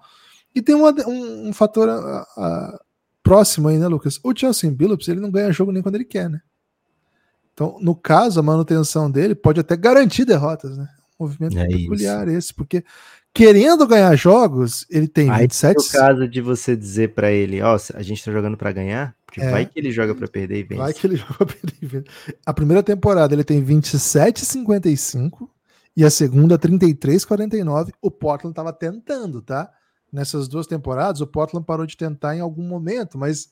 E 0.54 0.62
tem 0.62 0.76
uma, 0.76 0.92
um, 1.08 1.50
um, 1.50 1.54
fator 1.54 1.90
a, 1.90 2.22
a, 2.38 2.82
próximo 3.28 3.68
aí, 3.68 3.78
né, 3.78 3.88
Lucas? 3.88 4.20
O 4.24 4.34
Chelsea 4.36 4.72
Billups, 4.72 5.08
ele 5.08 5.20
não 5.20 5.30
ganha 5.30 5.52
jogo 5.52 5.72
nem 5.72 5.84
quando 5.84 5.96
ele 5.96 6.06
quer, 6.06 6.30
né? 6.30 6.42
Então, 7.54 7.78
no 7.82 7.96
caso, 7.96 8.40
a 8.40 8.44
manutenção 8.44 9.10
dele 9.10 9.34
pode 9.34 9.60
até 9.60 9.76
garantir 9.76 10.26
derrotas, 10.26 10.78
né? 10.78 10.88
Um 11.20 11.26
movimento 11.26 11.58
é 11.58 11.68
peculiar 11.68 12.28
isso. 12.28 12.38
esse, 12.38 12.54
porque 12.54 12.84
querendo 13.34 13.88
ganhar 13.88 14.16
jogos, 14.16 14.86
ele 14.90 15.08
tem 15.08 15.30
Aí 15.30 15.42
27. 15.42 15.76
No 15.76 15.84
caso 15.92 16.28
de 16.28 16.40
você 16.40 16.76
dizer 16.76 17.16
para 17.16 17.32
ele, 17.32 17.62
ó, 17.62 17.76
oh, 17.76 17.98
a 17.98 18.04
gente 18.04 18.24
tá 18.24 18.32
jogando 18.32 18.56
para 18.56 18.72
ganhar, 18.72 19.16
porque 19.26 19.42
é, 19.42 19.50
vai 19.50 19.66
que 19.66 19.80
ele 19.80 19.92
joga 19.92 20.14
para 20.14 20.28
perder 20.28 20.60
e 20.60 20.64
vence. 20.64 20.82
Vai 20.82 20.94
que 20.94 21.08
ele 21.08 21.16
joga 21.18 21.34
pra 21.34 21.46
perder 21.48 21.76
e 21.82 21.86
vence. 21.86 22.06
A 22.46 22.54
primeira 22.54 22.84
temporada 22.84 23.34
ele 23.34 23.44
tem 23.44 23.64
27,55 23.64 25.50
e 25.96 26.06
a 26.06 26.12
segunda 26.12 26.60
33,49. 26.60 27.92
O 28.00 28.12
Portland 28.12 28.56
tava 28.56 28.72
tentando, 28.72 29.42
tá? 29.42 29.72
Nessas 30.12 30.48
duas 30.48 30.68
temporadas, 30.68 31.22
o 31.22 31.28
Portland 31.28 31.66
parou 31.66 31.86
de 31.86 31.98
tentar 31.98 32.36
em 32.36 32.40
algum 32.40 32.64
momento, 32.64 33.18
mas 33.18 33.50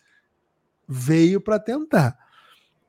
veio 0.88 1.42
para 1.42 1.60
tentar. 1.60 2.18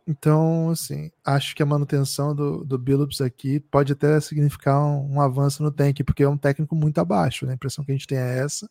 Então, 0.06 0.70
assim, 0.70 1.10
acho 1.24 1.56
que 1.56 1.62
a 1.62 1.66
manutenção 1.66 2.32
do, 2.32 2.64
do 2.64 2.78
Billups 2.78 3.20
aqui 3.20 3.58
pode 3.58 3.92
até 3.92 4.20
significar 4.20 4.80
um, 4.80 5.14
um, 5.14 5.20
avanço 5.20 5.64
no 5.64 5.72
tank, 5.72 6.04
porque 6.04 6.22
é 6.22 6.28
um 6.28 6.38
técnico 6.38 6.76
muito 6.76 7.00
abaixo, 7.00 7.44
né? 7.44 7.52
A 7.52 7.54
impressão 7.56 7.84
que 7.84 7.90
a 7.90 7.94
gente 7.94 8.06
tem 8.06 8.18
é 8.18 8.38
essa. 8.38 8.70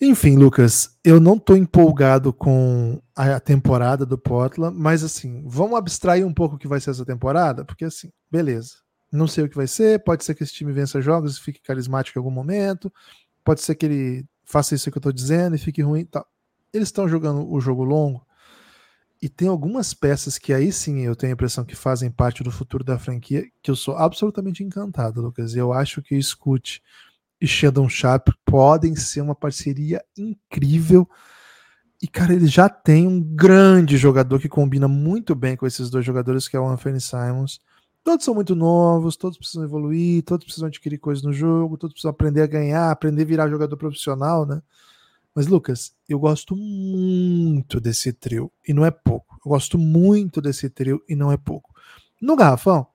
Enfim, 0.00 0.36
Lucas, 0.36 0.98
eu 1.04 1.20
não 1.20 1.38
tô 1.38 1.54
empolgado 1.56 2.32
com 2.32 3.00
a 3.14 3.38
temporada 3.40 4.06
do 4.06 4.16
Portland, 4.16 4.76
mas 4.78 5.02
assim, 5.02 5.42
vamos 5.46 5.78
abstrair 5.78 6.26
um 6.26 6.32
pouco 6.32 6.56
o 6.56 6.58
que 6.58 6.68
vai 6.68 6.80
ser 6.80 6.90
essa 6.90 7.04
temporada, 7.04 7.64
porque 7.64 7.84
assim, 7.84 8.10
beleza. 8.30 8.76
Não 9.10 9.26
sei 9.26 9.44
o 9.44 9.48
que 9.48 9.56
vai 9.56 9.66
ser, 9.66 10.02
pode 10.04 10.24
ser 10.24 10.34
que 10.34 10.42
esse 10.42 10.52
time 10.52 10.72
vença 10.72 11.00
jogos 11.00 11.36
e 11.36 11.40
fique 11.40 11.62
carismático 11.62 12.18
em 12.18 12.20
algum 12.20 12.30
momento, 12.30 12.92
pode 13.46 13.62
ser 13.62 13.76
que 13.76 13.86
ele 13.86 14.26
faça 14.44 14.74
isso 14.74 14.90
que 14.90 14.98
eu 14.98 15.02
tô 15.02 15.12
dizendo 15.12 15.54
e 15.54 15.58
fique 15.58 15.80
ruim, 15.80 16.04
tá. 16.04 16.26
Eles 16.72 16.88
estão 16.88 17.08
jogando 17.08 17.50
o 17.50 17.60
jogo 17.60 17.84
longo, 17.84 18.26
e 19.22 19.28
tem 19.28 19.48
algumas 19.48 19.94
peças 19.94 20.36
que 20.36 20.52
aí 20.52 20.70
sim 20.70 21.00
eu 21.00 21.16
tenho 21.16 21.32
a 21.32 21.34
impressão 21.34 21.64
que 21.64 21.74
fazem 21.74 22.10
parte 22.10 22.42
do 22.42 22.50
futuro 22.50 22.84
da 22.84 22.98
franquia, 22.98 23.44
que 23.62 23.70
eu 23.70 23.76
sou 23.76 23.96
absolutamente 23.96 24.62
encantado, 24.62 25.22
Lucas. 25.22 25.54
Eu 25.54 25.72
acho 25.72 26.02
que 26.02 26.20
Scoot 26.20 26.82
e 27.40 27.46
Sheldon 27.46 27.88
Sharp 27.88 28.28
podem 28.44 28.94
ser 28.94 29.22
uma 29.22 29.34
parceria 29.34 30.04
incrível. 30.16 31.08
E, 32.02 32.06
cara, 32.06 32.34
ele 32.34 32.46
já 32.46 32.68
tem 32.68 33.06
um 33.06 33.22
grande 33.22 33.96
jogador 33.96 34.38
que 34.38 34.50
combina 34.50 34.86
muito 34.86 35.34
bem 35.34 35.56
com 35.56 35.66
esses 35.66 35.88
dois 35.88 36.04
jogadores, 36.04 36.46
que 36.46 36.56
é 36.56 36.60
o 36.60 36.68
Anthony 36.68 37.00
Simons. 37.00 37.58
Todos 38.06 38.24
são 38.24 38.36
muito 38.36 38.54
novos, 38.54 39.16
todos 39.16 39.36
precisam 39.36 39.64
evoluir, 39.64 40.22
todos 40.22 40.44
precisam 40.44 40.68
adquirir 40.68 40.96
coisas 40.96 41.24
no 41.24 41.32
jogo, 41.32 41.76
todos 41.76 41.92
precisam 41.92 42.12
aprender 42.12 42.40
a 42.40 42.46
ganhar, 42.46 42.88
aprender 42.88 43.22
a 43.22 43.24
virar 43.24 43.50
jogador 43.50 43.76
profissional, 43.76 44.46
né? 44.46 44.62
Mas, 45.34 45.48
Lucas, 45.48 45.92
eu 46.08 46.16
gosto 46.16 46.54
muito 46.54 47.80
desse 47.80 48.12
trio 48.12 48.52
e 48.64 48.72
não 48.72 48.86
é 48.86 48.92
pouco. 48.92 49.40
Eu 49.44 49.50
gosto 49.50 49.76
muito 49.76 50.40
desse 50.40 50.70
trio 50.70 51.02
e 51.08 51.16
não 51.16 51.32
é 51.32 51.36
pouco. 51.36 51.74
No 52.22 52.36
Garrafão, 52.36 52.86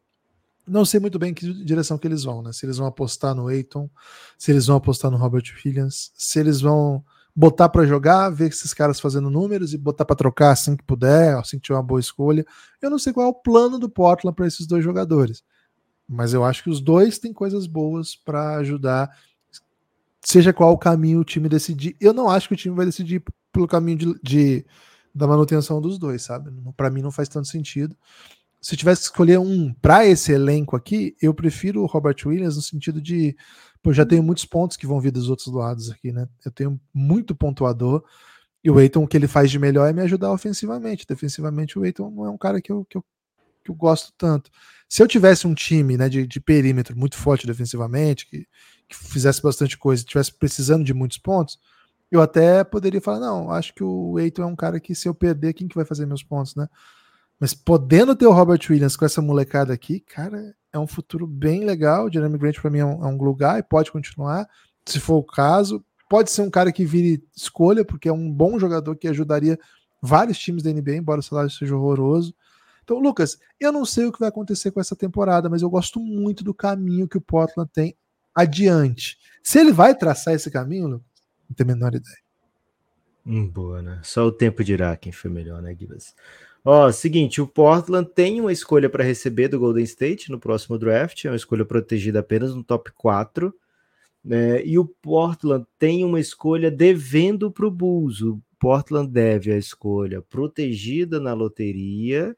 não 0.66 0.86
sei 0.86 1.02
muito 1.02 1.20
bem 1.20 1.34
que 1.34 1.62
direção 1.62 1.98
que 1.98 2.08
eles 2.08 2.24
vão, 2.24 2.42
né? 2.42 2.54
Se 2.54 2.66
eles 2.66 2.78
vão 2.78 2.88
apostar 2.88 3.36
no 3.36 3.52
Eiton, 3.52 3.90
se 4.38 4.50
eles 4.50 4.68
vão 4.68 4.78
apostar 4.78 5.12
no 5.12 5.18
Robert 5.18 5.44
Williams, 5.66 6.14
se 6.16 6.40
eles 6.40 6.62
vão 6.62 7.04
botar 7.36 7.70
para 7.70 7.86
jogar, 7.86 8.30
ver 8.30 8.50
esses 8.50 8.74
caras 8.74 9.00
fazendo 9.00 9.30
números 9.30 9.74
e 9.74 9.78
botar 9.78 10.06
para 10.06 10.16
trocar 10.16 10.52
assim 10.52 10.76
que 10.76 10.84
puder, 10.84 11.36
assim 11.38 11.58
que 11.58 11.64
tiver 11.64 11.78
uma 11.78 11.84
boa 11.84 12.00
escolha. 12.00 12.46
Eu 12.82 12.90
não 12.90 13.00
sei 13.00 13.14
qual 13.14 13.28
é 13.28 13.30
o 13.30 13.34
plano 13.34 13.80
do 13.80 13.90
Portland 13.90 14.36
para 14.36 14.48
esses 14.48 14.68
dois 14.68 14.84
jogadores, 14.84 15.44
mas 16.08 16.34
eu 16.34 16.44
acho 16.44 16.64
que 16.64 16.70
os 16.70 16.82
dois 16.82 17.20
têm 17.20 17.34
coisas 17.34 17.68
boas 17.68 18.16
para 18.16 18.56
ajudar 18.58 19.10
seja 20.24 20.54
qual 20.54 20.72
o 20.72 20.78
caminho 20.78 21.20
o 21.20 21.26
time 21.26 21.50
decidir. 21.50 21.96
Eu 22.00 22.14
não 22.14 22.30
acho 22.30 22.48
que 22.48 22.54
o 22.54 22.58
time 22.58 22.76
vai 22.76 22.86
decidir 22.86 23.24
pelo 23.52 23.68
caminho 23.68 23.98
de, 23.98 24.20
de 24.22 24.66
da 25.14 25.28
manutenção 25.28 25.82
dos 25.82 25.98
dois, 25.98 26.22
sabe? 26.22 26.52
Para 26.78 26.90
mim 26.90 27.02
não 27.02 27.12
faz 27.12 27.28
tanto 27.28 27.48
sentido. 27.48 27.96
Se 28.62 28.78
tivesse 28.78 29.02
que 29.02 29.06
escolher 29.08 29.40
um 29.40 29.74
para 29.74 30.06
esse 30.06 30.32
elenco 30.32 30.76
aqui, 30.76 31.16
eu 31.20 31.34
prefiro 31.34 31.82
o 31.82 31.88
Robert 31.88 32.16
Williams 32.26 32.56
no 32.56 32.62
sentido 32.62 33.02
de, 33.02 33.36
pô, 33.82 33.92
já 33.92 34.06
tenho 34.06 34.22
muitos 34.22 34.46
pontos 34.46 34.78
que 34.78 34.86
vão 34.86 35.02
vir 35.02 35.12
dos 35.12 35.30
outros 35.30 35.48
lados 35.48 35.90
aqui, 35.90 36.12
né? 36.12 36.30
Eu 36.46 36.52
tenho 36.52 36.80
muito 36.94 37.36
pontuador. 37.36 38.04
E 38.64 38.70
o 38.70 38.80
Eiton, 38.80 39.04
o 39.04 39.08
que 39.08 39.18
ele 39.18 39.28
faz 39.28 39.50
de 39.50 39.58
melhor 39.58 39.90
é 39.90 39.94
me 39.94 40.02
ajudar 40.02 40.32
ofensivamente. 40.32 41.08
Defensivamente, 41.08 41.80
o 41.80 41.84
Eiton 41.84 42.12
não 42.12 42.26
é 42.26 42.30
um 42.30 42.38
cara 42.38 42.62
que 42.62 42.72
eu, 42.72 42.86
que 42.86 42.98
eu, 42.98 43.04
que 43.64 43.72
eu 43.72 43.76
gosto 43.76 44.14
tanto. 44.16 44.52
Se 44.88 45.02
eu 45.02 45.08
tivesse 45.08 45.48
um 45.48 45.56
time 45.56 45.98
né, 45.98 46.08
de, 46.08 46.28
de 46.28 46.40
perímetro 46.40 46.96
muito 46.96 47.18
forte 47.18 47.48
defensivamente, 47.48 48.28
que, 48.28 48.48
que 48.88 48.96
fizesse 48.96 49.42
bastante 49.42 49.76
coisa, 49.76 50.04
estivesse 50.04 50.32
precisando 50.34 50.84
de 50.84 50.94
muitos 50.94 51.18
pontos, 51.18 51.60
eu 52.12 52.22
até 52.22 52.64
poderia 52.64 53.02
falar, 53.02 53.20
não, 53.20 53.50
acho 53.50 53.74
que 53.74 53.84
o 53.84 54.20
Eiton 54.20 54.44
é 54.44 54.46
um 54.46 54.56
cara 54.56 54.80
que 54.80 54.94
se 54.94 55.08
eu 55.08 55.16
perder, 55.16 55.54
quem 55.54 55.68
que 55.68 55.76
vai 55.76 55.86
fazer 55.86 56.06
meus 56.06 56.22
pontos, 56.22 56.56
né? 56.56 56.68
Mas 57.42 57.56
podendo 57.56 58.16
ter 58.16 58.28
o 58.28 58.32
Robert 58.32 58.60
Williams 58.70 58.96
com 58.96 59.04
essa 59.04 59.20
molecada 59.20 59.74
aqui, 59.74 60.00
cara, 60.00 60.56
é 60.72 60.78
um 60.78 60.86
futuro 60.86 61.26
bem 61.26 61.66
legal. 61.66 62.06
O 62.06 62.14
Jeremy 62.14 62.38
Grant 62.38 62.62
para 62.62 62.70
mim 62.70 62.78
é 62.78 62.86
um, 62.86 63.04
é 63.04 63.08
um 63.08 63.18
glue 63.18 63.36
guy, 63.36 63.64
pode 63.68 63.92
continuar, 63.92 64.48
se 64.86 65.00
for 65.00 65.16
o 65.16 65.24
caso. 65.24 65.84
Pode 66.08 66.30
ser 66.30 66.44
um 66.44 66.52
cara 66.52 66.72
que 66.72 66.86
vire 66.86 67.24
escolha, 67.36 67.84
porque 67.84 68.08
é 68.08 68.14
um 68.14 68.32
bom 68.32 68.60
jogador 68.60 68.96
que 68.96 69.08
ajudaria 69.08 69.58
vários 70.00 70.38
times 70.38 70.62
da 70.62 70.72
NBA, 70.72 70.98
embora 70.98 71.20
o 71.20 71.24
salário 71.24 71.50
seja 71.50 71.76
horroroso. 71.76 72.32
Então, 72.84 73.00
Lucas, 73.00 73.40
eu 73.60 73.72
não 73.72 73.86
sei 73.86 74.06
o 74.06 74.12
que 74.12 74.20
vai 74.20 74.30
acontecer 74.30 74.70
com 74.70 74.80
essa 74.80 74.96
temporada, 74.96 75.50
mas 75.50 75.64
eu 75.64 75.70
gosto 75.70 76.00
muito 76.00 76.44
do 76.44 76.54
caminho 76.54 77.08
que 77.08 77.18
o 77.18 77.22
Portland 77.22 77.72
tem 77.74 77.96
adiante. 78.36 79.18
Se 79.42 79.60
ele 79.60 79.72
vai 79.72 79.96
traçar 79.96 80.36
esse 80.36 80.52
caminho, 80.52 80.88
Lucas, 80.88 81.24
não 81.50 81.56
tenho 81.56 81.72
a 81.72 81.74
menor 81.74 81.96
ideia. 81.96 82.18
Hum, 83.26 83.48
boa, 83.48 83.82
né? 83.82 84.00
Só 84.04 84.26
o 84.26 84.32
tempo 84.32 84.64
dirá 84.64 84.96
quem 84.96 85.12
foi 85.12 85.32
melhor, 85.32 85.60
né, 85.60 85.76
Gibas? 85.76 86.14
Ó, 86.64 86.92
seguinte, 86.92 87.42
o 87.42 87.48
Portland 87.48 88.08
tem 88.14 88.40
uma 88.40 88.52
escolha 88.52 88.88
para 88.90 89.04
receber 89.04 89.48
do 89.48 89.60
Golden 89.60 89.84
State 89.84 90.30
no 90.30 90.40
próximo 90.40 90.78
draft, 90.78 91.26
é 91.26 91.30
uma 91.30 91.36
escolha 91.36 91.66
protegida 91.66 92.20
apenas 92.20 92.54
no 92.54 92.64
top 92.64 92.92
4. 92.92 93.54
Né? 94.24 94.64
E 94.64 94.78
o 94.78 94.86
Portland 94.86 95.66
tem 95.80 96.06
uma 96.06 96.20
escolha 96.20 96.70
devendo 96.70 97.52
para 97.52 97.66
o 97.66 97.72
Bulls. 97.72 98.22
O 98.22 98.40
Portland 98.60 99.12
deve 99.12 99.52
a 99.52 99.58
escolha 99.58 100.22
protegida 100.22 101.20
na 101.20 101.34
loteria, 101.34 102.38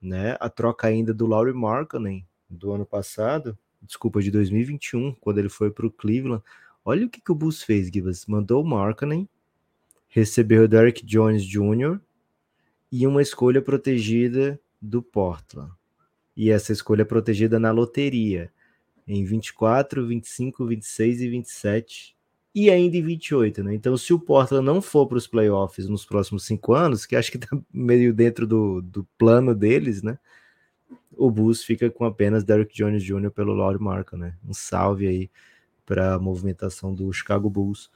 né? 0.00 0.36
A 0.38 0.48
troca 0.48 0.86
ainda 0.86 1.12
do 1.12 1.26
Laurie 1.26 1.52
Markkanen 1.52 2.24
do 2.48 2.70
ano 2.72 2.86
passado, 2.86 3.58
desculpa, 3.82 4.22
de 4.22 4.30
2021, 4.30 5.12
quando 5.20 5.38
ele 5.38 5.48
foi 5.48 5.72
para 5.72 5.86
o 5.86 5.90
Cleveland. 5.90 6.42
Olha 6.84 7.06
o 7.06 7.10
que, 7.10 7.20
que 7.20 7.32
o 7.32 7.34
Bulls 7.34 7.64
fez, 7.64 7.88
Givas. 7.88 8.26
Mandou 8.26 8.62
o 8.62 8.66
Markkanen, 8.66 9.28
recebeu 10.06 10.62
o 10.62 10.68
Derek 10.68 11.04
Jones 11.04 11.44
Jr. 11.44 12.00
e 12.90 13.06
uma 13.06 13.22
escolha 13.22 13.60
protegida 13.60 14.60
do 14.80 15.02
Portland. 15.02 15.72
E 16.36 16.50
essa 16.50 16.72
escolha 16.72 17.02
é 17.02 17.04
protegida 17.04 17.58
na 17.58 17.70
loteria, 17.70 18.50
em 19.06 19.24
24, 19.24 20.06
25, 20.06 20.66
26 20.66 21.20
e 21.20 21.28
27 21.28 22.16
e 22.54 22.70
ainda 22.70 22.96
em 22.96 23.02
28, 23.02 23.62
né? 23.62 23.74
Então, 23.74 23.96
se 23.96 24.12
o 24.14 24.18
Portland 24.18 24.64
não 24.64 24.80
for 24.80 25.06
para 25.06 25.18
os 25.18 25.26
playoffs 25.26 25.88
nos 25.88 26.04
próximos 26.04 26.44
cinco 26.44 26.72
anos, 26.72 27.04
que 27.04 27.14
acho 27.14 27.30
que 27.30 27.36
está 27.36 27.48
meio 27.72 28.14
dentro 28.14 28.46
do, 28.46 28.80
do 28.80 29.06
plano 29.18 29.54
deles, 29.54 30.02
né? 30.02 30.18
o 31.16 31.30
Bulls 31.30 31.64
fica 31.64 31.90
com 31.90 32.04
apenas 32.04 32.44
Derrick 32.44 32.74
Jones 32.74 33.02
Jr. 33.02 33.30
pelo 33.30 33.54
Laurie 33.54 33.82
Marca, 33.82 34.16
né? 34.16 34.34
Um 34.46 34.52
salve 34.52 35.08
aí 35.08 35.30
para 35.84 36.14
a 36.14 36.18
movimentação 36.18 36.94
do 36.94 37.10
Chicago 37.12 37.48
Bulls. 37.48 37.90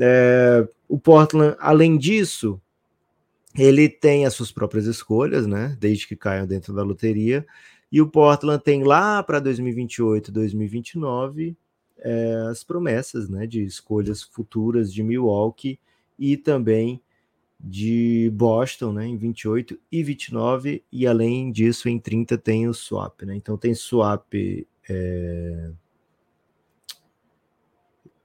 É, 0.00 0.66
o 0.88 0.98
Portland, 0.98 1.56
além 1.58 1.98
disso, 1.98 2.60
ele 3.56 3.88
tem 3.88 4.24
as 4.26 4.34
suas 4.34 4.50
próprias 4.50 4.86
escolhas, 4.86 5.46
né? 5.46 5.76
Desde 5.80 6.06
que 6.06 6.16
caiam 6.16 6.46
dentro 6.46 6.72
da 6.72 6.82
loteria. 6.82 7.46
E 7.90 8.00
o 8.00 8.08
Portland 8.08 8.62
tem 8.62 8.82
lá 8.82 9.22
para 9.22 9.38
2028, 9.38 10.32
2029 10.32 11.56
é, 11.98 12.46
as 12.50 12.64
promessas, 12.64 13.28
né? 13.28 13.46
De 13.46 13.62
escolhas 13.62 14.22
futuras 14.22 14.92
de 14.92 15.02
Milwaukee 15.02 15.78
e 16.18 16.36
também 16.36 17.00
de 17.62 18.28
Boston, 18.34 18.92
né, 18.92 19.06
em 19.06 19.16
28 19.16 19.78
e 19.90 20.02
29, 20.02 20.82
e 20.90 21.06
além 21.06 21.52
disso, 21.52 21.88
em 21.88 21.96
30 21.96 22.36
tem 22.36 22.66
o 22.66 22.74
swap, 22.74 23.22
né? 23.22 23.36
Então 23.36 23.56
tem 23.56 23.72
swap. 23.72 24.34
É... 24.88 25.70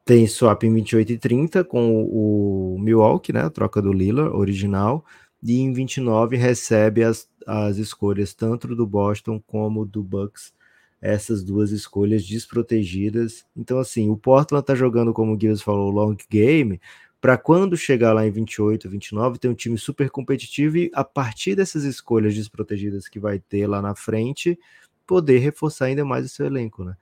Tem 0.07 0.25
swap 0.25 0.63
em 0.63 0.73
28 0.73 1.11
e 1.11 1.17
30 1.17 1.63
com 1.65 2.01
o 2.05 2.79
Milwaukee, 2.79 3.33
né? 3.33 3.41
A 3.41 3.49
troca 3.49 3.81
do 3.81 3.91
Lillard 3.91 4.33
original. 4.33 5.05
E 5.43 5.59
em 5.59 5.73
29 5.73 6.37
recebe 6.37 7.03
as, 7.03 7.27
as 7.45 7.75
escolhas 7.75 8.33
tanto 8.33 8.73
do 8.73 8.87
Boston 8.87 9.37
como 9.45 9.85
do 9.85 10.01
Bucks. 10.01 10.53
Essas 11.01 11.43
duas 11.43 11.71
escolhas 11.71 12.25
desprotegidas. 12.25 13.45
Então, 13.53 13.79
assim, 13.79 14.09
o 14.09 14.15
Portland 14.15 14.65
tá 14.65 14.73
jogando, 14.73 15.11
como 15.11 15.35
o 15.35 15.37
Gibbs 15.39 15.61
falou, 15.61 15.91
long 15.91 16.15
game, 16.29 16.79
para 17.19 17.37
quando 17.37 17.75
chegar 17.75 18.13
lá 18.13 18.25
em 18.25 18.31
28, 18.31 18.89
29, 18.89 19.39
ter 19.39 19.49
um 19.49 19.53
time 19.53 19.77
super 19.77 20.09
competitivo 20.09 20.77
e 20.77 20.89
a 20.93 21.03
partir 21.03 21.53
dessas 21.53 21.83
escolhas 21.83 22.33
desprotegidas 22.33 23.09
que 23.09 23.19
vai 23.19 23.39
ter 23.39 23.67
lá 23.67 23.81
na 23.81 23.93
frente, 23.93 24.57
poder 25.05 25.39
reforçar 25.39 25.87
ainda 25.87 26.05
mais 26.05 26.25
o 26.25 26.29
seu 26.29 26.45
elenco, 26.45 26.85
né? 26.85 26.95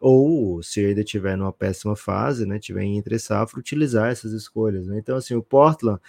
Ou 0.00 0.62
se 0.62 0.84
ainda 0.84 1.02
tiver 1.02 1.36
numa 1.36 1.52
péssima 1.52 1.96
fase, 1.96 2.44
né, 2.46 2.58
tiver 2.58 2.82
em 2.82 2.98
entre 2.98 3.18
safra, 3.18 3.58
utilizar 3.58 4.10
essas 4.10 4.32
escolhas, 4.32 4.86
né? 4.86 4.98
Então 4.98 5.16
assim, 5.16 5.34
o 5.34 5.42
Portland 5.42 6.00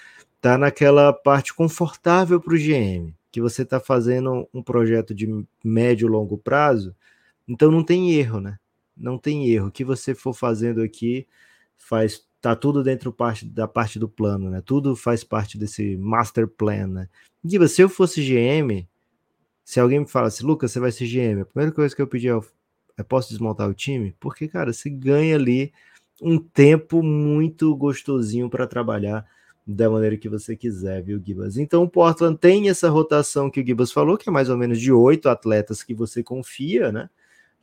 tá 0.41 0.57
naquela 0.57 1.13
parte 1.13 1.53
confortável 1.53 2.39
para 2.41 2.53
o 2.53 2.57
GM, 2.57 3.13
que 3.31 3.41
você 3.41 3.61
está 3.63 3.79
fazendo 3.79 4.47
um 4.53 4.61
projeto 4.61 5.13
de 5.13 5.27
médio 5.63 6.07
e 6.07 6.11
longo 6.11 6.37
prazo, 6.37 6.95
então 7.47 7.71
não 7.71 7.83
tem 7.83 8.13
erro, 8.13 8.39
né? 8.39 8.57
Não 8.95 9.17
tem 9.17 9.49
erro. 9.49 9.67
O 9.67 9.71
que 9.71 9.83
você 9.83 10.13
for 10.15 10.33
fazendo 10.33 10.81
aqui 10.81 11.27
faz 11.77 12.25
tá 12.41 12.55
tudo 12.55 12.83
dentro 12.83 13.11
parte, 13.11 13.43
da 13.43 13.67
parte 13.67 13.97
do 13.97 14.07
plano, 14.07 14.51
né? 14.51 14.61
Tudo 14.63 14.95
faz 14.95 15.23
parte 15.23 15.57
desse 15.57 15.97
master 15.97 16.47
plan, 16.47 16.85
né? 16.85 17.09
Diva, 17.43 17.67
se 17.67 17.81
eu 17.81 17.89
fosse 17.89 18.21
GM, 18.21 18.87
se 19.63 19.79
alguém 19.79 20.01
me 20.01 20.07
falasse, 20.07 20.43
Lucas, 20.43 20.71
você 20.71 20.79
vai 20.79 20.91
ser 20.91 21.07
GM, 21.07 21.41
a 21.41 21.45
primeira 21.45 21.71
coisa 21.71 21.95
que 21.95 22.01
eu 22.01 22.07
pedi 22.07 22.29
é, 22.29 22.39
posso 23.03 23.29
desmontar 23.29 23.69
o 23.69 23.73
time? 23.73 24.15
Porque, 24.19 24.47
cara, 24.47 24.71
você 24.71 24.89
ganha 24.89 25.35
ali 25.35 25.73
um 26.21 26.37
tempo 26.37 27.03
muito 27.03 27.75
gostosinho 27.75 28.49
para 28.49 28.67
trabalhar 28.67 29.25
da 29.67 29.89
maneira 29.89 30.15
que 30.15 30.29
você 30.29 30.55
quiser, 30.55 31.01
viu, 31.01 31.21
Gibas? 31.23 31.57
Então 31.57 31.83
o 31.83 31.89
Portland 31.89 32.37
tem 32.37 32.69
essa 32.69 32.87
rotação 32.89 33.49
que 33.49 33.59
o 33.59 33.65
Gibas 33.65 33.91
falou, 33.91 34.17
que 34.17 34.29
é 34.29 34.31
mais 34.31 34.49
ou 34.49 34.57
menos 34.57 34.79
de 34.79 34.91
oito 34.91 35.27
atletas 35.27 35.81
que 35.81 35.93
você 35.93 36.21
confia, 36.21 36.91
né? 36.91 37.09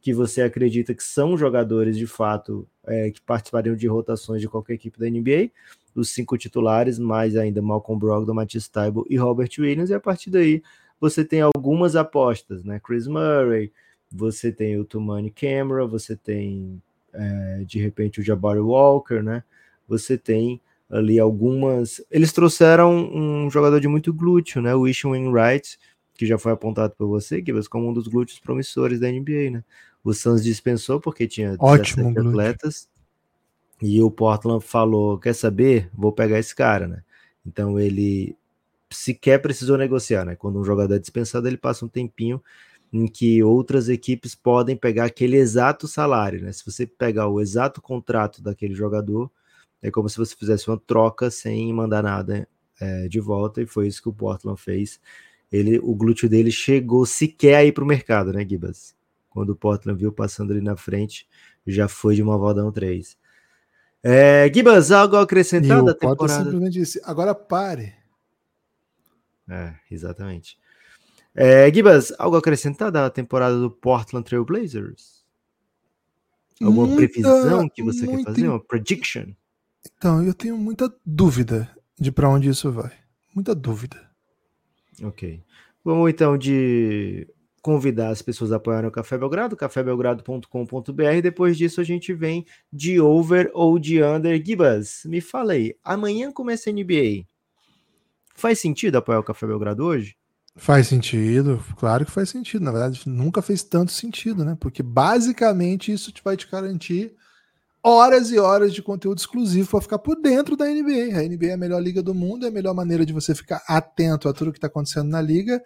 Que 0.00 0.12
você 0.12 0.42
acredita 0.42 0.94
que 0.94 1.02
são 1.02 1.38
jogadores 1.38 1.96
de 1.96 2.06
fato 2.06 2.66
é, 2.84 3.10
que 3.10 3.20
participariam 3.20 3.76
de 3.76 3.86
rotações 3.86 4.40
de 4.40 4.48
qualquer 4.48 4.74
equipe 4.74 4.98
da 4.98 5.08
NBA. 5.08 5.50
Os 5.94 6.10
cinco 6.10 6.36
titulares, 6.36 6.98
mais 6.98 7.36
ainda 7.36 7.62
Malcolm 7.62 7.98
Brogdon, 8.00 8.34
Matisse 8.34 8.70
Taibo 8.70 9.06
e 9.08 9.16
Robert 9.16 9.50
Williams, 9.58 9.90
e 9.90 9.94
a 9.94 10.00
partir 10.00 10.30
daí 10.30 10.62
você 11.00 11.24
tem 11.24 11.40
algumas 11.40 11.94
apostas, 11.94 12.64
né? 12.64 12.80
Chris 12.82 13.06
Murray, 13.06 13.72
você 14.12 14.52
tem 14.52 14.78
o 14.78 14.84
Tumani 14.84 15.30
Camera, 15.30 15.86
você 15.86 16.14
tem 16.14 16.80
é, 17.12 17.64
de 17.66 17.78
repente 17.80 18.20
o 18.20 18.22
Jabari 18.22 18.60
Walker, 18.60 19.22
né? 19.22 19.42
Você 19.88 20.16
tem 20.16 20.60
ali 20.90 21.18
algumas. 21.18 22.04
Eles 22.10 22.32
trouxeram 22.32 22.92
um 22.94 23.50
jogador 23.50 23.80
de 23.80 23.88
muito 23.88 24.12
glúteo, 24.12 24.60
né? 24.60 24.74
O 24.74 24.86
Ishon 24.86 25.10
Wainwright, 25.10 25.78
que 26.14 26.26
já 26.26 26.38
foi 26.38 26.52
apontado 26.52 26.94
por 26.96 27.08
você, 27.08 27.42
que 27.42 27.52
como 27.68 27.88
um 27.88 27.92
dos 27.92 28.08
glúteos 28.08 28.38
promissores 28.38 29.00
da 29.00 29.10
NBA, 29.10 29.50
né? 29.50 29.64
O 30.04 30.12
Suns 30.12 30.42
dispensou 30.42 31.00
porque 31.00 31.26
tinha 31.26 31.56
Ótimo 31.58 32.08
atletas. 32.18 32.88
E 33.80 34.00
o 34.00 34.10
Portland 34.10 34.64
falou: 34.64 35.18
quer 35.18 35.34
saber? 35.34 35.88
Vou 35.94 36.12
pegar 36.12 36.38
esse 36.38 36.54
cara, 36.54 36.86
né? 36.86 37.02
Então 37.46 37.78
ele 37.78 38.36
sequer 38.90 39.40
precisou 39.40 39.78
negociar, 39.78 40.24
né? 40.24 40.36
Quando 40.36 40.58
um 40.58 40.64
jogador 40.64 40.94
é 40.94 40.98
dispensado, 40.98 41.48
ele 41.48 41.56
passa 41.56 41.84
um 41.84 41.88
tempinho 41.88 42.42
em 42.92 43.06
que 43.06 43.42
outras 43.42 43.88
equipes 43.88 44.34
podem 44.34 44.76
pegar 44.76 45.06
aquele 45.06 45.36
exato 45.36 45.88
salário, 45.88 46.42
né? 46.42 46.52
Se 46.52 46.64
você 46.64 46.86
pegar 46.86 47.28
o 47.28 47.40
exato 47.40 47.80
contrato 47.80 48.42
daquele 48.42 48.74
jogador, 48.74 49.30
é 49.80 49.90
como 49.90 50.08
se 50.08 50.18
você 50.18 50.36
fizesse 50.36 50.68
uma 50.68 50.78
troca 50.78 51.30
sem 51.30 51.72
mandar 51.72 52.02
nada 52.02 52.46
é, 52.78 53.08
de 53.08 53.18
volta, 53.18 53.62
e 53.62 53.66
foi 53.66 53.88
isso 53.88 54.02
que 54.02 54.08
o 54.08 54.12
Portland 54.12 54.60
fez. 54.60 55.00
Ele, 55.50 55.78
o 55.78 55.94
glúteo 55.94 56.28
dele 56.28 56.50
chegou 56.50 57.06
sequer 57.06 57.56
aí 57.56 57.72
para 57.72 57.84
o 57.84 57.86
mercado, 57.86 58.32
né, 58.32 58.46
Gibas? 58.46 58.94
Quando 59.30 59.50
o 59.50 59.56
Portland 59.56 59.98
viu 59.98 60.12
passando 60.12 60.52
ali 60.52 60.60
na 60.60 60.76
frente, 60.76 61.26
já 61.66 61.88
foi 61.88 62.14
de 62.14 62.22
uma 62.22 62.36
Valdão 62.36 62.70
3. 62.70 63.16
É, 64.02 64.50
Gibas, 64.52 64.90
algo 64.90 65.16
a 65.16 65.22
acrescentar 65.22 65.82
da 65.82 65.94
temporada? 65.94 66.44
simplesmente 66.44 66.72
disse, 66.72 67.00
agora 67.04 67.34
pare. 67.34 67.94
É, 69.48 69.74
exatamente. 69.90 70.58
É, 71.34 71.72
Gibas, 71.72 72.12
algo 72.18 72.36
a 72.36 72.38
acrescentar 72.38 72.90
da 72.90 73.08
temporada 73.08 73.58
do 73.58 73.70
Portland 73.70 74.24
Trail 74.24 74.44
Blazers? 74.44 75.22
Alguma 76.60 76.86
muita, 76.86 76.96
previsão 76.96 77.68
que 77.68 77.82
você 77.82 78.06
quer 78.06 78.22
fazer? 78.22 78.48
Uma 78.48 78.60
prediction? 78.60 79.32
Então, 79.96 80.22
eu 80.22 80.34
tenho 80.34 80.56
muita 80.56 80.92
dúvida 81.04 81.68
de 81.98 82.12
para 82.12 82.28
onde 82.28 82.48
isso 82.48 82.70
vai. 82.70 82.92
Muita 83.34 83.54
dúvida. 83.54 83.96
Ok. 85.02 85.42
Vamos 85.84 86.10
então 86.10 86.36
de 86.38 87.26
convidar 87.60 88.10
as 88.10 88.20
pessoas 88.20 88.52
a 88.52 88.56
apoiarem 88.56 88.88
o 88.88 88.92
Café 88.92 89.16
Belgrado, 89.16 89.56
cafébelgrado.com.br. 89.56 91.22
Depois 91.22 91.56
disso, 91.56 91.80
a 91.80 91.84
gente 91.84 92.12
vem 92.12 92.44
de 92.72 93.00
over 93.00 93.50
ou 93.54 93.78
de 93.78 94.02
under. 94.02 94.40
Gibas, 94.44 95.02
me 95.06 95.20
fala 95.20 95.54
aí, 95.54 95.74
amanhã 95.82 96.30
começa 96.30 96.68
a 96.68 96.72
NBA. 96.72 97.24
Faz 98.34 98.60
sentido 98.60 98.96
apoiar 98.96 99.20
o 99.20 99.24
Café 99.24 99.46
Belgrado 99.46 99.84
hoje? 99.84 100.16
Faz 100.54 100.88
sentido, 100.88 101.64
claro 101.78 102.04
que 102.04 102.10
faz 102.10 102.28
sentido. 102.28 102.64
Na 102.64 102.72
verdade, 102.72 103.02
nunca 103.06 103.40
fez 103.40 103.62
tanto 103.62 103.90
sentido, 103.90 104.44
né? 104.44 104.56
Porque 104.60 104.82
basicamente 104.82 105.90
isso 105.90 106.12
vai 106.22 106.36
te 106.36 106.48
garantir 106.50 107.14
horas 107.82 108.30
e 108.30 108.38
horas 108.38 108.72
de 108.72 108.82
conteúdo 108.82 109.18
exclusivo 109.18 109.68
para 109.70 109.80
ficar 109.80 109.98
por 109.98 110.20
dentro 110.20 110.56
da 110.56 110.66
NBA. 110.66 111.18
A 111.18 111.22
NBA 111.22 111.46
é 111.46 111.52
a 111.54 111.56
melhor 111.56 111.82
liga 111.82 112.02
do 112.02 112.14
mundo, 112.14 112.44
é 112.44 112.48
a 112.48 112.52
melhor 112.52 112.74
maneira 112.74 113.04
de 113.06 113.12
você 113.12 113.34
ficar 113.34 113.62
atento 113.66 114.28
a 114.28 114.32
tudo 114.32 114.52
que 114.52 114.58
está 114.58 114.68
acontecendo 114.68 115.08
na 115.08 115.20
liga 115.20 115.62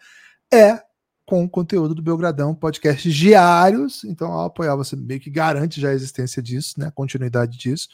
é 0.52 0.80
com 1.26 1.44
o 1.44 1.50
conteúdo 1.50 1.94
do 1.94 2.02
Belgradão, 2.02 2.54
podcasts 2.54 3.12
diários. 3.12 4.04
Então, 4.04 4.30
ao 4.32 4.46
apoiar, 4.46 4.76
você 4.76 4.94
meio 4.94 5.20
que 5.20 5.28
garante 5.28 5.80
já 5.80 5.90
a 5.90 5.94
existência 5.94 6.40
disso, 6.40 6.74
né? 6.78 6.86
A 6.86 6.92
continuidade 6.92 7.58
disso. 7.58 7.88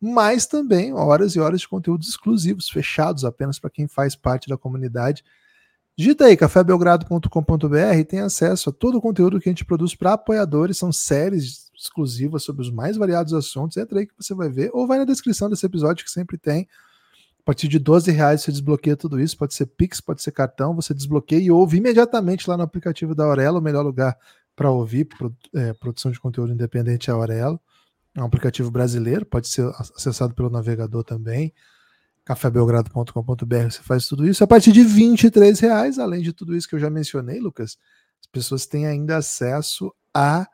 Mas 0.00 0.46
também 0.46 0.92
horas 0.94 1.36
e 1.36 1.40
horas 1.40 1.60
de 1.60 1.68
conteúdos 1.68 2.08
exclusivos, 2.08 2.70
fechados 2.70 3.24
apenas 3.24 3.58
para 3.58 3.70
quem 3.70 3.86
faz 3.86 4.16
parte 4.16 4.48
da 4.48 4.56
comunidade. 4.56 5.22
Digita 5.96 6.24
aí, 6.24 6.36
cafébelgrado.com.br 6.36 7.76
e 7.98 8.04
tem 8.04 8.20
acesso 8.20 8.70
a 8.70 8.72
todo 8.72 8.96
o 8.96 9.00
conteúdo 9.00 9.38
que 9.38 9.48
a 9.48 9.52
gente 9.52 9.64
produz 9.64 9.94
para 9.94 10.14
apoiadores. 10.14 10.78
São 10.78 10.90
séries 10.90 11.70
exclusiva 11.74 12.38
sobre 12.38 12.62
os 12.62 12.70
mais 12.70 12.96
variados 12.96 13.34
assuntos. 13.34 13.76
Entra 13.76 13.98
aí 13.98 14.06
que 14.06 14.14
você 14.16 14.34
vai 14.34 14.48
ver, 14.48 14.70
ou 14.72 14.86
vai 14.86 14.98
na 14.98 15.04
descrição 15.04 15.50
desse 15.50 15.66
episódio 15.66 16.04
que 16.04 16.10
sempre 16.10 16.38
tem. 16.38 16.66
A 17.40 17.44
partir 17.44 17.68
de 17.68 17.78
12 17.78 18.10
reais 18.10 18.40
você 18.40 18.52
desbloqueia 18.52 18.96
tudo 18.96 19.20
isso. 19.20 19.36
Pode 19.36 19.52
ser 19.52 19.66
Pix, 19.66 20.00
pode 20.00 20.22
ser 20.22 20.32
cartão. 20.32 20.74
Você 20.76 20.94
desbloqueia 20.94 21.40
e 21.40 21.50
ouve 21.50 21.76
imediatamente 21.76 22.48
lá 22.48 22.56
no 22.56 22.62
aplicativo 22.62 23.14
da 23.14 23.24
Aurelo, 23.24 23.58
o 23.58 23.62
melhor 23.62 23.82
lugar 23.82 24.16
para 24.56 24.70
ouvir 24.70 25.08
é, 25.54 25.72
produção 25.74 26.10
de 26.10 26.20
conteúdo 26.20 26.52
independente 26.52 27.10
é 27.10 27.12
a 27.12 27.16
Aurelo. 27.16 27.60
É 28.14 28.20
um 28.22 28.26
aplicativo 28.26 28.70
brasileiro, 28.70 29.26
pode 29.26 29.48
ser 29.48 29.66
acessado 29.96 30.34
pelo 30.34 30.50
navegador 30.50 31.02
também. 31.02 31.52
cafébelgrado.com.br 32.24 33.70
você 33.70 33.82
faz 33.82 34.06
tudo 34.06 34.26
isso. 34.26 34.44
A 34.44 34.46
partir 34.46 34.72
de 34.72 34.82
23 34.82 35.58
reais, 35.60 35.98
além 35.98 36.22
de 36.22 36.32
tudo 36.32 36.56
isso 36.56 36.68
que 36.68 36.74
eu 36.74 36.80
já 36.80 36.90
mencionei, 36.90 37.40
Lucas, 37.40 37.76
as 38.20 38.26
pessoas 38.26 38.66
têm 38.66 38.86
ainda 38.86 39.16
acesso 39.16 39.92
a 40.14 40.46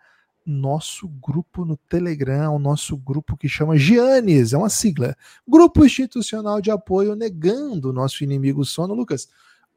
nosso 0.49 1.07
grupo 1.07 1.64
no 1.64 1.77
Telegram, 1.77 2.55
o 2.55 2.59
nosso 2.59 2.97
grupo 2.97 3.37
que 3.37 3.49
chama 3.49 3.77
Gianes, 3.77 4.55
é 4.55 4.57
uma 4.57 4.71
sigla. 4.71 5.14
Grupo 5.47 5.85
Institucional 5.85 6.61
de 6.61 6.71
Apoio 6.71 7.14
Negando 7.14 7.91
o 7.91 7.93
Nosso 7.93 8.25
Inimigo 8.25 8.64
Sono. 8.64 8.95
Lucas, 8.95 9.29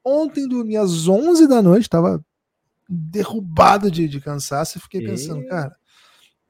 ontem 0.03 0.47
dormi 0.47 0.77
às 0.77 1.09
11 1.09 1.45
da 1.47 1.61
noite, 1.61 1.83
estava 1.83 2.23
derrubado 2.87 3.91
de, 3.91 4.07
de 4.07 4.21
cansaço 4.21 4.77
e 4.77 4.81
fiquei 4.81 5.01
pensando, 5.01 5.41
e... 5.41 5.47
cara, 5.47 5.75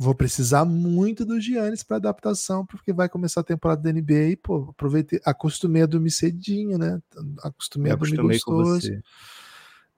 vou 0.02 0.16
precisar 0.16 0.66
muito 0.66 1.24
do 1.24 1.40
Giannis 1.40 1.84
para 1.84 1.98
adaptação, 1.98 2.66
porque 2.66 2.92
vai 2.92 3.08
começar 3.08 3.42
a 3.42 3.44
temporada 3.44 3.84
da 3.84 3.94
NBA 3.94 4.30
e, 4.32 4.36
pô, 4.36 4.70
aproveitei, 4.72 5.22
acostumei 5.24 5.84
a 5.84 5.86
dormir 5.86 6.10
cedinho, 6.10 6.76
né? 6.76 7.00
Acostumei, 7.44 7.92
a 7.92 7.96
dormir 7.96 8.18
gostoso. 8.18 8.92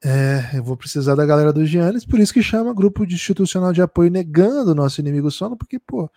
É, 0.04 0.58
eu 0.58 0.64
vou 0.64 0.76
precisar 0.76 1.16
da 1.16 1.26
galera 1.26 1.54
do 1.54 1.66
Giannis, 1.66 2.06
por 2.06 2.20
isso 2.20 2.34
que 2.34 2.44
chama 2.44 2.74
grupo 2.74 3.08
de 3.08 3.16
institucional 3.16 3.72
de 3.72 3.82
apoio 3.82 4.12
negando 4.12 4.72
o 4.72 4.76
nosso 4.76 5.00
inimigo 5.00 5.32
sono, 5.32 5.56
porque, 5.56 5.80
pô, 5.80 6.12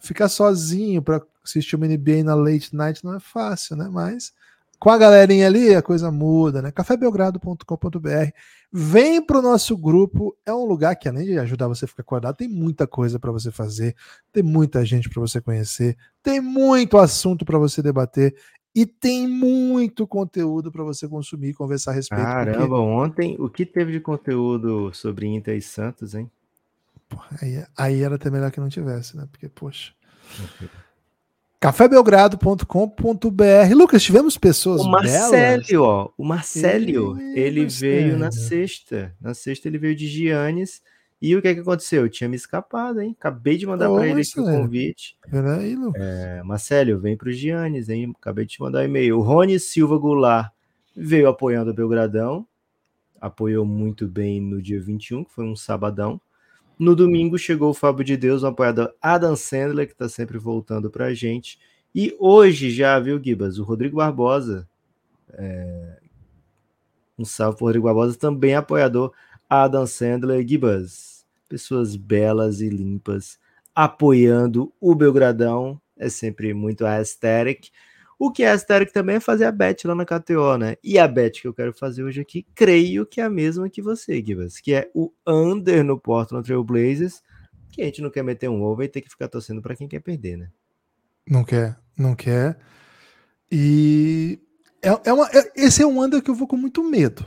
ficar 0.00 0.28
sozinho 0.28 1.00
para 1.00 1.22
assistir 1.44 1.76
uma 1.76 1.86
NBA 1.86 2.24
na 2.24 2.34
late 2.34 2.74
night 2.74 3.04
não 3.04 3.14
é 3.14 3.20
fácil, 3.20 3.76
né? 3.76 3.88
Mas 3.88 4.32
com 4.80 4.88
a 4.88 4.96
galerinha 4.96 5.46
ali 5.46 5.74
a 5.74 5.82
coisa 5.82 6.10
muda, 6.10 6.62
né? 6.62 6.72
cafébelgrado.com.br. 6.72 8.30
Vem 8.72 9.20
pro 9.20 9.42
nosso 9.42 9.76
grupo, 9.76 10.34
é 10.46 10.54
um 10.54 10.64
lugar 10.64 10.96
que 10.96 11.06
além 11.06 11.26
de 11.26 11.38
ajudar 11.38 11.68
você 11.68 11.84
a 11.84 11.88
ficar 11.88 12.00
acordado, 12.00 12.36
tem 12.36 12.48
muita 12.48 12.86
coisa 12.86 13.18
para 13.18 13.30
você 13.30 13.50
fazer, 13.50 13.94
tem 14.32 14.42
muita 14.42 14.82
gente 14.84 15.10
para 15.10 15.20
você 15.20 15.38
conhecer, 15.38 15.98
tem 16.22 16.40
muito 16.40 16.96
assunto 16.96 17.44
para 17.44 17.58
você 17.58 17.82
debater 17.82 18.34
e 18.74 18.86
tem 18.86 19.28
muito 19.28 20.06
conteúdo 20.06 20.72
para 20.72 20.82
você 20.82 21.06
consumir 21.06 21.50
e 21.50 21.54
conversar 21.54 21.90
a 21.90 21.94
respeito. 21.94 22.22
Caramba, 22.22 22.60
porque... 22.60 22.74
ontem 22.74 23.36
o 23.38 23.50
que 23.50 23.66
teve 23.66 23.92
de 23.92 24.00
conteúdo 24.00 24.94
sobre 24.94 25.26
Inter 25.26 25.56
e 25.56 25.62
Santos, 25.62 26.14
hein? 26.14 26.30
aí, 27.42 27.64
aí, 27.76 28.02
era 28.02 28.14
até 28.14 28.30
melhor 28.30 28.50
que 28.50 28.60
não 28.60 28.68
tivesse, 28.68 29.16
né? 29.16 29.28
Porque, 29.30 29.48
poxa. 29.48 29.92
cafébelgrado.com.br 31.60 33.74
Lucas, 33.76 34.02
tivemos 34.02 34.38
pessoas 34.38 34.80
O 34.80 34.90
Marcelo, 34.90 35.82
ó, 35.82 36.08
o 36.16 36.24
Marcelo, 36.24 37.20
ele, 37.20 37.38
ele 37.38 37.66
veio 37.66 38.18
na 38.18 38.32
sexta. 38.32 39.14
Na 39.20 39.34
sexta 39.34 39.68
ele 39.68 39.76
veio 39.76 39.94
de 39.94 40.08
Giannis 40.08 40.80
E 41.20 41.36
o 41.36 41.42
que, 41.42 41.48
é 41.48 41.54
que 41.54 41.60
aconteceu? 41.60 42.02
Eu 42.02 42.08
tinha 42.08 42.30
me 42.30 42.36
escapado, 42.36 43.02
hein? 43.02 43.14
Acabei 43.18 43.58
de 43.58 43.66
mandar 43.66 43.90
para 43.90 44.08
ele 44.08 44.22
aqui 44.22 44.40
o 44.40 44.44
convite. 44.44 45.18
Peraí, 45.30 45.76
Lu. 45.76 45.92
É, 45.94 46.42
Marcelo, 46.42 46.98
vem 46.98 47.14
para 47.14 47.28
os 47.28 47.36
Giannis, 47.36 47.90
hein? 47.90 48.14
Acabei 48.18 48.46
de 48.46 48.52
te 48.52 48.62
mandar 48.62 48.80
um 48.80 48.84
e-mail. 48.84 49.18
O 49.18 49.22
Rony 49.22 49.60
Silva 49.60 49.98
Goulart 49.98 50.50
veio 50.96 51.28
apoiando 51.28 51.70
o 51.70 51.74
Belgradão, 51.74 52.46
apoiou 53.20 53.66
muito 53.66 54.08
bem 54.08 54.40
no 54.40 54.62
dia 54.62 54.80
21, 54.80 55.24
que 55.24 55.32
foi 55.32 55.44
um 55.44 55.54
sabadão. 55.54 56.18
No 56.80 56.96
domingo 56.96 57.36
chegou 57.36 57.68
o 57.68 57.74
Fábio 57.74 58.02
de 58.02 58.16
Deus, 58.16 58.42
um 58.42 58.46
apoiador 58.46 58.94
Adam 59.02 59.36
Sandler, 59.36 59.86
que 59.86 59.92
está 59.92 60.08
sempre 60.08 60.38
voltando 60.38 60.90
para 60.90 61.04
a 61.08 61.14
gente. 61.14 61.58
E 61.94 62.16
hoje 62.18 62.70
já, 62.70 62.98
viu, 62.98 63.22
Gibas? 63.22 63.58
O 63.58 63.64
Rodrigo 63.64 63.98
Barbosa, 63.98 64.66
é, 65.34 65.98
um 67.18 67.24
salve 67.26 67.58
para 67.58 67.66
Rodrigo 67.66 67.84
Barbosa, 67.84 68.16
também 68.16 68.54
apoiador 68.54 69.12
Adam 69.46 69.86
Sandler, 69.86 70.42
Gibas. 70.48 71.26
Pessoas 71.46 71.96
belas 71.96 72.62
e 72.62 72.70
limpas 72.70 73.38
apoiando 73.74 74.72
o 74.80 74.94
Belgradão. 74.94 75.78
É 75.98 76.08
sempre 76.08 76.54
muito 76.54 76.86
aesthetic. 76.86 77.68
O 78.22 78.30
que 78.30 78.42
é 78.42 78.50
aesthetic 78.50 78.92
também 78.92 79.16
é 79.16 79.20
fazer 79.20 79.46
a 79.46 79.50
bet 79.50 79.86
lá 79.86 79.94
na 79.94 80.04
KTO, 80.04 80.58
né? 80.58 80.76
E 80.84 80.98
a 80.98 81.08
bet 81.08 81.40
que 81.40 81.48
eu 81.48 81.54
quero 81.54 81.72
fazer 81.72 82.02
hoje 82.04 82.20
aqui, 82.20 82.46
creio 82.54 83.06
que 83.06 83.18
é 83.18 83.24
a 83.24 83.30
mesma 83.30 83.70
que 83.70 83.80
você, 83.80 84.22
Gibas, 84.22 84.60
que 84.60 84.74
é 84.74 84.90
o 84.94 85.10
under 85.26 85.82
no 85.82 85.98
Portland 85.98 86.44
Trail 86.46 86.62
Blazers, 86.62 87.22
que 87.72 87.80
a 87.80 87.86
gente 87.86 88.02
não 88.02 88.10
quer 88.10 88.22
meter 88.22 88.50
um 88.50 88.62
over 88.62 88.84
e 88.84 88.90
ter 88.90 89.00
que 89.00 89.08
ficar 89.08 89.26
torcendo 89.26 89.62
para 89.62 89.74
quem 89.74 89.88
quer 89.88 90.00
perder, 90.00 90.36
né? 90.36 90.50
Não 91.26 91.42
quer, 91.42 91.78
não 91.96 92.14
quer. 92.14 92.58
E 93.50 94.38
é, 94.82 94.88
é 95.08 95.12
uma, 95.14 95.26
é- 95.30 95.52
esse 95.56 95.82
é 95.82 95.86
um 95.86 96.02
under 96.02 96.20
que 96.22 96.30
eu 96.30 96.34
vou 96.34 96.46
com 96.46 96.58
muito 96.58 96.84
medo. 96.84 97.26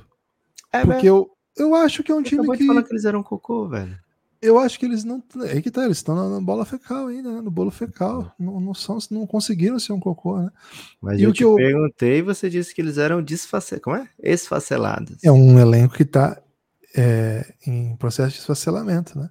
É, 0.71 0.85
Porque 0.85 1.09
eu, 1.09 1.27
eu 1.57 1.73
acho 1.73 2.03
que 2.03 2.11
é 2.11 2.15
um 2.15 2.21
Você 2.21 2.29
time 2.29 2.51
de 2.51 2.57
que. 2.59 2.67
falar 2.67 2.83
que 2.83 2.93
eles 2.93 3.05
eram 3.05 3.23
cocô, 3.23 3.67
velho. 3.67 3.97
Eu 4.43 4.59
acho 4.59 4.77
que 4.77 4.85
eles 4.85 5.03
não. 5.03 5.23
É 5.45 5.61
que 5.61 5.71
tá, 5.71 5.85
eles 5.85 5.97
estão 5.97 6.15
na, 6.15 6.27
na 6.29 6.41
bola 6.41 6.65
fecal 6.65 7.07
ainda, 7.07 7.31
né? 7.31 7.41
No 7.41 7.49
bolo 7.49 7.71
fecal. 7.71 8.33
Não, 8.37 8.59
não, 8.59 8.73
são, 8.73 8.97
não 9.09 9.25
conseguiram 9.25 9.79
ser 9.79 9.93
um 9.93 9.99
cocô, 9.99 10.37
né? 10.41 10.49
Mas 11.01 11.19
E 11.19 11.23
eu 11.23 11.29
o 11.29 11.33
te 11.33 11.37
que 11.39 11.43
eu- 11.45 11.55
perguntei 11.55 12.17
e 12.19 12.21
você 12.21 12.49
disse 12.49 12.75
que 12.75 12.81
eles 12.81 12.97
eram 12.97 13.21
desfacelados. 13.23 13.83
Como 13.83 13.95
é? 13.95 14.07
Esfacelados. 14.21 15.17
É 15.23 15.31
um 15.31 15.57
elenco 15.59 15.95
que 15.95 16.05
tá 16.05 16.39
é, 16.95 17.53
em 17.65 17.95
processo 17.95 18.31
de 18.33 18.39
esfacelamento, 18.39 19.17
né? 19.17 19.29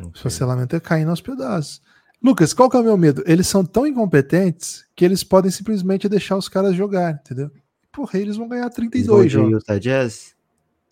Ok. 0.00 0.10
Esfacelamento 0.16 0.76
é 0.76 0.80
caindo 0.80 1.10
aos 1.10 1.20
pedaços. 1.20 1.80
Lucas, 2.22 2.52
qual 2.52 2.68
que 2.68 2.76
é 2.76 2.80
o 2.80 2.84
meu 2.84 2.96
medo? 2.96 3.22
Eles 3.26 3.46
são 3.46 3.64
tão 3.64 3.86
incompetentes 3.86 4.84
que 4.96 5.04
eles 5.04 5.22
podem 5.22 5.50
simplesmente 5.50 6.08
deixar 6.08 6.36
os 6.36 6.48
caras 6.48 6.74
jogar, 6.74 7.12
entendeu? 7.24 7.50
Porra, 7.92 8.18
eles 8.18 8.36
vão 8.36 8.48
ganhar 8.48 8.64
Eles 8.64 8.74
32 8.74 9.06
vão 9.06 9.22
de 9.22 9.28
jogos. 9.50 9.62
Utah 9.62 9.78
Jazz? 9.78 10.34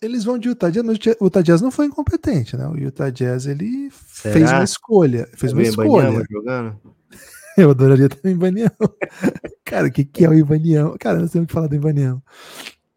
Eles 0.02 0.24
vão 0.24 0.38
de 0.38 0.48
Utah 0.48 0.68
Jazz, 0.70 0.84
mas 0.84 0.98
o 1.20 1.24
Utah 1.24 1.40
Jazz 1.42 1.62
não 1.62 1.70
foi 1.70 1.86
incompetente, 1.86 2.56
né? 2.56 2.66
O 2.68 2.76
Utah 2.76 3.10
Jazz 3.10 3.46
ele 3.46 3.90
Será? 4.06 4.34
fez 4.34 4.50
uma 4.52 4.64
escolha, 4.64 5.28
fez 5.34 5.52
uma 5.52 5.62
Também 5.64 5.76
Banyama 5.76 6.08
escolha. 6.20 6.26
jogando? 6.30 6.80
Eu 7.56 7.70
adoraria 7.70 8.08
ter 8.08 8.28
o 8.28 8.30
Ibanião. 8.30 8.70
Cara, 9.64 9.86
o 9.86 9.90
que, 9.90 10.04
que 10.04 10.24
é 10.24 10.28
o 10.28 10.34
Ibanião? 10.34 10.94
Cara, 11.00 11.18
nós 11.20 11.30
temos 11.30 11.46
que 11.46 11.54
falar 11.54 11.68
do 11.68 11.74
Ibanião. 11.74 12.22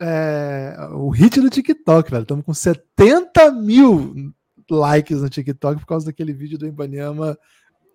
É, 0.01 0.75
o 0.91 1.09
hit 1.09 1.39
do 1.39 1.49
TikTok, 1.49 2.11
velho. 2.11 2.23
Estamos 2.23 2.45
com 2.45 2.53
70 2.53 3.51
mil 3.53 4.33
likes 4.69 5.21
no 5.21 5.29
TikTok 5.29 5.79
por 5.79 5.87
causa 5.87 6.05
daquele 6.07 6.33
vídeo 6.33 6.57
do 6.57 6.67
Ibaniama 6.67 7.37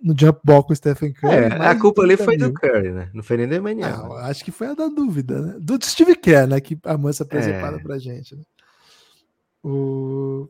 no 0.02 0.14
jump 0.18 0.40
ball 0.44 0.64
com 0.64 0.72
o 0.72 0.76
Stephen 0.76 1.12
Curry. 1.12 1.34
É, 1.34 1.46
a 1.66 1.78
culpa 1.78 2.02
ali 2.02 2.16
30 2.16 2.24
foi 2.24 2.36
do 2.38 2.44
mil. 2.46 2.54
Curry, 2.54 2.90
né? 2.92 3.10
Não 3.14 3.22
foi 3.22 3.36
nem 3.36 3.46
do 3.48 3.54
Emmanuel. 3.54 3.96
Não, 3.98 4.12
acho 4.16 4.44
que 4.44 4.50
foi 4.50 4.66
a 4.68 4.74
da 4.74 4.88
dúvida, 4.88 5.40
né? 5.40 5.56
Do 5.60 5.78
Steve 5.84 6.16
Kerr, 6.16 6.46
né? 6.48 6.60
Que 6.60 6.78
a 6.84 6.96
moça 6.98 7.24
preservada 7.24 7.76
É. 7.76 7.80
pra 7.80 7.98
gente. 7.98 8.34
Né? 8.36 8.42
O... 9.64 10.48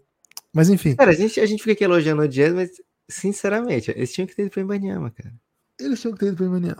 Mas 0.53 0.69
enfim, 0.69 0.95
Cara, 0.97 1.13
a 1.13 1.15
gente, 1.15 1.39
a 1.41 1.47
gente 1.47 1.61
fica 1.63 1.73
aqui 1.73 1.85
elogiando 1.85 2.23
o 2.23 2.29
Jazz, 2.29 2.53
mas 2.55 2.71
sinceramente, 3.09 3.91
eles 3.93 4.13
tinham 4.13 4.27
que 4.27 4.35
ter 4.35 4.43
ido 4.43 4.51
pro 4.51 4.61
Embanyama, 4.61 5.11
cara. 5.11 5.33
eles 5.79 6.01
tinham 6.01 6.13
que 6.15 6.21
ter 6.21 6.27
ido 6.27 6.37
pro 6.37 6.47
Ibanião. 6.47 6.77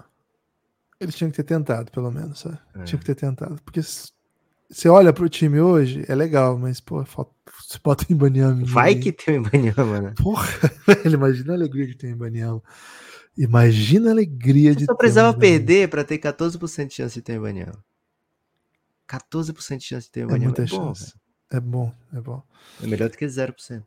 Eles 1.01 1.15
tinham 1.15 1.31
que 1.31 1.37
ter 1.37 1.45
tentado, 1.45 1.91
pelo 1.91 2.11
menos, 2.11 2.41
sabe? 2.41 2.59
É. 2.77 2.85
Tinham 2.85 2.99
que 3.01 3.07
ter 3.07 3.15
tentado. 3.17 3.61
Porque 3.65 3.81
você 3.83 4.89
olha 4.89 5.13
pro 5.13 5.29
time 5.29 5.61
hoje, 5.61 6.05
é 6.09 6.15
legal, 6.15 6.57
mas, 6.59 6.81
pô, 6.81 7.05
falta, 7.05 7.33
você 7.69 7.79
bota 7.83 8.05
o 8.09 8.13
Ibaniama. 8.13 8.65
Vai 8.65 8.95
que 8.97 9.13
tem 9.13 9.39
o 9.39 9.47
Embanyama, 9.47 10.01
né? 10.01 10.15
Porra, 10.17 10.49
velho, 10.87 11.15
imagina 11.15 11.53
a 11.53 11.57
alegria 11.57 11.87
de 11.87 11.97
ter 11.97 12.07
o 12.09 12.11
Ibaniama. 12.11 12.63
Imagina 13.37 14.09
a 14.11 14.13
alegria 14.13 14.73
Você 14.73 14.79
de 14.81 14.85
só 14.87 14.93
ter 14.93 14.99
precisava 14.99 15.29
um 15.29 15.33
Wembanyama. 15.33 15.59
perder 15.67 15.89
pra 15.89 16.05
ter 16.05 16.19
14% 16.19 16.87
de 16.87 16.95
chance 16.95 17.15
de 17.15 17.23
ter 17.23 17.33
o 17.33 17.37
Embanyama. 17.37 17.85
14% 19.09 19.77
de 19.79 19.85
chance 19.85 20.07
de 20.07 20.13
ter 20.13 20.27
o 20.27 20.31
É 20.35 20.39
muita 20.39 20.63
É, 20.63 20.67
bom, 20.67 20.95
chance. 20.95 21.13
É 21.55 21.61
bom, 21.61 21.93
é 22.13 22.21
bom. 22.21 22.43
é 22.83 22.87
melhor 22.87 23.09
do 23.09 23.17
que 23.17 23.25
0%. 23.27 23.83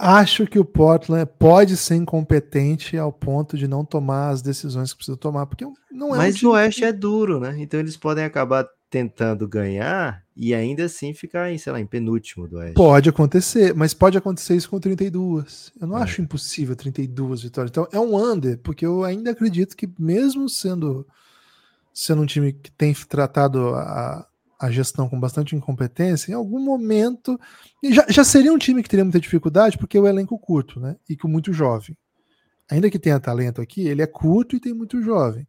Acho 0.00 0.46
que 0.46 0.58
o 0.58 0.64
Portland 0.64 1.28
pode 1.38 1.76
ser 1.76 1.96
incompetente 1.96 2.96
ao 2.96 3.12
ponto 3.12 3.56
de 3.58 3.66
não 3.66 3.84
tomar 3.84 4.30
as 4.30 4.40
decisões 4.42 4.92
que 4.92 4.98
precisa 4.98 5.16
tomar, 5.16 5.46
porque 5.46 5.64
não 5.90 6.10
é 6.10 6.12
um 6.14 6.16
Mas 6.18 6.36
time 6.36 6.50
o 6.50 6.54
Oeste 6.54 6.84
é 6.84 6.92
duro, 6.92 7.40
né? 7.40 7.56
Então 7.58 7.80
eles 7.80 7.96
podem 7.96 8.24
acabar 8.24 8.64
tentando 8.88 9.46
ganhar 9.48 10.22
e 10.36 10.54
ainda 10.54 10.84
assim 10.84 11.12
ficar 11.12 11.50
em, 11.52 11.58
sei 11.58 11.72
lá, 11.72 11.80
em 11.80 11.86
penúltimo 11.86 12.46
do 12.48 12.58
Oeste. 12.58 12.74
Pode 12.74 13.08
acontecer, 13.08 13.74
mas 13.74 13.92
pode 13.92 14.16
acontecer 14.16 14.54
isso 14.54 14.70
com 14.70 14.78
32. 14.80 15.72
Eu 15.80 15.86
não 15.88 15.98
É. 15.98 16.02
acho 16.02 16.22
impossível 16.22 16.76
32 16.76 17.42
vitórias. 17.42 17.70
Então 17.70 17.88
é 17.92 17.98
um 17.98 18.16
under, 18.16 18.56
porque 18.58 18.86
eu 18.86 19.02
ainda 19.04 19.32
acredito 19.32 19.76
que 19.76 19.88
mesmo 19.98 20.48
sendo 20.48 21.04
sendo 21.92 22.22
um 22.22 22.26
time 22.26 22.52
que 22.52 22.70
tem 22.70 22.94
tratado 22.94 23.74
a, 23.74 24.27
a 24.58 24.70
gestão 24.70 25.08
com 25.08 25.18
bastante 25.18 25.54
incompetência, 25.54 26.32
em 26.32 26.34
algum 26.34 26.58
momento 26.58 27.38
já, 27.84 28.04
já 28.08 28.24
seria 28.24 28.52
um 28.52 28.58
time 28.58 28.82
que 28.82 28.88
teria 28.88 29.04
muita 29.04 29.20
dificuldade, 29.20 29.78
porque 29.78 29.98
o 29.98 30.06
elenco 30.06 30.38
curto, 30.38 30.80
né? 30.80 30.96
E 31.08 31.16
com 31.16 31.28
muito 31.28 31.52
jovem. 31.52 31.96
Ainda 32.70 32.90
que 32.90 32.98
tenha 32.98 33.20
talento 33.20 33.60
aqui, 33.60 33.86
ele 33.86 34.02
é 34.02 34.06
curto 34.06 34.56
e 34.56 34.60
tem 34.60 34.74
muito 34.74 35.00
jovem. 35.00 35.46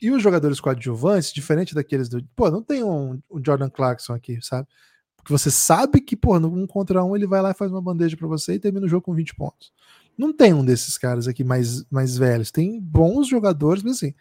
E 0.00 0.10
os 0.10 0.22
jogadores 0.22 0.60
coadjuvantes, 0.60 1.32
diferente 1.32 1.74
daqueles 1.74 2.08
do. 2.08 2.22
Pô, 2.36 2.50
não 2.50 2.62
tem 2.62 2.84
um, 2.84 3.20
um 3.30 3.42
Jordan 3.44 3.70
Clarkson 3.70 4.12
aqui, 4.12 4.38
sabe? 4.42 4.68
Porque 5.16 5.32
você 5.32 5.50
sabe 5.50 6.00
que, 6.00 6.16
pô, 6.16 6.38
no 6.38 6.52
um 6.52 6.66
contra 6.66 7.04
um 7.04 7.14
ele 7.16 7.26
vai 7.26 7.40
lá 7.40 7.52
e 7.52 7.54
faz 7.54 7.70
uma 7.70 7.80
bandeja 7.80 8.16
pra 8.16 8.26
você 8.26 8.54
e 8.54 8.58
termina 8.58 8.84
o 8.84 8.88
jogo 8.88 9.04
com 9.04 9.14
20 9.14 9.34
pontos. 9.34 9.72
Não 10.18 10.32
tem 10.32 10.52
um 10.52 10.64
desses 10.64 10.98
caras 10.98 11.26
aqui 11.26 11.44
mais, 11.44 11.84
mais 11.90 12.16
velhos. 12.18 12.50
Tem 12.50 12.80
bons 12.80 13.28
jogadores, 13.28 13.82
mas 13.82 13.96
assim, 13.96 14.12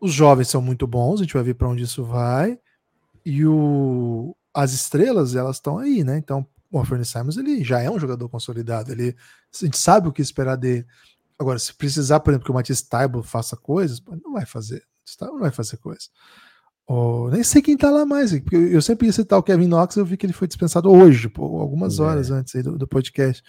os 0.00 0.12
jovens 0.12 0.48
são 0.48 0.62
muito 0.62 0.86
bons, 0.86 1.20
a 1.20 1.24
gente 1.24 1.34
vai 1.34 1.42
ver 1.42 1.54
pra 1.54 1.68
onde 1.68 1.82
isso 1.82 2.04
vai. 2.04 2.58
E 3.28 3.44
o, 3.44 4.36
as 4.54 4.72
estrelas, 4.72 5.34
elas 5.34 5.56
estão 5.56 5.78
aí, 5.78 6.04
né? 6.04 6.16
Então, 6.16 6.46
o 6.70 6.78
Anthony 6.78 7.04
Simons, 7.04 7.36
ele 7.36 7.64
já 7.64 7.80
é 7.80 7.90
um 7.90 7.98
jogador 7.98 8.28
consolidado. 8.28 8.92
Ele, 8.92 9.16
a 9.52 9.64
gente 9.64 9.76
sabe 9.76 10.06
o 10.06 10.12
que 10.12 10.22
esperar 10.22 10.54
dele. 10.54 10.86
Agora, 11.36 11.58
se 11.58 11.74
precisar, 11.74 12.20
por 12.20 12.30
exemplo, 12.30 12.44
que 12.44 12.50
o 12.52 12.54
Matisse 12.54 12.88
Taibo 12.88 13.24
faça 13.24 13.56
coisas, 13.56 14.00
não 14.24 14.32
vai 14.34 14.46
fazer. 14.46 14.84
Taibo 15.18 15.34
não 15.34 15.42
vai 15.42 15.50
fazer 15.50 15.76
coisa. 15.78 16.06
Ou, 16.86 17.28
nem 17.30 17.42
sei 17.42 17.60
quem 17.60 17.76
tá 17.76 17.90
lá 17.90 18.06
mais, 18.06 18.30
porque 18.30 18.54
eu, 18.54 18.80
sempre 18.80 19.08
ia 19.08 19.12
citar 19.12 19.40
o 19.40 19.42
Kevin 19.42 19.66
Knox, 19.66 19.96
eu 19.96 20.06
vi 20.06 20.16
que 20.16 20.24
ele 20.24 20.32
foi 20.32 20.46
dispensado 20.46 20.88
hoje, 20.88 21.28
pô, 21.28 21.58
algumas 21.58 21.98
É. 21.98 22.02
horas 22.02 22.30
antes 22.30 22.62
do, 22.62 22.78
do 22.78 22.86
podcast. 22.86 23.42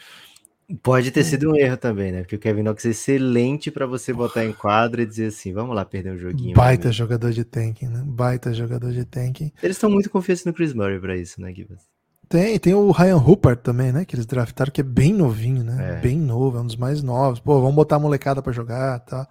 Pode 0.83 1.11
ter 1.11 1.23
sido 1.23 1.51
um 1.51 1.55
erro 1.55 1.77
também, 1.77 2.11
né? 2.11 2.19
Porque 2.21 2.35
o 2.35 2.39
Kevin 2.39 2.63
Knox 2.63 2.85
é 2.85 2.89
excelente 2.89 3.71
pra 3.71 3.85
você 3.85 4.11
botar 4.11 4.43
em 4.43 4.51
quadro 4.51 5.01
e 5.01 5.05
dizer 5.05 5.27
assim, 5.27 5.53
vamos 5.53 5.73
lá 5.73 5.85
perder 5.85 6.11
um 6.11 6.17
joguinho. 6.17 6.53
Baita 6.53 6.91
jogador 6.91 7.31
de 7.31 7.45
tanking, 7.45 7.87
né? 7.87 8.03
Baita 8.05 8.53
jogador 8.53 8.91
de 8.91 9.05
tanking. 9.05 9.53
Eles 9.63 9.77
estão 9.77 9.89
muito 9.89 10.09
confiantes 10.09 10.43
no 10.43 10.53
Chris 10.53 10.73
Murray 10.73 10.99
pra 10.99 11.15
isso, 11.15 11.39
né, 11.39 11.53
Gibas? 11.53 11.79
Tem, 12.27 12.59
tem 12.59 12.73
o 12.73 12.91
Ryan 12.91 13.15
Hooper 13.15 13.55
também, 13.55 13.93
né? 13.93 14.03
Que 14.03 14.15
eles 14.15 14.25
draftaram, 14.25 14.69
que 14.69 14.81
é 14.81 14.83
bem 14.83 15.13
novinho, 15.13 15.63
né? 15.63 15.97
É. 15.97 16.01
Bem 16.01 16.17
novo, 16.17 16.57
é 16.57 16.61
um 16.61 16.65
dos 16.65 16.75
mais 16.75 17.01
novos. 17.01 17.39
Pô, 17.39 17.61
vamos 17.61 17.75
botar 17.75 17.95
a 17.95 17.99
molecada 17.99 18.41
pra 18.41 18.51
jogar 18.51 18.99
tá? 18.99 19.25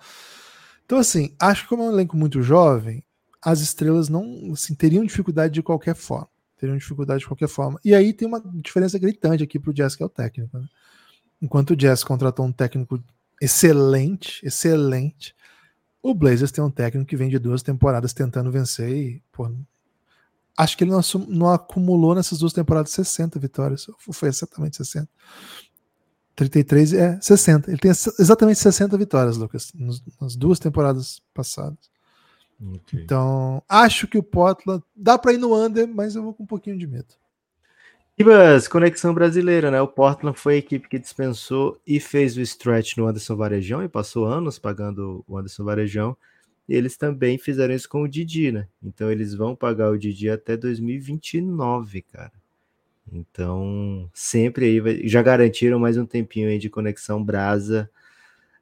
Então, 0.87 0.97
assim, 0.97 1.34
acho 1.39 1.64
que 1.64 1.68
como 1.68 1.82
é 1.82 1.87
um 1.87 1.93
elenco 1.93 2.16
muito 2.16 2.41
jovem, 2.41 3.03
as 3.43 3.61
estrelas 3.61 4.09
não 4.09 4.53
assim, 4.53 4.74
teriam 4.74 5.05
dificuldade 5.05 5.53
de 5.53 5.62
qualquer 5.62 5.95
forma. 5.95 6.28
Teriam 6.59 6.78
dificuldade 6.78 7.20
de 7.20 7.26
qualquer 7.26 7.49
forma. 7.49 7.78
E 7.84 7.95
aí 7.95 8.14
tem 8.14 8.26
uma 8.26 8.43
diferença 8.55 8.99
gritante 8.99 9.45
aqui 9.45 9.59
pro 9.59 9.74
Jazz, 9.74 9.95
que 9.95 10.03
é 10.03 10.07
o 10.07 10.09
técnico. 10.09 10.57
Né? 10.57 10.64
Enquanto 11.41 11.70
o 11.70 11.76
Jazz 11.76 12.03
contratou 12.03 12.45
um 12.47 12.53
técnico 12.53 13.03
excelente, 13.41 14.41
excelente, 14.45 15.34
o 16.03 16.14
Blazers 16.14 16.51
tem 16.53 16.62
um 16.64 16.70
técnico 16.70 17.09
que 17.09 17.16
vem 17.16 17.28
de 17.28 17.39
duas 17.39 17.62
temporadas 17.62 18.12
tentando 18.12 18.51
vencer 18.51 18.89
e, 18.91 19.22
pô, 19.32 19.51
acho 20.57 20.76
que 20.76 20.84
ele 20.84 20.91
não, 20.93 21.01
não 21.28 21.53
acumulou 21.53 22.14
nessas 22.14 22.39
duas 22.39 22.53
temporadas 22.53 22.91
60 22.93 23.39
vitórias. 23.39 23.87
Foi 23.99 24.28
exatamente 24.28 24.76
60. 24.76 25.09
33 26.34 26.93
é 26.93 27.20
60. 27.20 27.70
Ele 27.70 27.78
tem 27.78 27.91
ex- 27.91 28.18
exatamente 28.18 28.59
60 28.59 28.97
vitórias, 28.99 29.37
Lucas, 29.37 29.72
nas 30.20 30.37
duas 30.37 30.59
temporadas 30.59 31.20
passadas. 31.34 31.91
Então, 33.03 33.62
acho 33.68 34.07
que 34.07 34.16
o 34.18 34.22
Portland 34.22 34.82
dá 34.95 35.18
para 35.18 35.32
ir 35.32 35.39
no 35.39 35.55
under, 35.55 35.87
mas 35.89 36.14
eu 36.14 36.22
vou 36.22 36.32
com 36.34 36.43
um 36.45 36.47
pouquinho 36.47 36.78
de 36.78 36.87
medo. 36.87 37.14
Gibas, 38.18 38.66
conexão 38.66 39.12
brasileira, 39.12 39.70
né? 39.70 39.78
O 39.82 39.86
Portland 39.86 40.38
foi 40.38 40.54
a 40.54 40.56
equipe 40.56 40.88
que 40.88 40.98
dispensou 40.98 41.78
e 41.86 42.00
fez 42.00 42.34
o 42.34 42.40
stretch 42.40 42.96
no 42.96 43.06
Anderson 43.06 43.36
Varejão 43.36 43.84
e 43.84 43.90
passou 43.90 44.24
anos 44.24 44.58
pagando 44.58 45.22
o 45.28 45.36
Anderson 45.36 45.64
Varejão. 45.64 46.16
E 46.66 46.74
eles 46.74 46.96
também 46.96 47.36
fizeram 47.36 47.74
isso 47.74 47.86
com 47.86 48.00
o 48.00 48.08
Didi, 48.08 48.50
né? 48.50 48.68
Então 48.82 49.12
eles 49.12 49.34
vão 49.34 49.54
pagar 49.54 49.90
o 49.90 49.98
Didi 49.98 50.30
até 50.30 50.56
2029, 50.56 52.00
cara. 52.10 52.32
Então, 53.12 54.10
sempre 54.14 54.64
aí 54.64 54.80
vai, 54.80 55.06
já 55.06 55.20
garantiram 55.20 55.78
mais 55.78 55.98
um 55.98 56.06
tempinho 56.06 56.48
aí 56.48 56.58
de 56.58 56.70
conexão 56.70 57.22
brasa. 57.22 57.90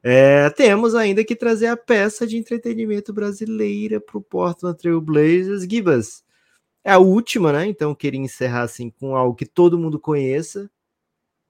É, 0.03 0.49
temos 0.49 0.95
ainda 0.95 1.23
que 1.23 1.35
trazer 1.35 1.67
a 1.67 1.77
peça 1.77 2.27
de 2.27 2.35
entretenimento 2.35 3.13
brasileira 3.13 4.01
para 4.01 4.17
o 4.17 4.21
Portland 4.21 4.77
Trail 4.77 4.99
Blazers. 4.99 5.63
Gibas, 5.63 6.24
é 6.85 6.91
a 6.91 6.99
última, 6.99 7.51
né? 7.51 7.67
Então, 7.67 7.89
eu 7.89 7.95
queria 7.95 8.19
encerrar 8.19 8.61
assim 8.61 8.91
com 8.91 9.15
algo 9.15 9.35
que 9.35 9.45
todo 9.45 9.77
mundo 9.79 9.99
conheça, 9.99 10.69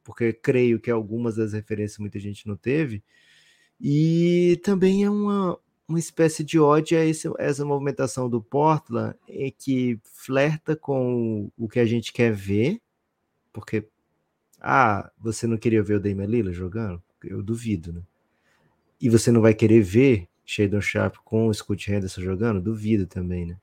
porque 0.01 0.31
creio 0.31 0.79
que 0.79 0.89
algumas 0.89 1.35
das 1.35 1.51
referências 1.51 1.99
muita 1.99 2.17
gente 2.19 2.47
não 2.47 2.55
teve. 2.55 3.03
E 3.79 4.59
também 4.63 5.03
é 5.03 5.09
uma, 5.09 5.59
uma 5.87 5.99
espécie 5.99 6.41
de 6.43 6.57
ódio 6.57 6.97
a 6.97 7.03
esse, 7.03 7.29
essa 7.37 7.65
movimentação 7.65 8.29
do 8.29 8.41
Portland 8.41 9.15
em 9.27 9.51
que 9.51 9.99
flerta 10.03 10.73
com 10.73 11.51
o 11.57 11.67
que 11.67 11.79
a 11.79 11.85
gente 11.85 12.13
quer 12.13 12.31
ver, 12.33 12.81
porque 13.51 13.85
ah, 14.61 15.11
você 15.19 15.45
não 15.47 15.57
queria 15.57 15.83
ver 15.83 15.95
o 15.95 15.99
Damian 15.99 16.27
Lillard 16.27 16.57
jogando? 16.57 17.03
Eu 17.23 17.43
duvido, 17.43 17.91
né? 17.91 18.01
E 19.01 19.09
você 19.09 19.31
não 19.31 19.41
vai 19.41 19.53
querer 19.53 19.81
ver 19.81 20.29
Shadon 20.45 20.81
Sharp 20.81 21.17
com 21.25 21.47
o 21.47 21.53
Scott 21.53 21.91
Henderson 21.91 22.21
jogando? 22.21 22.61
Duvido 22.61 23.05
também, 23.05 23.45
né? 23.45 23.57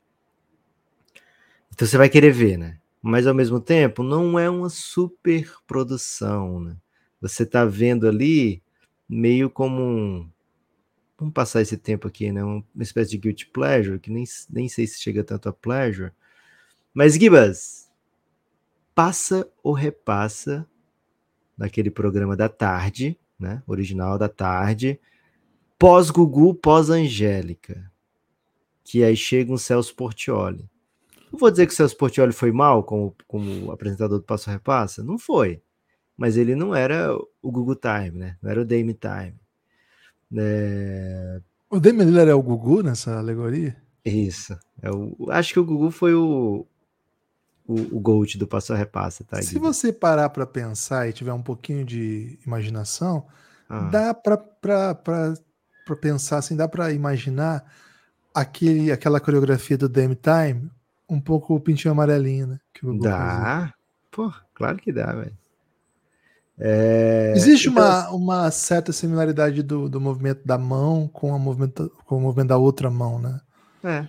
Então 1.73 1.89
você 1.89 1.97
vai 1.97 2.09
querer 2.09 2.33
ver, 2.33 2.59
né? 2.59 2.79
Mas 3.01 3.27
ao 3.27 3.35
mesmo 3.35 3.59
tempo, 3.59 4.03
não 4.03 4.39
é 4.39 4.49
uma 4.49 4.69
super 4.69 5.51
produção, 5.67 6.61
né? 6.61 6.77
Você 7.21 7.47
tá 7.47 7.65
vendo 7.65 8.07
ali 8.07 8.63
meio 9.09 9.49
como 9.51 9.83
um. 9.83 10.31
Vamos 11.19 11.35
passar 11.35 11.63
esse 11.63 11.77
tempo 11.77 12.07
aqui, 12.07 12.31
né? 12.31 12.45
Uma 12.45 12.65
espécie 12.81 13.13
de 13.13 13.19
guilty 13.19 13.47
pleasure, 13.47 13.99
que 13.99 14.11
nem, 14.11 14.25
nem 14.51 14.69
sei 14.69 14.87
se 14.87 15.01
chega 15.01 15.25
tanto 15.25 15.49
a 15.49 15.53
pleasure. 15.53 16.13
Mas, 16.93 17.15
Gibas, 17.15 17.91
passa 18.95 19.51
ou 19.63 19.73
repassa 19.73 20.67
naquele 21.57 21.91
programa 21.91 22.37
da 22.37 22.49
tarde, 22.49 23.19
né? 23.39 23.63
Original 23.67 24.19
da 24.19 24.29
tarde, 24.29 25.01
pós-Gugu, 25.79 26.55
pós-Angélica. 26.55 27.91
Que 28.85 29.03
aí 29.03 29.17
chega 29.17 29.53
um 29.53 29.59
Celso 29.59 29.95
Portioli. 29.95 30.72
Não 31.33 31.39
vou 31.39 31.51
dizer 31.51 31.67
que 31.67 31.73
o 31.73 31.77
Celso 31.77 31.97
Portioli 31.97 32.33
foi 32.33 32.53
mal 32.53 32.85
como, 32.85 33.15
como 33.27 33.73
apresentador 33.73 34.19
do 34.19 34.25
Passo 34.25 34.51
Repassa, 34.51 35.03
não 35.03 35.19
foi 35.19 35.63
mas 36.17 36.37
ele 36.37 36.55
não 36.55 36.73
era 36.73 37.13
o 37.43 37.51
Google 37.51 37.77
Time, 37.77 38.13
né? 38.13 38.37
Não 38.41 38.51
era 38.51 38.61
o 38.61 38.65
Dame 38.65 38.95
Time. 38.95 39.35
É... 40.37 41.41
O 41.71 41.81
Dame 41.81 42.05
Lillard 42.05 42.31
é 42.31 42.35
o 42.35 42.43
Gugu 42.43 42.83
nessa 42.83 43.19
alegoria? 43.19 43.77
Isso. 44.05 44.57
É 44.81 44.91
o... 44.91 45.17
Acho 45.31 45.55
que 45.55 45.61
o 45.61 45.65
Gugu 45.65 45.91
foi 45.91 46.15
o, 46.15 46.67
o, 47.67 47.75
o 47.97 48.01
Gold 48.01 48.39
do 48.39 48.47
Passo 48.47 48.73
a 48.73 48.77
Repassa, 48.77 49.25
tá? 49.25 49.41
Se 49.43 49.59
você 49.59 49.93
parar 49.93 50.29
para 50.31 50.47
pensar 50.47 51.09
e 51.09 51.13
tiver 51.13 51.33
um 51.33 51.43
pouquinho 51.43 51.85
de 51.85 52.39
imaginação, 52.47 53.27
ah. 53.69 53.89
dá 53.91 54.15
para 54.15 54.39
pensar 56.01 56.39
assim, 56.39 56.55
dá 56.55 56.69
para 56.69 56.93
imaginar 56.93 57.65
aquele, 58.35 58.93
aquela 58.93 59.19
coreografia 59.19 59.79
do 59.79 59.89
Dame 59.89 60.17
Time 60.17 60.71
um 61.09 61.21
pouco 61.21 61.55
o 61.55 61.61
pintinho 61.61 61.93
amarelinho, 61.93 62.47
né? 62.47 62.61
dá. 62.99 63.73
Pô, 64.11 64.33
claro 64.55 64.79
que 64.79 64.93
dá, 64.93 65.13
velho. 65.13 65.37
É, 66.59 67.33
Existe 67.35 67.69
então, 67.69 67.83
uma, 67.83 68.11
uma 68.11 68.51
certa 68.51 68.93
similaridade 68.93 69.63
do, 69.63 69.89
do 69.89 70.01
movimento 70.01 70.47
da 70.47 70.59
mão 70.59 71.09
com, 71.09 71.35
a 71.35 71.39
movimento, 71.39 71.91
com 72.05 72.19
o 72.19 72.21
movimento 72.21 72.49
da 72.49 72.59
outra 72.59 72.91
mão, 72.91 73.19
né? 73.19 73.41
É, 73.83 74.07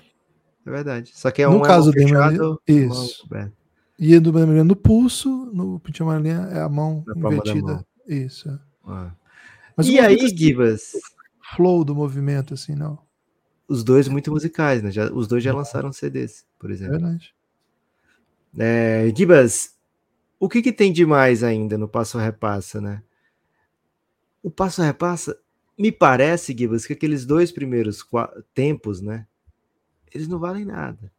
é 0.66 0.70
verdade. 0.70 1.12
Só 1.16 1.32
que 1.32 1.42
é 1.42 1.48
no 1.48 1.58
um 1.58 1.62
caso 1.62 1.92
do 1.92 1.94
fechado, 1.94 2.62
isso. 2.68 3.28
E 3.98 4.20
do 4.20 4.34
no 4.64 4.76
pulso, 4.76 5.50
no 5.54 5.80
pintinho 5.80 6.10
amarelinho 6.10 6.48
é 6.50 6.62
a 6.62 6.70
mão 6.70 7.04
Na 7.08 7.16
invertida. 7.32 7.74
Mão. 7.74 7.86
Isso. 8.08 8.50
É. 8.50 8.60
Ah. 8.86 9.12
Mas 9.76 9.88
e 9.88 10.00
aí, 10.00 10.28
Gibas? 10.28 10.92
Flow 11.56 11.84
do 11.84 11.96
movimento, 11.96 12.54
assim, 12.54 12.76
não. 12.76 13.00
Os 13.68 13.84
dois 13.84 14.08
muito 14.08 14.32
musicais, 14.32 14.82
né? 14.82 14.92
Já, 14.92 15.12
os 15.12 15.28
dois 15.28 15.44
já 15.44 15.54
lançaram 15.54 15.92
CDs, 15.92 16.46
por 16.60 16.70
exemplo. 16.70 17.00
Verdade. 17.00 17.34
É, 18.58 19.12
Gibas, 19.16 19.76
o 20.40 20.48
que, 20.50 20.62
que 20.62 20.72
tem 20.72 20.92
de 20.92 21.06
mais 21.06 21.44
ainda 21.44 21.78
no 21.78 21.88
passo 21.88 22.18
repassa, 22.18 22.80
né? 22.80 23.02
O 24.44 24.52
passo 24.52 24.82
repassa, 24.82 25.40
me 25.78 25.92
parece, 25.92 26.56
Gibas, 26.58 26.86
que 26.86 26.94
aqueles 26.94 27.26
dois 27.26 27.52
primeiros 27.52 28.06
tempos, 28.54 29.02
né? 29.02 29.26
Eles 30.14 30.28
não 30.28 30.38
valem 30.38 30.66
nada. 30.66 31.12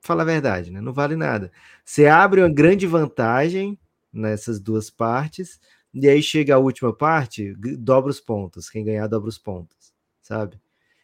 Fala 0.00 0.22
a 0.22 0.26
verdade, 0.26 0.70
né? 0.70 0.82
Não 0.82 0.92
vale 0.92 1.16
nada. 1.16 1.50
Você 1.82 2.06
abre 2.06 2.42
uma 2.42 2.52
grande 2.52 2.86
vantagem 2.86 3.78
nessas 4.12 4.60
duas 4.60 4.90
partes, 4.90 5.58
e 5.94 6.06
aí 6.06 6.22
chega 6.22 6.54
a 6.54 6.58
última 6.58 6.92
parte, 6.92 7.54
dobra 7.78 8.10
os 8.10 8.20
pontos. 8.20 8.68
Quem 8.68 8.84
ganhar, 8.84 9.06
dobra 9.06 9.30
os 9.30 9.38
pontos, 9.38 9.94
sabe? 10.20 10.60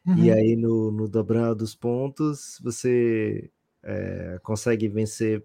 Uhum. 0.06 0.24
E 0.24 0.30
aí 0.30 0.56
no, 0.56 0.90
no 0.90 1.08
dos 1.54 1.74
pontos, 1.74 2.58
você 2.62 3.50
é, 3.82 4.38
consegue 4.42 4.88
vencer. 4.88 5.44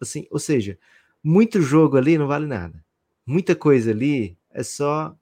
Assim, 0.00 0.26
ou 0.30 0.38
seja, 0.38 0.78
muito 1.22 1.60
jogo 1.60 1.96
ali 1.96 2.18
não 2.18 2.26
vale 2.26 2.46
nada. 2.46 2.84
Muita 3.26 3.54
coisa 3.54 3.90
ali 3.90 4.36
é 4.50 4.62
só 4.62 5.16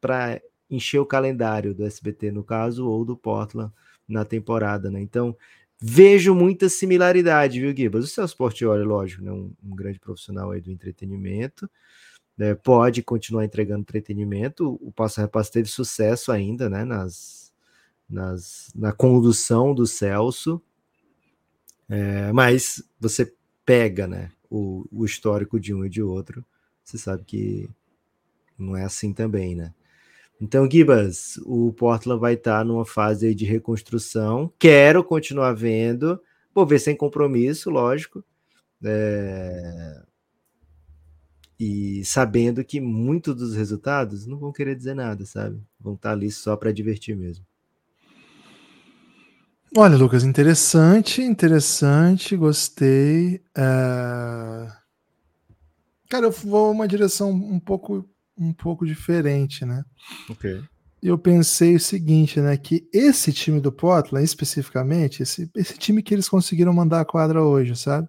para 0.00 0.40
encher 0.68 0.98
o 0.98 1.06
calendário 1.06 1.74
do 1.74 1.84
SBT, 1.84 2.32
no 2.32 2.42
caso, 2.42 2.86
ou 2.86 3.04
do 3.04 3.16
Portland 3.16 3.72
na 4.08 4.24
temporada, 4.24 4.90
né? 4.90 5.00
Então, 5.00 5.36
vejo 5.80 6.34
muita 6.34 6.68
similaridade, 6.68 7.60
viu, 7.60 7.74
Gibas? 7.74 8.04
O 8.04 8.08
Celso 8.08 8.36
Portioli, 8.36 8.82
lógico, 8.82 9.22
né? 9.22 9.32
Um, 9.32 9.52
um, 9.62 9.74
grande 9.74 9.98
profissional 9.98 10.50
aí 10.50 10.60
do 10.60 10.70
entretenimento, 10.70 11.70
né? 12.36 12.54
pode 12.54 13.02
continuar 13.02 13.44
entregando 13.44 13.80
entretenimento. 13.82 14.78
O 14.82 14.92
Passo 14.92 15.20
Repasso 15.20 15.52
teve 15.52 15.68
sucesso 15.68 16.32
ainda, 16.32 16.68
né? 16.68 16.84
Nas, 16.84 17.43
nas, 18.08 18.70
na 18.74 18.92
condução 18.92 19.74
do 19.74 19.86
Celso, 19.86 20.60
é, 21.88 22.32
mas 22.32 22.82
você 23.00 23.32
pega, 23.64 24.06
né? 24.06 24.30
o, 24.54 24.86
o 24.92 25.04
histórico 25.04 25.58
de 25.58 25.74
um 25.74 25.84
e 25.84 25.88
de 25.88 26.00
outro, 26.00 26.44
você 26.82 26.96
sabe 26.96 27.24
que 27.24 27.68
não 28.56 28.76
é 28.76 28.84
assim 28.84 29.12
também, 29.12 29.56
né? 29.56 29.74
Então, 30.40 30.68
Gibas, 30.70 31.38
o 31.44 31.72
Portland 31.72 32.20
vai 32.20 32.34
estar 32.34 32.58
tá 32.58 32.64
numa 32.64 32.84
fase 32.84 33.34
de 33.34 33.44
reconstrução. 33.44 34.52
Quero 34.58 35.02
continuar 35.02 35.52
vendo. 35.54 36.20
Vou 36.54 36.66
ver 36.66 36.78
sem 36.78 36.96
compromisso, 36.96 37.70
lógico. 37.70 38.22
É... 38.82 40.02
E 41.58 42.04
sabendo 42.04 42.64
que 42.64 42.80
muitos 42.80 43.34
dos 43.34 43.54
resultados 43.54 44.26
não 44.26 44.36
vão 44.36 44.52
querer 44.52 44.76
dizer 44.76 44.94
nada, 44.94 45.24
sabe? 45.24 45.60
Vão 45.80 45.94
estar 45.94 46.10
tá 46.10 46.14
ali 46.14 46.30
só 46.30 46.56
para 46.56 46.72
divertir 46.72 47.16
mesmo. 47.16 47.46
Olha, 49.76 49.96
Lucas, 49.96 50.22
interessante, 50.22 51.20
interessante, 51.20 52.36
gostei. 52.36 53.42
É... 53.56 54.68
Cara, 56.08 56.26
eu 56.26 56.30
vou 56.30 56.70
uma 56.70 56.86
direção 56.86 57.32
um 57.32 57.58
pouco, 57.58 58.08
um 58.38 58.52
pouco 58.52 58.86
diferente, 58.86 59.64
né? 59.64 59.84
Ok. 60.30 60.62
Eu 61.02 61.18
pensei 61.18 61.74
o 61.74 61.80
seguinte, 61.80 62.40
né? 62.40 62.56
Que 62.56 62.88
esse 62.92 63.32
time 63.32 63.60
do 63.60 63.72
Portland, 63.72 64.24
especificamente, 64.24 65.24
esse, 65.24 65.50
esse 65.56 65.76
time 65.76 66.04
que 66.04 66.14
eles 66.14 66.28
conseguiram 66.28 66.72
mandar 66.72 67.00
a 67.00 67.04
quadra 67.04 67.42
hoje, 67.42 67.74
sabe? 67.74 68.08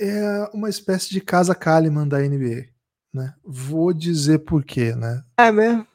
É 0.00 0.50
uma 0.52 0.68
espécie 0.68 1.10
de 1.10 1.20
casa 1.20 1.54
Kalimann 1.54 2.08
da 2.08 2.18
NBA, 2.18 2.66
né? 3.14 3.34
Vou 3.44 3.92
dizer 3.92 4.40
por 4.40 4.64
quê, 4.64 4.96
né? 4.96 5.22
É 5.36 5.52
mesmo? 5.52 5.86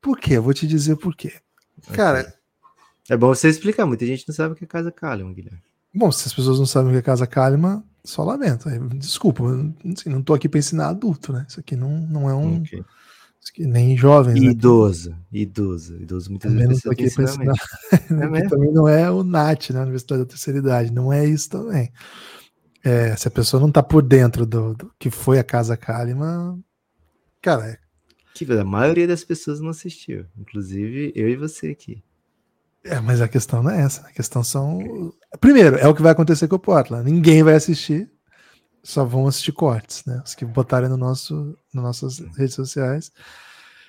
Por 0.00 0.20
quê? 0.20 0.38
Vou 0.38 0.54
te 0.54 0.64
dizer 0.64 0.96
por 0.96 1.16
quê. 1.16 1.32
Okay. 1.88 2.43
É 3.08 3.16
bom 3.16 3.28
você 3.28 3.48
explicar, 3.48 3.86
muita 3.86 4.06
gente 4.06 4.26
não 4.26 4.34
sabe 4.34 4.54
o 4.54 4.56
que 4.56 4.64
é 4.64 4.66
Casa 4.66 4.90
Kalimann, 4.90 5.34
Guilherme. 5.34 5.60
Bom, 5.94 6.10
se 6.10 6.26
as 6.26 6.34
pessoas 6.34 6.58
não 6.58 6.66
sabem 6.66 6.90
o 6.90 6.92
que 6.92 6.98
é 6.98 7.02
Casa 7.02 7.26
Kalimann, 7.26 7.82
só 8.04 8.24
lamento. 8.24 8.68
Desculpa, 8.96 9.44
assim, 9.92 10.10
não 10.10 10.22
tô 10.22 10.34
aqui 10.34 10.48
para 10.48 10.58
ensinar 10.58 10.88
adulto, 10.88 11.32
né? 11.32 11.46
Isso 11.48 11.60
aqui 11.60 11.76
não, 11.76 11.90
não 11.90 12.28
é 12.28 12.34
um. 12.34 12.58
Okay. 12.62 12.82
Nem 13.58 13.96
jovens. 13.96 14.40
Né? 14.40 14.48
Idoso, 14.48 15.10
né? 15.10 15.18
idoso, 15.32 15.96
idoso 16.00 16.30
muitas 16.30 16.50
também 16.50 16.66
vezes. 16.66 16.84
Não 16.84 16.92
aqui 16.92 17.04
ensinar. 17.04 17.54
É 17.92 18.48
também 18.48 18.72
não 18.72 18.88
é 18.88 19.10
o 19.10 19.22
NAT, 19.22 19.70
né? 19.70 19.82
Universidade 19.82 20.22
da 20.22 20.28
Terceira 20.28 20.58
Idade. 20.58 20.90
Não 20.90 21.12
é 21.12 21.26
isso 21.26 21.50
também. 21.50 21.92
É, 22.82 23.14
se 23.16 23.28
a 23.28 23.30
pessoa 23.30 23.60
não 23.60 23.70
tá 23.70 23.82
por 23.82 24.02
dentro 24.02 24.46
do, 24.46 24.74
do 24.74 24.90
que 24.98 25.10
foi 25.10 25.38
a 25.38 25.44
Casa 25.44 25.76
Kalimann, 25.76 26.62
cara. 27.40 27.66
É... 27.68 27.78
Que 28.34 28.50
a 28.50 28.64
maioria 28.64 29.06
das 29.06 29.22
pessoas 29.22 29.60
não 29.60 29.68
assistiu, 29.68 30.26
inclusive 30.36 31.12
eu 31.14 31.28
e 31.28 31.36
você 31.36 31.68
aqui. 31.68 32.02
É, 32.84 33.00
mas 33.00 33.22
a 33.22 33.28
questão 33.28 33.62
não 33.62 33.70
é 33.70 33.80
essa. 33.80 34.06
A 34.06 34.12
questão 34.12 34.44
são. 34.44 35.12
Primeiro, 35.40 35.76
é 35.76 35.88
o 35.88 35.94
que 35.94 36.02
vai 36.02 36.12
acontecer 36.12 36.46
com 36.46 36.56
o 36.56 36.60
Portland. 36.60 37.10
Ninguém 37.10 37.42
vai 37.42 37.54
assistir, 37.54 38.12
só 38.82 39.06
vão 39.06 39.26
assistir 39.26 39.52
cortes, 39.52 40.04
né? 40.04 40.22
Os 40.24 40.34
que 40.34 40.44
botarem 40.44 40.90
no 40.90 40.98
nosso, 40.98 41.56
nas 41.72 41.82
nossas 41.82 42.18
redes 42.36 42.54
sociais. 42.54 43.10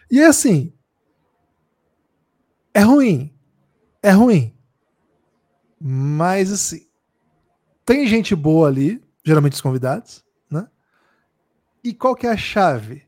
E 0.09 0.21
é 0.21 0.27
assim. 0.27 0.73
É 2.73 2.79
ruim. 2.79 3.37
É 4.01 4.11
ruim. 4.11 4.57
Mas 5.79 6.51
assim. 6.51 6.87
Tem 7.85 8.07
gente 8.07 8.33
boa 8.33 8.69
ali, 8.69 9.03
geralmente 9.23 9.53
os 9.53 9.61
convidados, 9.61 10.23
né? 10.49 10.67
E 11.83 11.93
qual 11.93 12.15
que 12.15 12.25
é 12.25 12.31
a 12.31 12.37
chave? 12.37 13.05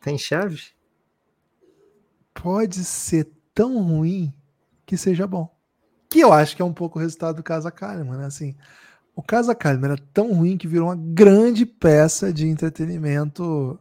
Tem 0.00 0.18
chave? 0.18 0.60
Pode 2.34 2.84
ser 2.84 3.30
tão 3.54 3.80
ruim 3.82 4.35
que 4.86 4.96
seja 4.96 5.26
bom. 5.26 5.52
Que 6.08 6.20
eu 6.20 6.32
acho 6.32 6.54
que 6.54 6.62
é 6.62 6.64
um 6.64 6.72
pouco 6.72 6.98
o 6.98 7.02
resultado 7.02 7.36
do 7.36 7.42
Casa 7.42 7.70
Kalimann, 7.70 8.18
né? 8.18 8.26
Assim, 8.26 8.56
o 9.14 9.22
Casa 9.22 9.54
Kalimann 9.54 9.92
era 9.92 10.02
tão 10.14 10.32
ruim 10.32 10.56
que 10.56 10.68
virou 10.68 10.88
uma 10.88 10.96
grande 10.96 11.66
peça 11.66 12.32
de 12.32 12.46
entretenimento 12.46 13.78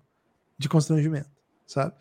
de 0.57 0.67
constrangimento, 0.67 1.29
sabe? 1.67 1.93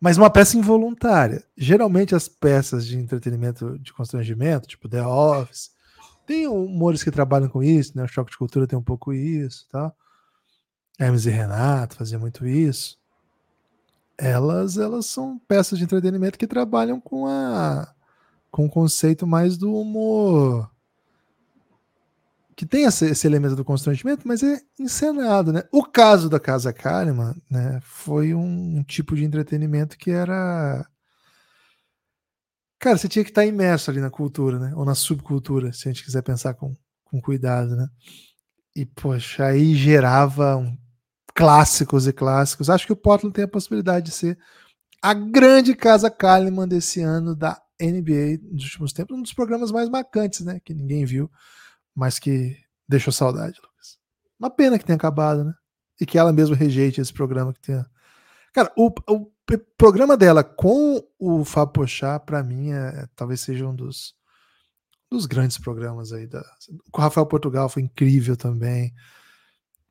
Mas 0.00 0.16
uma 0.16 0.30
peça 0.30 0.56
involuntária. 0.56 1.44
Geralmente 1.56 2.14
as 2.14 2.28
peças 2.28 2.86
de 2.86 2.98
entretenimento 2.98 3.78
de 3.78 3.92
constrangimento, 3.92 4.68
tipo 4.68 4.88
The 4.88 5.02
Office, 5.02 5.70
tem 6.26 6.46
humores 6.46 7.02
que 7.02 7.10
trabalham 7.10 7.48
com 7.48 7.62
isso, 7.62 7.96
né? 7.96 8.04
O 8.04 8.08
Choque 8.08 8.30
de 8.30 8.38
Cultura 8.38 8.66
tem 8.66 8.78
um 8.78 8.82
pouco 8.82 9.12
isso, 9.12 9.66
tá? 9.70 9.92
Hermes 10.98 11.26
e 11.26 11.30
Renato 11.30 11.96
fazia 11.96 12.18
muito 12.18 12.46
isso. 12.46 12.98
Elas, 14.18 14.76
elas 14.76 15.06
são 15.06 15.38
peças 15.38 15.78
de 15.78 15.84
entretenimento 15.84 16.38
que 16.38 16.46
trabalham 16.46 17.00
com 17.00 17.26
a 17.26 17.92
com 18.50 18.66
o 18.66 18.70
conceito 18.70 19.26
mais 19.26 19.56
do 19.56 19.74
humor 19.74 20.70
que 22.60 22.66
tem 22.66 22.84
esse, 22.84 23.26
elemento 23.26 23.56
do 23.56 23.64
constrangimento, 23.64 24.28
mas 24.28 24.42
é 24.42 24.60
encenado, 24.78 25.50
né? 25.50 25.62
O 25.72 25.82
caso 25.82 26.28
da 26.28 26.38
Casa 26.38 26.74
Kalimann, 26.74 27.34
né, 27.50 27.80
foi 27.82 28.34
um, 28.34 28.76
um, 28.76 28.84
tipo 28.84 29.16
de 29.16 29.24
entretenimento 29.24 29.96
que 29.96 30.10
era 30.10 30.86
cara, 32.78 32.98
você 32.98 33.08
tinha 33.08 33.24
que 33.24 33.30
estar 33.30 33.46
imerso 33.46 33.90
ali 33.90 33.98
na 33.98 34.10
cultura, 34.10 34.58
né? 34.58 34.74
Ou 34.76 34.84
na 34.84 34.94
subcultura, 34.94 35.72
se 35.72 35.88
a 35.88 35.92
gente 35.92 36.04
quiser 36.04 36.20
pensar 36.20 36.52
com, 36.52 36.76
com 37.02 37.18
cuidado, 37.18 37.74
né? 37.74 37.88
E 38.76 38.84
poxa, 38.84 39.46
aí 39.46 39.74
gerava 39.74 40.58
um, 40.58 40.76
clássicos 41.34 42.06
e 42.06 42.12
clássicos. 42.12 42.68
Acho 42.68 42.84
que 42.86 42.92
o 42.92 42.96
Portland 42.96 43.32
tem 43.32 43.44
a 43.44 43.48
possibilidade 43.48 44.04
de 44.04 44.12
ser 44.12 44.38
a 45.00 45.14
grande 45.14 45.74
Casa 45.74 46.10
Kalimann 46.10 46.68
desse 46.68 47.00
ano 47.00 47.34
da 47.34 47.58
NBA 47.80 48.42
nos 48.52 48.64
últimos 48.64 48.92
tempos, 48.92 49.16
um 49.16 49.22
dos 49.22 49.32
programas 49.32 49.70
mais 49.70 49.88
marcantes, 49.88 50.40
né? 50.40 50.60
Que 50.64 50.74
ninguém 50.74 51.04
viu 51.04 51.30
mas 51.94 52.18
que 52.18 52.56
deixou 52.88 53.12
saudade, 53.12 53.60
Lucas. 53.62 53.98
Uma 54.38 54.50
pena 54.50 54.78
que 54.78 54.84
tenha 54.84 54.96
acabado, 54.96 55.44
né? 55.44 55.54
E 56.00 56.06
que 56.06 56.18
ela 56.18 56.32
mesma 56.32 56.56
rejeite 56.56 57.00
esse 57.00 57.12
programa 57.12 57.52
que 57.52 57.60
tenha. 57.60 57.86
Cara, 58.52 58.72
o, 58.76 58.90
o 59.08 59.30
programa 59.76 60.16
dela 60.16 60.42
com 60.42 61.06
o 61.18 61.44
Fábio 61.44 61.74
Pochá, 61.74 62.18
para 62.18 62.42
mim, 62.42 62.72
é, 62.72 63.06
talvez 63.14 63.40
seja 63.42 63.66
um 63.66 63.74
dos, 63.74 64.14
dos 65.10 65.26
grandes 65.26 65.58
programas 65.58 66.12
aí. 66.12 66.26
Da... 66.26 66.42
Com 66.90 67.00
o 67.00 67.04
Rafael 67.04 67.26
Portugal 67.26 67.68
foi 67.68 67.82
incrível 67.82 68.36
também. 68.36 68.94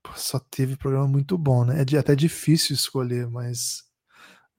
Pô, 0.01 0.11
só 0.15 0.39
teve 0.39 0.77
programa 0.77 1.07
muito 1.07 1.37
bom, 1.37 1.63
né? 1.63 1.85
É 1.93 1.97
até 1.97 2.15
difícil 2.15 2.73
escolher, 2.73 3.29
mas 3.29 3.83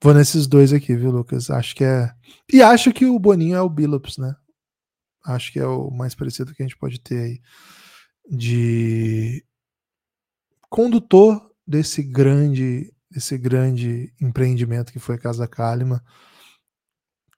vou 0.01 0.13
nesses 0.13 0.47
dois 0.47 0.73
aqui, 0.73 0.95
viu, 0.95 1.11
Lucas? 1.11 1.49
Acho 1.49 1.75
que 1.75 1.83
é. 1.83 2.11
E 2.51 2.61
acho 2.61 2.91
que 2.91 3.05
o 3.05 3.19
Boninho 3.19 3.55
é 3.55 3.61
o 3.61 3.69
Billups, 3.69 4.17
né? 4.17 4.35
Acho 5.25 5.51
que 5.51 5.59
é 5.59 5.65
o 5.65 5.91
mais 5.91 6.15
parecido 6.15 6.53
que 6.53 6.63
a 6.63 6.65
gente 6.65 6.77
pode 6.77 6.99
ter 6.99 7.19
aí 7.19 7.41
de 8.29 9.45
condutor 10.69 11.51
desse 11.67 12.01
grande 12.01 12.93
desse 13.11 13.37
grande 13.37 14.13
empreendimento 14.21 14.91
que 14.91 14.99
foi 14.99 15.15
a 15.15 15.19
Casa 15.19 15.45
Kalima. 15.45 16.01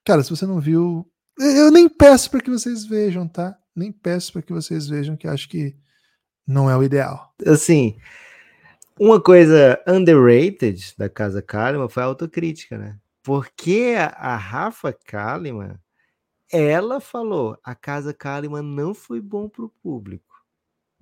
Cara, 0.04 0.22
se 0.22 0.30
você 0.30 0.46
não 0.46 0.60
viu, 0.60 1.10
eu 1.38 1.70
nem 1.72 1.88
peço 1.88 2.30
para 2.30 2.40
que 2.40 2.50
vocês 2.50 2.84
vejam, 2.84 3.26
tá? 3.26 3.58
Nem 3.74 3.90
peço 3.90 4.32
para 4.32 4.42
que 4.42 4.52
vocês 4.52 4.86
vejam, 4.86 5.16
que 5.16 5.26
acho 5.26 5.48
que 5.48 5.76
não 6.46 6.70
é 6.70 6.76
o 6.76 6.82
ideal. 6.84 7.34
Assim, 7.44 7.98
uma 8.98 9.20
coisa 9.20 9.82
underrated 9.86 10.94
da 10.96 11.08
Casa 11.08 11.42
Kalima 11.42 11.88
foi 11.88 12.02
a 12.02 12.06
autocrítica, 12.06 12.78
né? 12.78 12.98
Porque 13.22 13.94
a 13.98 14.36
Rafa 14.36 14.92
Kalimann 14.92 15.78
ela 16.52 17.00
falou: 17.00 17.58
a 17.64 17.74
Casa 17.74 18.14
Kalimann 18.14 18.62
não 18.62 18.94
foi 18.94 19.20
bom 19.20 19.48
para 19.48 19.64
o 19.64 19.68
público, 19.68 20.44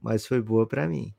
mas 0.00 0.26
foi 0.26 0.40
boa 0.40 0.66
para 0.66 0.88
mim. 0.88 1.14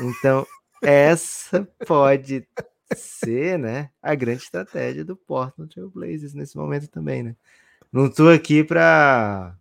Então, 0.00 0.46
essa 0.82 1.66
pode 1.86 2.46
ser, 2.94 3.58
né, 3.58 3.90
a 4.02 4.14
grande 4.14 4.42
estratégia 4.42 5.04
do 5.04 5.16
Portland 5.16 5.72
Trail 5.72 5.90
Blazers 5.90 6.34
nesse 6.34 6.56
momento 6.56 6.88
também, 6.88 7.22
né? 7.22 7.36
Não 7.92 8.06
estou 8.06 8.30
aqui 8.30 8.62
para, 8.62 9.56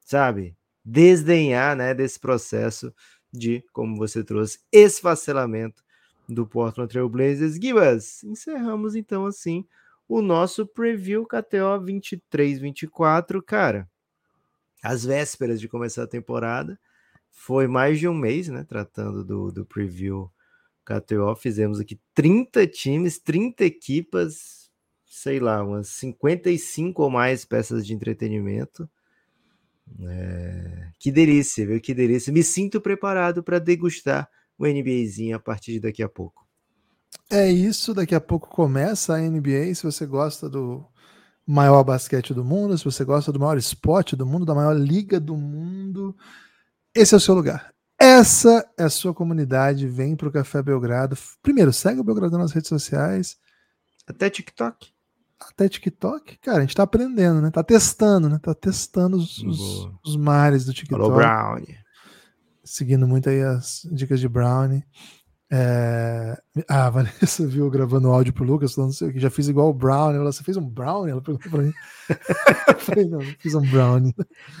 sabe, 0.00 0.56
desdenhar, 0.84 1.76
né, 1.76 1.94
desse 1.94 2.18
processo 2.18 2.94
de, 3.32 3.64
como 3.72 3.96
você 3.96 4.22
trouxe, 4.22 4.58
esfacelamento 4.70 5.82
do 6.28 6.46
Portland 6.46 6.90
Trail 6.90 7.08
Blazers. 7.08 7.54
Gibas, 7.54 8.22
encerramos 8.24 8.94
então 8.94 9.26
assim 9.26 9.64
o 10.08 10.20
nosso 10.20 10.66
preview 10.66 11.26
KTO 11.26 11.80
23-24, 11.80 13.42
cara. 13.42 13.88
Às 14.82 15.04
vésperas 15.04 15.60
de 15.60 15.68
começar 15.68 16.02
a 16.02 16.08
temporada, 16.08 16.78
foi 17.30 17.66
mais 17.66 17.98
de 17.98 18.06
um 18.06 18.14
mês, 18.14 18.48
né? 18.48 18.64
Tratando 18.64 19.24
do, 19.24 19.50
do 19.50 19.64
preview 19.64 20.30
KTO, 20.84 21.34
fizemos 21.36 21.80
aqui 21.80 21.98
30 22.14 22.66
times, 22.66 23.18
30 23.18 23.64
equipas, 23.64 24.70
sei 25.06 25.38
lá, 25.40 25.62
umas 25.62 25.88
55 25.88 27.02
ou 27.02 27.10
mais 27.10 27.44
peças 27.44 27.86
de 27.86 27.94
entretenimento. 27.94 28.88
É... 30.00 30.88
Que 30.98 31.10
delícia, 31.10 31.66
viu? 31.66 31.80
Que 31.80 31.94
delícia. 31.94 32.32
Me 32.32 32.42
sinto 32.42 32.80
preparado 32.80 33.42
para 33.42 33.58
degustar 33.58 34.28
o 34.58 34.66
NBAzinho 34.66 35.36
a 35.36 35.40
partir 35.40 35.72
de 35.72 35.80
daqui 35.80 36.02
a 36.02 36.08
pouco. 36.08 36.46
É 37.30 37.50
isso, 37.50 37.94
daqui 37.94 38.14
a 38.14 38.20
pouco 38.20 38.48
começa 38.48 39.14
a 39.14 39.18
NBA. 39.18 39.74
Se 39.74 39.84
você 39.84 40.06
gosta 40.06 40.48
do 40.48 40.86
maior 41.46 41.82
basquete 41.82 42.32
do 42.32 42.44
mundo, 42.44 42.76
se 42.76 42.84
você 42.84 43.04
gosta 43.04 43.32
do 43.32 43.40
maior 43.40 43.58
esporte 43.58 44.14
do 44.14 44.26
mundo, 44.26 44.46
da 44.46 44.54
maior 44.54 44.74
liga 44.74 45.18
do 45.18 45.36
mundo, 45.36 46.16
esse 46.94 47.14
é 47.14 47.16
o 47.16 47.20
seu 47.20 47.34
lugar. 47.34 47.72
Essa 47.98 48.68
é 48.78 48.84
a 48.84 48.90
sua 48.90 49.14
comunidade. 49.14 49.86
Vem 49.86 50.16
para 50.16 50.28
o 50.28 50.32
Café 50.32 50.62
Belgrado. 50.62 51.16
Primeiro, 51.42 51.72
segue 51.72 52.00
o 52.00 52.04
Belgrado 52.04 52.36
nas 52.36 52.52
redes 52.52 52.68
sociais. 52.68 53.36
Até 54.06 54.28
TikTok. 54.28 54.92
Até 55.50 55.68
TikTok. 55.68 56.38
Cara, 56.38 56.58
a 56.58 56.60
gente 56.62 56.74
tá 56.74 56.82
aprendendo, 56.82 57.40
né? 57.40 57.50
Tá 57.50 57.62
testando, 57.62 58.28
né? 58.28 58.38
Tá 58.40 58.54
testando 58.54 59.16
os, 59.16 59.38
os, 59.38 59.90
os 60.04 60.16
mares 60.16 60.64
do 60.64 60.72
TikTok. 60.72 61.00
Falou, 61.00 61.16
Brownie. 61.16 61.76
Seguindo 62.64 63.06
muito 63.08 63.28
aí 63.28 63.42
as 63.42 63.86
dicas 63.92 64.20
de 64.20 64.28
Brownie. 64.28 64.84
É... 65.50 66.36
Ah, 66.68 66.86
a 66.86 66.90
Vanessa 66.90 67.46
viu 67.46 67.68
gravando 67.70 68.08
áudio 68.08 68.32
pro 68.32 68.44
Lucas, 68.44 68.72
falando 68.72 68.90
assim, 68.90 69.12
que 69.12 69.20
já 69.20 69.28
fiz 69.28 69.48
igual 69.48 69.68
o 69.68 69.74
Brown. 69.74 70.14
Ela, 70.14 70.32
você 70.32 70.42
fez 70.42 70.56
um 70.56 70.66
Brown? 70.66 71.06
Ela 71.06 71.20
perguntou 71.20 71.50
pra 71.50 71.62
mim. 71.62 71.72
eu 72.68 72.78
falei, 72.78 73.04
não, 73.04 73.18
não 73.18 73.34
fiz 73.38 73.54
um 73.54 73.70
Brown. 73.70 74.12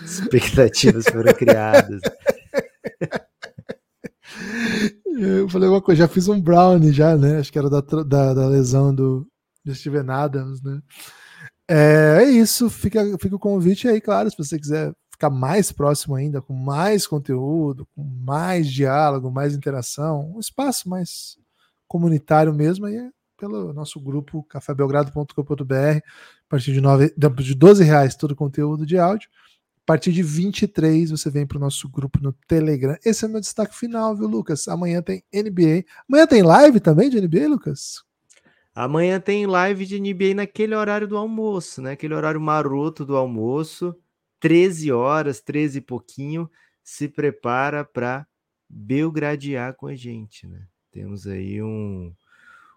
Expectativas 0.04 1.04
foram 1.06 1.32
criadas. 1.32 2.00
Eu 5.18 5.48
falei 5.48 5.68
uma 5.68 5.80
coisa, 5.80 6.00
já 6.00 6.08
fiz 6.08 6.26
um 6.26 6.40
brownie 6.40 6.92
já, 6.92 7.16
né? 7.16 7.38
Acho 7.38 7.52
que 7.52 7.58
era 7.58 7.68
da, 7.68 7.80
da, 7.80 8.34
da 8.34 8.48
lesão 8.48 8.94
do, 8.94 9.26
do 9.64 9.74
Steven 9.74 10.10
Adams, 10.10 10.62
né? 10.62 10.80
É, 11.68 12.18
é, 12.22 12.30
isso, 12.30 12.68
fica, 12.68 13.02
fica 13.18 13.36
o 13.36 13.38
convite 13.38 13.88
aí, 13.88 14.00
claro, 14.00 14.30
se 14.30 14.36
você 14.36 14.58
quiser 14.58 14.92
ficar 15.10 15.30
mais 15.30 15.70
próximo 15.70 16.14
ainda, 16.14 16.42
com 16.42 16.52
mais 16.52 17.06
conteúdo, 17.06 17.86
com 17.94 18.02
mais 18.02 18.70
diálogo, 18.70 19.30
mais 19.30 19.54
interação, 19.54 20.32
um 20.34 20.40
espaço 20.40 20.88
mais 20.88 21.38
comunitário 21.86 22.52
mesmo, 22.52 22.86
aí 22.86 22.96
é 22.96 23.10
pelo 23.38 23.72
nosso 23.72 24.00
grupo 24.00 24.42
cafébelgrado.com.br, 24.44 25.74
a 25.74 26.02
partir 26.48 26.72
de, 26.72 26.80
9, 26.80 27.14
de 27.16 27.54
12 27.54 27.82
reais 27.82 28.14
todo 28.14 28.32
o 28.32 28.36
conteúdo 28.36 28.86
de 28.86 28.98
áudio. 28.98 29.28
A 29.84 29.86
partir 29.86 30.12
de 30.12 30.22
23 30.22 31.10
você 31.10 31.28
vem 31.28 31.44
para 31.44 31.58
o 31.58 31.60
nosso 31.60 31.88
grupo 31.88 32.20
no 32.22 32.32
Telegram. 32.46 32.96
Esse 33.04 33.24
é 33.24 33.28
o 33.28 33.30
meu 33.30 33.40
destaque 33.40 33.76
final, 33.76 34.14
viu, 34.14 34.28
Lucas? 34.28 34.68
Amanhã 34.68 35.02
tem 35.02 35.24
NBA. 35.34 35.84
Amanhã 36.08 36.24
tem 36.24 36.42
live 36.42 36.78
também 36.78 37.10
de 37.10 37.20
NBA, 37.20 37.48
Lucas? 37.48 38.04
Amanhã 38.74 39.20
tem 39.20 39.46
live 39.46 39.84
de 39.84 40.00
NBA 40.00 40.34
naquele 40.34 40.74
horário 40.74 41.06
do 41.06 41.16
almoço, 41.16 41.82
né? 41.82 41.92
Aquele 41.92 42.14
horário 42.14 42.40
maroto 42.40 43.04
do 43.04 43.16
almoço. 43.16 43.94
13 44.40 44.90
horas, 44.90 45.40
13 45.40 45.78
e 45.78 45.80
pouquinho, 45.80 46.50
se 46.82 47.08
prepara 47.08 47.84
para 47.84 48.26
belgradear 48.68 49.74
com 49.74 49.86
a 49.86 49.94
gente, 49.94 50.46
né? 50.46 50.66
Temos 50.90 51.26
aí 51.26 51.62
um, 51.62 52.12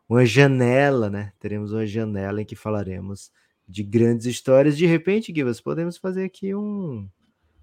uma 0.08 0.26
janela, 0.26 1.10
né? 1.10 1.34
Teremos 1.40 1.72
uma 1.74 1.86
janela 1.88 2.42
em 2.42 2.46
que 2.46 2.56
falaremos 2.56 3.32
de 3.68 3.84
grandes 3.84 4.26
histórias. 4.26 4.78
De 4.78 4.86
repente, 4.86 5.34
Gibas, 5.34 5.60
podemos 5.60 5.98
fazer 5.98 6.26
aqui 6.26 6.54
um 6.54 7.10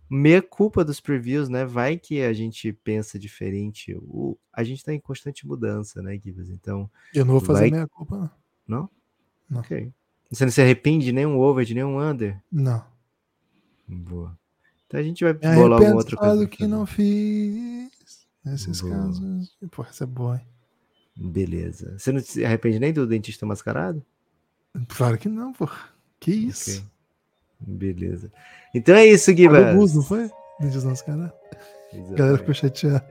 meia 0.08 0.42
culpa 0.42 0.84
dos 0.84 1.00
previews, 1.00 1.48
né? 1.48 1.64
Vai 1.64 1.98
que 1.98 2.22
a 2.22 2.32
gente 2.32 2.72
pensa 2.72 3.18
diferente. 3.18 3.94
O, 4.02 4.36
a 4.52 4.62
gente 4.62 4.78
está 4.78 4.92
em 4.92 5.00
constante 5.00 5.46
mudança, 5.46 6.02
né, 6.02 6.18
Gibas? 6.22 6.50
Então. 6.50 6.90
Eu 7.14 7.24
não 7.24 7.32
vou 7.32 7.40
fazer 7.40 7.60
vai... 7.60 7.70
meia 7.70 7.88
culpa, 7.88 8.16
não. 8.16 8.30
Não? 8.66 8.90
Não. 9.48 9.60
Ok. 9.60 9.92
Você 10.30 10.44
não 10.44 10.52
se 10.52 10.62
arrepende 10.62 11.04
de 11.06 11.12
nenhum 11.12 11.38
over, 11.38 11.64
de 11.64 11.74
nenhum 11.74 12.00
under? 12.00 12.40
Não. 12.50 12.84
Boa. 13.86 14.38
Então 14.86 15.00
a 15.00 15.02
gente 15.02 15.24
vai 15.24 15.32
Me 15.32 15.54
bolar 15.56 15.78
alguma 15.78 15.96
outra 15.96 16.16
coisa. 16.16 16.46
que 16.46 16.66
não 16.66 16.86
fiz. 16.86 17.90
Nesses 18.44 18.80
boa. 18.80 18.94
casos. 18.94 19.56
Pô, 19.70 19.82
essa 19.82 20.04
é 20.04 20.06
boa, 20.06 20.36
hein? 20.36 20.46
Beleza. 21.30 21.98
Você 21.98 22.12
não 22.12 22.20
se 22.20 22.44
arrepende 22.44 22.78
nem 22.78 22.92
do 22.92 23.06
dentista 23.06 23.44
mascarado? 23.44 24.04
Claro 24.88 25.18
que 25.18 25.28
não, 25.28 25.52
pô. 25.52 25.68
Que 26.18 26.32
isso? 26.32 26.80
Ok. 26.80 26.90
Beleza. 27.66 28.30
Então 28.74 28.94
é 28.94 29.06
isso, 29.06 29.32
Guibas. 29.32 29.74
bus, 29.74 29.94
não 29.94 30.02
foi? 30.02 30.30
Dentista 30.60 30.88
mascarado. 30.88 31.32
A 31.92 32.14
galera 32.14 32.38
ficou 32.38 32.54
chateada. 32.54 33.04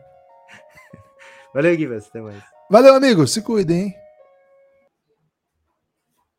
Valeu, 1.54 1.76
Guibas. 1.76 2.08
Até 2.08 2.22
mais. 2.22 2.44
Valeu, 2.70 2.96
amigo. 2.96 3.28
Se 3.28 3.42
cuidem, 3.42 3.82
hein? 3.82 3.96